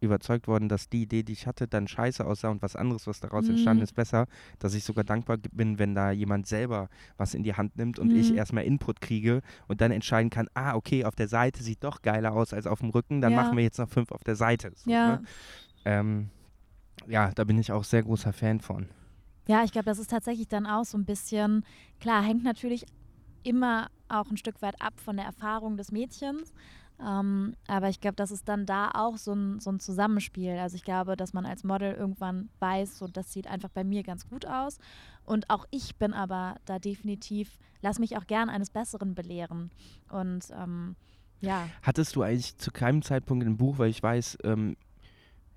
[0.00, 3.20] überzeugt worden, dass die Idee, die ich hatte, dann scheiße aussah und was anderes, was
[3.20, 3.52] daraus Mhm.
[3.52, 4.26] entstanden ist, besser,
[4.58, 8.12] dass ich sogar dankbar bin, wenn da jemand selber was in die Hand nimmt und
[8.12, 8.36] ich Mhm.
[8.36, 12.32] erstmal Input kriege und dann entscheiden kann, ah, okay, auf der Seite sieht doch geiler
[12.32, 13.36] aus als auf dem Rücken, dann Ja.
[13.36, 14.72] machen wir jetzt noch fünf auf der Seite.
[14.74, 15.16] So, Ja.
[15.16, 15.22] ne?
[15.84, 16.30] ähm,
[17.06, 18.88] ja, da bin ich auch sehr großer Fan von.
[19.48, 21.64] Ja, ich glaube, das ist tatsächlich dann auch so ein bisschen,
[21.98, 22.84] klar, hängt natürlich
[23.42, 26.52] immer auch ein Stück weit ab von der Erfahrung des Mädchens.
[27.04, 30.58] Ähm, aber ich glaube, das ist dann da auch so ein, so ein Zusammenspiel.
[30.58, 34.02] Also ich glaube, dass man als Model irgendwann weiß, so das sieht einfach bei mir
[34.02, 34.78] ganz gut aus.
[35.24, 39.70] Und auch ich bin aber da definitiv, lass mich auch gern eines Besseren belehren.
[40.10, 40.96] Und ähm,
[41.40, 44.76] ja, Hattest du eigentlich zu keinem Zeitpunkt ein Buch, weil ich weiß, ähm,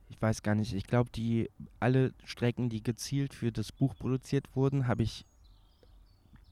[0.10, 1.50] ich weiß gar nicht, ich glaube, die
[1.80, 5.26] alle Strecken, die gezielt für das Buch produziert wurden, habe ich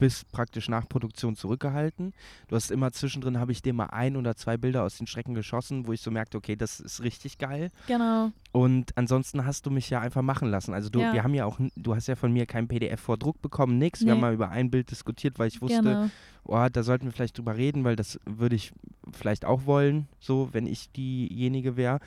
[0.02, 2.12] bis praktisch nach Produktion zurückgehalten.
[2.48, 5.32] Du hast immer zwischendrin, habe ich dir mal ein oder zwei Bilder aus den Strecken
[5.34, 7.70] geschossen, wo ich so merkte, okay, das ist richtig geil.
[7.86, 8.32] genau.
[8.50, 10.74] Und ansonsten hast du mich ja einfach machen lassen.
[10.74, 11.12] Also du, Ja.
[11.14, 14.00] wir haben ja auch, du hast ja von mir kein PDF-Vordruck bekommen, nix.
[14.00, 14.10] Wir Nee.
[14.12, 16.10] haben mal über ein Bild diskutiert, weil ich wusste, Genau.
[16.44, 18.72] oh, da sollten wir vielleicht drüber reden, weil das würde ich
[19.12, 22.00] vielleicht auch wollen, so, wenn ich diejenige wäre.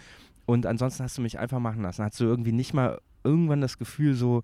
[0.46, 2.04] Und ansonsten hast du mich einfach machen lassen.
[2.04, 4.44] Hast du irgendwie nicht mal irgendwann das Gefühl so,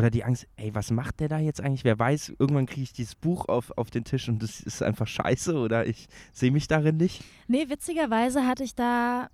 [0.00, 1.84] oder die Angst, ey, was macht der da jetzt eigentlich?
[1.84, 5.06] Wer weiß, irgendwann kriege ich dieses Buch auf, auf den Tisch und das ist einfach
[5.06, 7.22] scheiße oder ich sehe mich darin nicht.
[7.48, 9.28] Nee, witzigerweise hatte ich da,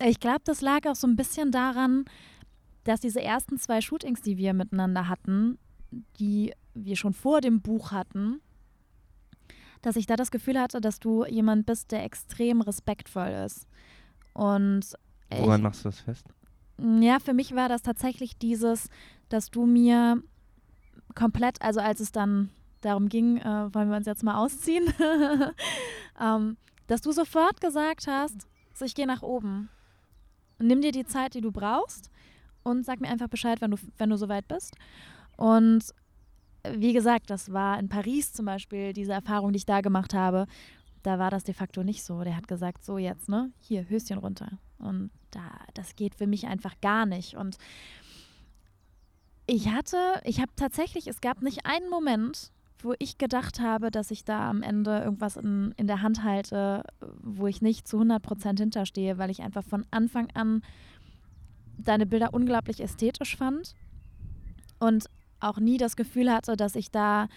[0.00, 2.04] ich glaube, das lag auch so ein bisschen daran,
[2.84, 5.58] dass diese ersten zwei Shootings, die wir miteinander hatten,
[6.20, 8.40] die wir schon vor dem Buch hatten,
[9.82, 13.66] dass ich da das Gefühl hatte, dass du jemand bist, der extrem respektvoll ist.
[14.34, 14.82] Und
[15.30, 16.26] Woran ich, machst du das fest?
[16.78, 18.88] ja, für mich war das tatsächlich dieses,
[19.32, 20.22] dass du mir
[21.14, 22.50] komplett, also als es dann
[22.80, 24.92] darum ging, äh, wollen wir uns jetzt mal ausziehen,
[26.20, 26.56] ähm,
[26.86, 29.68] dass du sofort gesagt hast, so ich gehe nach oben.
[30.58, 32.10] Nimm dir die Zeit, die du brauchst
[32.62, 34.76] und sag mir einfach Bescheid, wenn du, wenn du soweit bist.
[35.36, 35.84] Und
[36.70, 40.46] wie gesagt, das war in Paris zum Beispiel, diese Erfahrung, die ich da gemacht habe,
[41.02, 42.22] da war das de facto nicht so.
[42.22, 44.58] Der hat gesagt, so jetzt, ne, hier, Höschen runter.
[44.78, 45.42] Und da,
[45.74, 47.36] das geht für mich einfach gar nicht.
[47.36, 47.58] Und
[49.46, 54.10] ich hatte, ich habe tatsächlich, es gab nicht einen Moment, wo ich gedacht habe, dass
[54.10, 56.84] ich da am Ende irgendwas in, in der Hand halte,
[57.22, 60.62] wo ich nicht zu 100% hinterstehe, weil ich einfach von Anfang an
[61.78, 63.74] deine Bilder unglaublich ästhetisch fand
[64.78, 65.06] und
[65.40, 67.28] auch nie das Gefühl hatte, dass ich da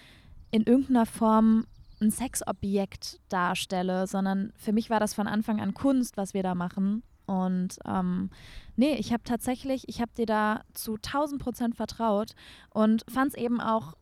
[0.52, 1.65] in irgendeiner Form
[2.02, 6.56] ein Sexobjekt darstelle, sondern für mich war das von Anfang an Kunst, was wir da
[6.56, 7.03] machen.
[7.26, 8.30] Und ähm,
[8.76, 12.36] nee, ich habe tatsächlich, ich habe dir da zu 1000 Prozent vertraut
[12.70, 13.94] und fand es eben auch,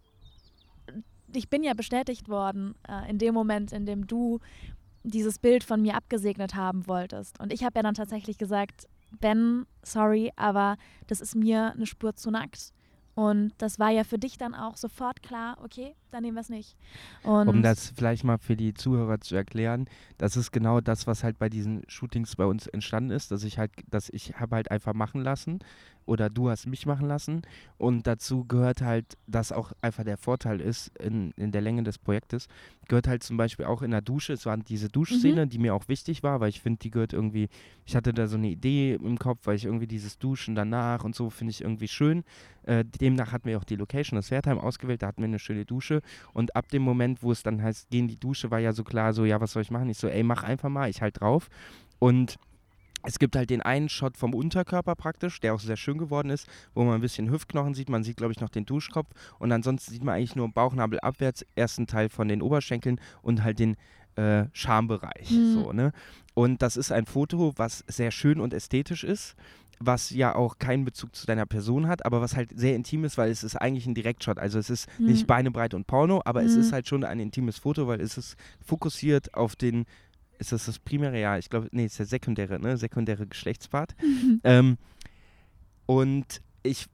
[1.33, 4.39] ich bin ja bestätigt worden äh, in dem Moment, in dem du
[5.03, 7.39] dieses Bild von mir abgesegnet haben wolltest.
[7.39, 8.87] Und ich habe ja dann tatsächlich gesagt,
[9.19, 10.77] Ben, sorry, aber
[11.07, 12.73] das ist mir eine Spur zu nackt.
[13.15, 16.49] Und das war ja für dich dann auch sofort klar, okay, dann nehmen wir es
[16.49, 16.75] nicht.
[17.23, 19.87] Und Um das vielleicht mal für die Zuhörer zu erklären,
[20.17, 23.57] das ist genau das, was halt bei diesen Shootings bei uns entstanden ist, dass ich
[23.57, 25.59] halt, dass ich habe halt einfach machen lassen
[26.05, 27.41] oder du hast mich machen lassen.
[27.77, 31.97] Und dazu gehört halt, dass auch einfach der Vorteil ist in, in der Länge des
[31.97, 32.47] Projektes,
[32.87, 35.87] gehört halt zum Beispiel auch in der Dusche, es war diese Duschszene, die mir auch
[35.87, 37.47] wichtig war, weil ich finde, die gehört irgendwie,
[37.85, 41.15] ich hatte da so eine Idee im Kopf, weil ich irgendwie dieses Duschen danach und
[41.15, 42.23] so finde ich irgendwie schön.
[42.63, 45.65] Äh, demnach hatten wir auch die Location, das Wertheim ausgewählt, da hatten wir eine schöne
[45.65, 46.01] Dusche
[46.33, 48.83] und ab dem Moment, wo es dann heißt, geh in die Dusche, war ja so
[48.83, 49.89] klar, so, ja, was soll ich machen?
[49.89, 51.49] Ich so, ey, mach einfach mal, ich halt drauf.
[51.99, 52.37] Und
[53.03, 56.47] es gibt halt den einen Shot vom Unterkörper praktisch, der auch sehr schön geworden ist,
[56.73, 57.89] wo man ein bisschen Hüftknochen sieht.
[57.89, 59.09] Man sieht, glaube ich, noch den Duschkopf.
[59.39, 63.59] Und ansonsten sieht man eigentlich nur Bauchnabel abwärts, ersten Teil von den Oberschenkeln und halt
[63.59, 63.75] den
[64.15, 65.31] äh, Schambereich.
[65.31, 65.53] Mhm.
[65.53, 65.91] So, ne?
[66.33, 69.35] Und das ist ein Foto, was sehr schön und ästhetisch ist
[69.79, 73.17] was ja auch keinen Bezug zu deiner Person hat, aber was halt sehr intim ist,
[73.17, 74.39] weil es ist eigentlich ein Direktshot.
[74.39, 75.05] Also es ist Mhm.
[75.07, 76.61] nicht beinebreit und Porno, aber es Mhm.
[76.61, 78.35] ist halt schon ein intimes Foto, weil es ist
[78.65, 79.85] fokussiert auf den,
[80.39, 81.19] ist das das primäre?
[81.19, 82.77] Ja, ich glaube, nee, ist der sekundäre, ne?
[82.77, 83.95] Sekundäre Geschlechtspart.
[84.43, 84.77] ähm,
[85.85, 86.87] und ich,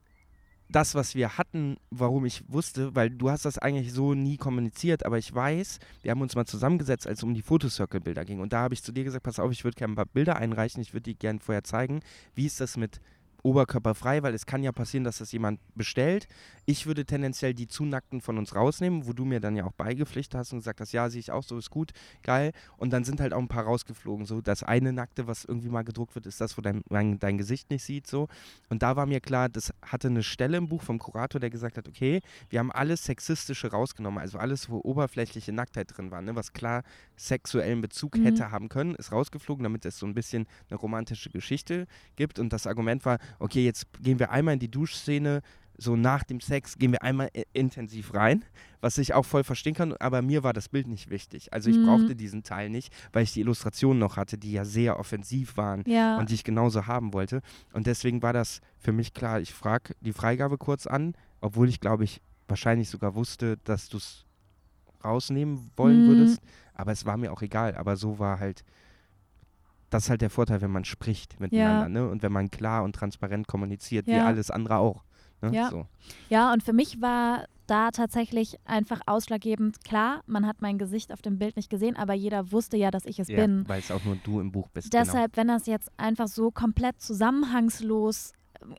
[0.70, 5.06] das, was wir hatten, warum ich wusste, weil du hast das eigentlich so nie kommuniziert,
[5.06, 8.40] aber ich weiß, wir haben uns mal zusammengesetzt, als es um die Fotocircle-Bilder ging.
[8.40, 10.36] Und da habe ich zu dir gesagt, pass auf, ich würde gerne ein paar Bilder
[10.36, 12.02] einreichen, ich würde die gerne vorher zeigen.
[12.36, 13.02] Wie ist das mit
[13.44, 16.28] oberkörperfrei, weil es kann ja passieren, dass das jemand bestellt.
[16.66, 19.72] Ich würde tendenziell die zu nackten von uns rausnehmen, wo du mir dann ja auch
[19.74, 21.92] beigepflichtet hast und gesagt hast, ja, sehe ich auch so, ist gut,
[22.24, 22.52] geil.
[22.78, 24.26] Und dann sind halt auch ein paar rausgeflogen.
[24.26, 27.70] So, das eine Nackte, was irgendwie mal gedruckt wird, ist das, wo dein, dein Gesicht
[27.70, 28.08] nicht sieht.
[28.08, 28.28] So.
[28.70, 31.78] Und da war mir klar, das hatte eine Stelle im Buch vom Kurator, der gesagt
[31.78, 36.36] hat, okay, wir haben alles Sexistische rausgenommen, also alles, wo oberflächliche Nacktheit drin war, ne,
[36.36, 36.84] was klar
[37.16, 38.26] sexuellen Bezug mhm.
[38.26, 42.40] hätte haben können, ist rausgeflogen, damit es so ein bisschen eine romantische Geschichte gibt.
[42.40, 45.42] Und das Argument war, okay, jetzt gehen wir einmal in die Duschszene,
[45.80, 48.44] so nach dem Sex gehen wir einmal intensiv rein,
[48.82, 51.54] was ich auch voll verstehen kann, aber mir war das Bild nicht wichtig.
[51.54, 51.86] Also ich mhm.
[51.86, 55.84] brauchte diesen Teil nicht, weil ich die Illustrationen noch hatte, die ja sehr offensiv waren
[55.88, 56.18] ja.
[56.18, 57.42] und die ich genauso haben wollte.
[57.72, 61.80] Und deswegen war das für mich klar, ich frage die Freigabe kurz an, obwohl ich
[61.80, 64.26] glaube ich wahrscheinlich sogar wusste, dass du es
[65.04, 66.08] rausnehmen wollen mhm.
[66.10, 66.42] würdest,
[66.74, 68.66] aber es war mir auch egal, aber so war halt
[69.90, 71.90] das ist halt der Vorteil, wenn man spricht miteinander ja.
[71.90, 72.10] ne?
[72.10, 74.16] und wenn man klar und transparent kommuniziert, ja.
[74.16, 75.04] wie alles andere auch.
[75.42, 75.54] Ne?
[75.54, 75.70] Ja.
[75.70, 75.88] So.
[76.30, 81.22] ja, und für mich war da tatsächlich einfach ausschlaggebend, klar, man hat mein Gesicht auf
[81.22, 83.64] dem Bild nicht gesehen, aber jeder wusste ja, dass ich es ja, bin.
[83.68, 84.92] Weil es auch nur du im Buch bist.
[84.92, 85.04] Genau.
[85.04, 85.42] Deshalb, genau.
[85.42, 88.34] wenn das jetzt einfach so komplett zusammenhangslos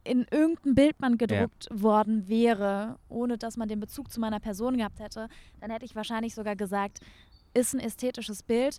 [0.05, 1.83] in irgendein Bild man gedruckt ja.
[1.83, 5.29] worden wäre, ohne dass man den Bezug zu meiner Person gehabt hätte,
[5.61, 7.01] dann hätte ich wahrscheinlich sogar gesagt,
[7.55, 8.79] ist ein ästhetisches Bild,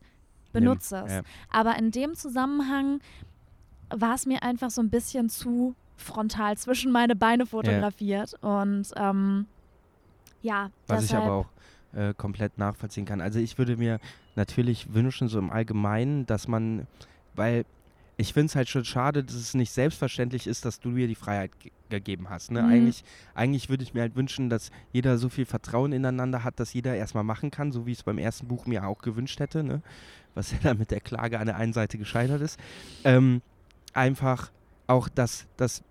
[0.52, 1.14] benutze es.
[1.14, 1.22] Ja.
[1.50, 3.00] Aber in dem Zusammenhang
[3.90, 8.36] war es mir einfach so ein bisschen zu frontal zwischen meine Beine fotografiert.
[8.42, 8.62] Ja.
[8.62, 9.46] Und ähm,
[10.42, 11.50] ja, Was ich aber auch
[11.94, 13.22] äh, komplett nachvollziehen kann.
[13.22, 14.00] Also ich würde mir
[14.36, 16.88] natürlich wünschen, so im Allgemeinen, dass man,
[17.36, 17.66] weil
[18.18, 21.16] ich finde es halt schon schade, dass es nicht selbstverständlich ist, dass du mir die
[21.16, 22.52] Freiheit ge gegeben hast.
[22.52, 22.62] Ne?
[22.62, 22.70] Mhm.
[22.70, 23.04] Eigentlich,
[23.36, 26.96] eigentlich würde ich mir halt wünschen, dass jeder so viel Vertrauen ineinander hat, dass jeder
[26.96, 29.62] erstmal machen kann, so wie ich es beim ersten Buch mir auch gewünscht hätte.
[29.62, 29.82] Ne?
[30.36, 32.60] Was ja dann mit der Klage an der einen Seite gescheitert ist.
[33.04, 33.42] Ähm,
[33.94, 34.52] einfach
[34.88, 35.84] auch, dass, dass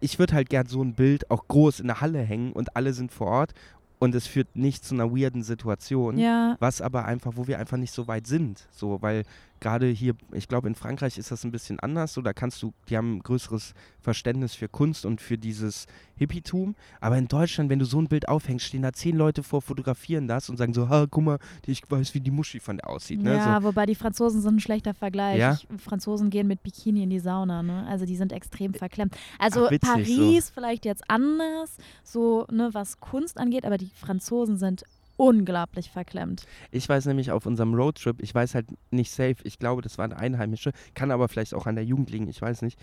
[0.00, 2.92] ich würde halt gern so ein Bild auch groß in der Halle hängen und alle
[2.92, 3.54] sind vor Ort
[3.98, 6.56] und es führt nicht zu einer weirden Situation, ja.
[6.58, 9.22] was aber einfach, wo wir einfach nicht so weit sind, so, weil
[9.62, 12.74] gerade hier, ich glaube in Frankreich ist das ein bisschen anders, so da kannst du,
[12.88, 15.86] die haben ein größeres Verständnis für Kunst und für dieses
[16.16, 19.62] Hippietum, aber in Deutschland, wenn du so ein Bild aufhängst, stehen da zehn Leute vor,
[19.62, 22.90] fotografieren das und sagen so, ha, guck mal, ich weiß, wie die Muschi von der
[22.90, 23.22] aussieht.
[23.22, 23.34] Ne?
[23.34, 23.68] Ja, so.
[23.68, 25.38] wobei die Franzosen sind ein schlechter Vergleich.
[25.38, 25.58] Ja?
[25.78, 27.86] Franzosen gehen mit Bikini in die Sauna, ne?
[27.86, 29.16] also die sind extrem verklemmt.
[29.38, 30.52] Also Ach, witzig, Paris so.
[30.54, 34.84] vielleicht jetzt anders, so ne, was Kunst angeht, aber die Franzosen sind
[35.22, 36.46] unglaublich verklemmt.
[36.72, 40.12] Ich weiß nämlich auf unserem Roadtrip, ich weiß halt nicht safe, ich glaube, das waren
[40.12, 42.76] Einheimische, kann aber vielleicht auch an der Jugend liegen, ich weiß nicht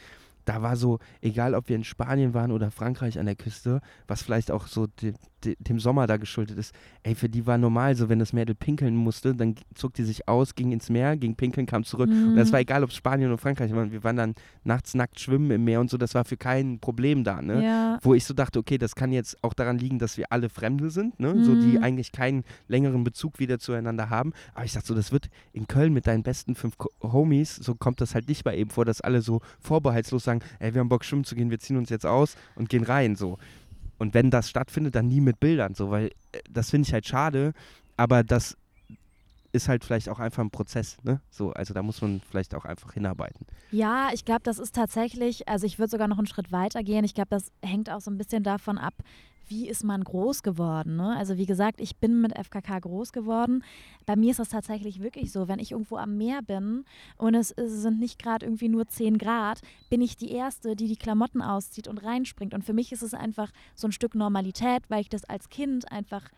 [0.45, 4.23] da war so, egal ob wir in Spanien waren oder Frankreich an der Küste, was
[4.23, 5.13] vielleicht auch so de,
[5.45, 8.95] dem Sommer da geschuldet ist, ey, für die war normal so, wenn das Mädel pinkeln
[8.95, 12.09] musste, dann zog die sich aus, ging ins Meer, ging pinkeln, kam zurück.
[12.09, 12.29] Mhm.
[12.29, 13.91] Und das war egal, ob Spanien oder Frankreich war.
[13.91, 17.23] Wir waren dann nachts nackt schwimmen im Meer und so, das war für kein Problem
[17.23, 17.63] da, ne?
[17.63, 17.99] Ja.
[18.01, 20.89] Wo ich so dachte, okay, das kann jetzt auch daran liegen, dass wir alle Fremde
[20.89, 21.33] sind, ne?
[21.33, 21.43] Mhm.
[21.43, 21.83] So, die mhm.
[21.83, 24.33] eigentlich keinen längeren Bezug wieder zueinander haben.
[24.53, 28.01] Aber ich dachte so, das wird in Köln mit deinen besten fünf Homies, so kommt
[28.01, 31.05] das halt nicht mal eben vor, dass alle so vorbehaltslos sagen, ey, wir haben Bock
[31.05, 33.37] schwimmen zu gehen, wir ziehen uns jetzt aus und gehen rein, so.
[33.99, 37.05] Und wenn das stattfindet, dann nie mit Bildern, so, weil äh, das finde ich halt
[37.05, 37.53] schade,
[37.97, 38.57] aber das
[39.51, 41.21] ist halt vielleicht auch einfach ein Prozess, ne?
[41.29, 43.45] So, also da muss man vielleicht auch einfach hinarbeiten.
[43.71, 47.03] Ja, ich glaube, das ist tatsächlich, also ich würde sogar noch einen Schritt weiter gehen.
[47.03, 48.93] Ich glaube, das hängt auch so ein bisschen davon ab,
[49.49, 50.95] wie ist man groß geworden?
[50.95, 51.15] Ne?
[51.17, 53.63] Also wie gesagt, ich bin mit FKK groß geworden.
[54.05, 56.85] Bei mir ist das tatsächlich wirklich so, wenn ich irgendwo am Meer bin
[57.17, 60.87] und es, es sind nicht gerade irgendwie nur 10 Grad, bin ich die Erste, die
[60.87, 62.53] die Klamotten auszieht und reinspringt.
[62.53, 65.91] Und für mich ist es einfach so ein Stück Normalität, weil ich das als Kind
[65.91, 66.29] einfach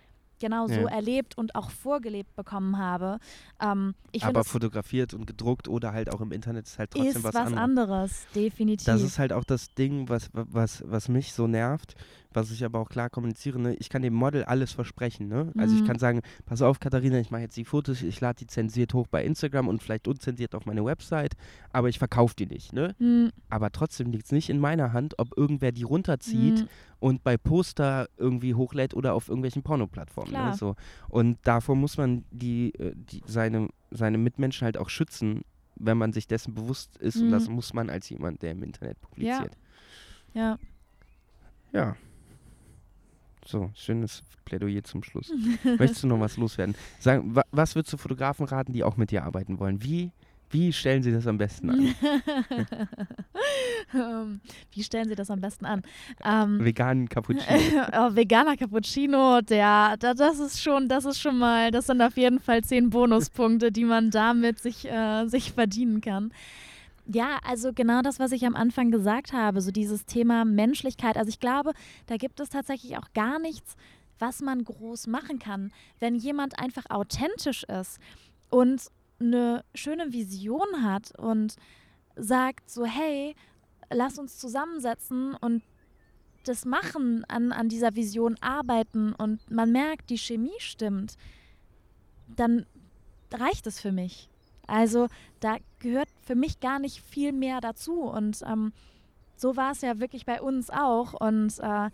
[0.42, 0.88] genau so ja.
[0.88, 3.20] erlebt und auch vorgelebt bekommen habe.
[3.62, 7.36] Ähm, Aber fotografiert und gedruckt oder halt auch im Internet ist halt trotzdem ist was,
[7.36, 7.62] was anderes.
[7.62, 8.28] anderes.
[8.36, 8.86] Definitiv.
[8.86, 11.96] Das ist halt auch das Ding, was, was, was mich so nervt,
[12.34, 13.60] was ich aber auch klar kommuniziere.
[13.60, 13.76] Ne?
[13.76, 15.28] Ich kann dem Model alles versprechen.
[15.28, 15.52] Ne?
[15.58, 15.88] Also ich mhm.
[15.88, 19.08] kann sagen, pass auf, Katharina, ich mache jetzt die Fotos, ich lade die zensiert hoch
[19.08, 21.34] bei Instagram und vielleicht unzensiert auf meine Website,
[21.72, 22.74] aber ich verkaufe die nicht.
[22.74, 22.96] Ne?
[23.00, 23.32] Mhm.
[23.50, 26.68] Aber trotzdem liegt es nicht in meiner Hand, ob irgendwer die runterzieht mhm
[27.02, 30.34] und bei Poster irgendwie hochlädt oder auf irgendwelchen Pornoplattformen.
[30.34, 30.54] Ne?
[30.56, 30.76] So.
[31.10, 35.42] Und davor muss man die, äh, die, seine, seine Mitmenschen halt auch schützen,
[35.76, 37.18] wenn man sich dessen bewusst ist.
[37.18, 37.56] Und das mhm.
[37.56, 39.58] muss man als jemand, der im Internet publiziert.
[40.36, 40.60] Ja.
[41.74, 41.80] Ja.
[41.80, 41.96] ja.
[43.46, 45.32] So, schönes Plädoyer zum Schluss.
[45.64, 46.76] Möchtest du noch was loswerden?
[47.00, 49.84] Sagen, wa was würdest du Fotografen raten, die auch mit dir arbeiten wollen?
[49.84, 50.12] Wie
[50.52, 51.96] wie stellen Sie das am besten an?
[53.94, 54.40] Ähm,
[54.72, 55.82] wie stellen Sie das am besten an?
[56.24, 57.46] Ähm, Veganen Cappuccino.
[57.94, 62.16] oh, veganer Cappuccino, der, der, das ist schon, das ist schon mal, das sind auf
[62.16, 66.32] jeden Fall zehn Bonuspunkte, die man damit sich, äh, sich verdienen kann.
[67.14, 71.18] Ja, also genau das, was ich am Anfang gesagt habe, so dieses Thema Menschlichkeit.
[71.18, 71.74] Also ich glaube,
[72.06, 73.76] da gibt es tatsächlich auch gar nichts,
[74.18, 75.74] was man groß machen kann.
[76.00, 78.00] Wenn jemand einfach authentisch ist
[78.50, 78.84] und
[79.20, 81.58] eine schöne Vision hat und
[82.16, 83.36] sagt so, hey,
[83.90, 85.64] lass uns zusammensetzen und
[86.46, 91.16] das machen, an, an dieser Vision arbeiten und man merkt, die Chemie stimmt,
[92.28, 92.66] dann
[93.34, 94.31] reicht es für mich.
[94.68, 95.08] Also
[95.40, 98.02] da gehört für mich gar nicht viel mehr dazu.
[98.02, 98.74] Und ähm,
[99.36, 101.14] so war es ja wirklich bei uns auch.
[101.14, 101.90] Und äh,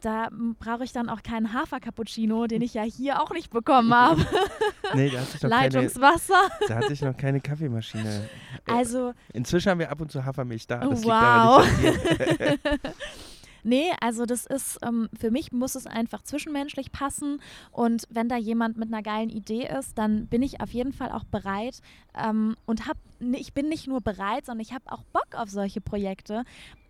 [0.00, 0.28] da
[0.58, 4.24] brauche ich dann auch keinen Hafer-Cappuccino, den ich ja hier auch nicht bekommen habe.
[4.94, 6.48] nee, da hatte ich noch Leitungswasser.
[6.58, 8.28] Keine, da hatte ich noch keine Kaffeemaschine.
[8.66, 9.12] Also.
[9.32, 10.78] Inzwischen haben wir ab und zu Hafermilch da.
[10.78, 11.66] Das wow.
[13.68, 17.42] Nee, also das ist, ähm, für mich muss es einfach zwischenmenschlich passen.
[17.70, 21.12] Und wenn da jemand mit einer geilen Idee ist, dann bin ich auf jeden Fall
[21.12, 21.82] auch bereit
[22.16, 25.82] ähm, und hab, ich bin nicht nur bereit, sondern ich habe auch Bock auf solche
[25.82, 26.44] Projekte.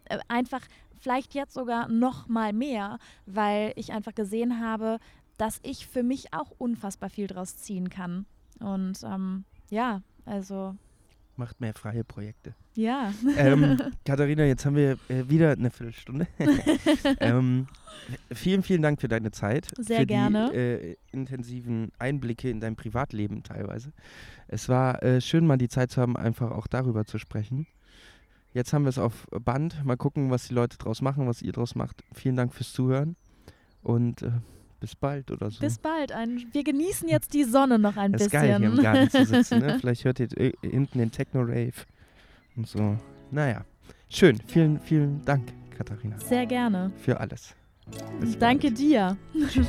[0.04, 0.60] Äh, einfach
[1.00, 5.00] vielleicht jetzt sogar noch mal mehr, weil ich einfach gesehen habe,
[5.36, 8.24] dass ich für mich auch unfassbar viel draus ziehen kann.
[8.60, 10.76] Und ähm, ja, also
[11.38, 12.54] macht mehr freie Projekte.
[12.74, 13.12] Ja.
[13.36, 16.26] Ähm, Katharina, jetzt haben wir äh, wieder eine Viertelstunde.
[17.20, 17.68] ähm,
[18.32, 19.68] vielen, vielen Dank für deine Zeit.
[19.76, 20.50] Sehr für gerne.
[20.52, 23.92] Die äh, intensiven Einblicke in dein Privatleben teilweise.
[24.48, 27.66] Es war äh, schön, mal die Zeit zu haben, einfach auch darüber zu sprechen.
[28.54, 29.84] Jetzt haben wir es auf Band.
[29.84, 32.02] Mal gucken, was die Leute draus machen, was ihr draus macht.
[32.12, 33.16] Vielen Dank fürs Zuhören
[33.82, 34.30] und äh,
[34.80, 35.60] bis bald oder so.
[35.60, 36.12] Bis bald.
[36.12, 38.42] Ein, wir genießen jetzt die Sonne noch ein das bisschen.
[38.42, 39.58] Ist geil, hier im Garten zu sitzen.
[39.60, 39.76] Ne?
[39.80, 41.72] Vielleicht hört ihr äh, hinten den Techno-Rave
[42.56, 42.96] und so.
[43.30, 43.64] Naja,
[44.08, 44.38] schön.
[44.46, 46.18] Vielen, vielen Dank, Katharina.
[46.18, 46.92] Sehr gerne.
[46.98, 47.54] Für alles.
[48.20, 48.78] Bis Danke bald.
[48.78, 49.16] dir.
[49.48, 49.68] Tschüss.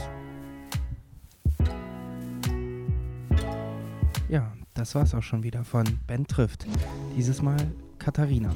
[4.30, 6.66] Ja, das war's auch schon wieder von Ben trifft.
[7.16, 7.58] Dieses Mal
[7.98, 8.54] Katharina.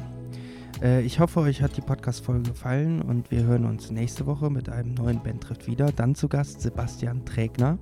[0.82, 4.70] Äh, ich hoffe, euch hat die Podcast-Folge gefallen und wir hören uns nächste Woche mit
[4.70, 5.92] einem neuen Band wieder.
[5.92, 7.78] Dann zu Gast Sebastian Trägner,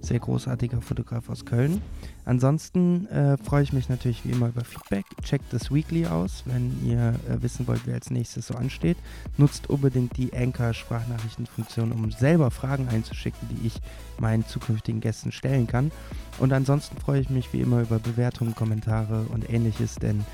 [0.00, 1.82] sehr großartiger Fotograf aus Köln.
[2.24, 5.04] Ansonsten äh, freue ich mich natürlich wie immer über Feedback.
[5.22, 8.96] Checkt das Weekly aus, wenn ihr äh, wissen wollt, wer als nächstes so ansteht.
[9.36, 13.80] Nutzt unbedingt die Anchor-Sprachnachrichtenfunktion, um selber Fragen einzuschicken, die ich
[14.18, 15.90] meinen zukünftigen Gästen stellen kann.
[16.38, 20.24] Und ansonsten freue ich mich wie immer über Bewertungen, Kommentare und ähnliches, denn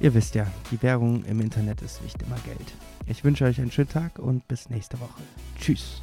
[0.00, 2.72] Ihr wisst ja, die Währung im Internet ist nicht immer Geld.
[3.06, 5.22] Ich wünsche euch einen schönen Tag und bis nächste Woche.
[5.58, 6.00] Tschüss.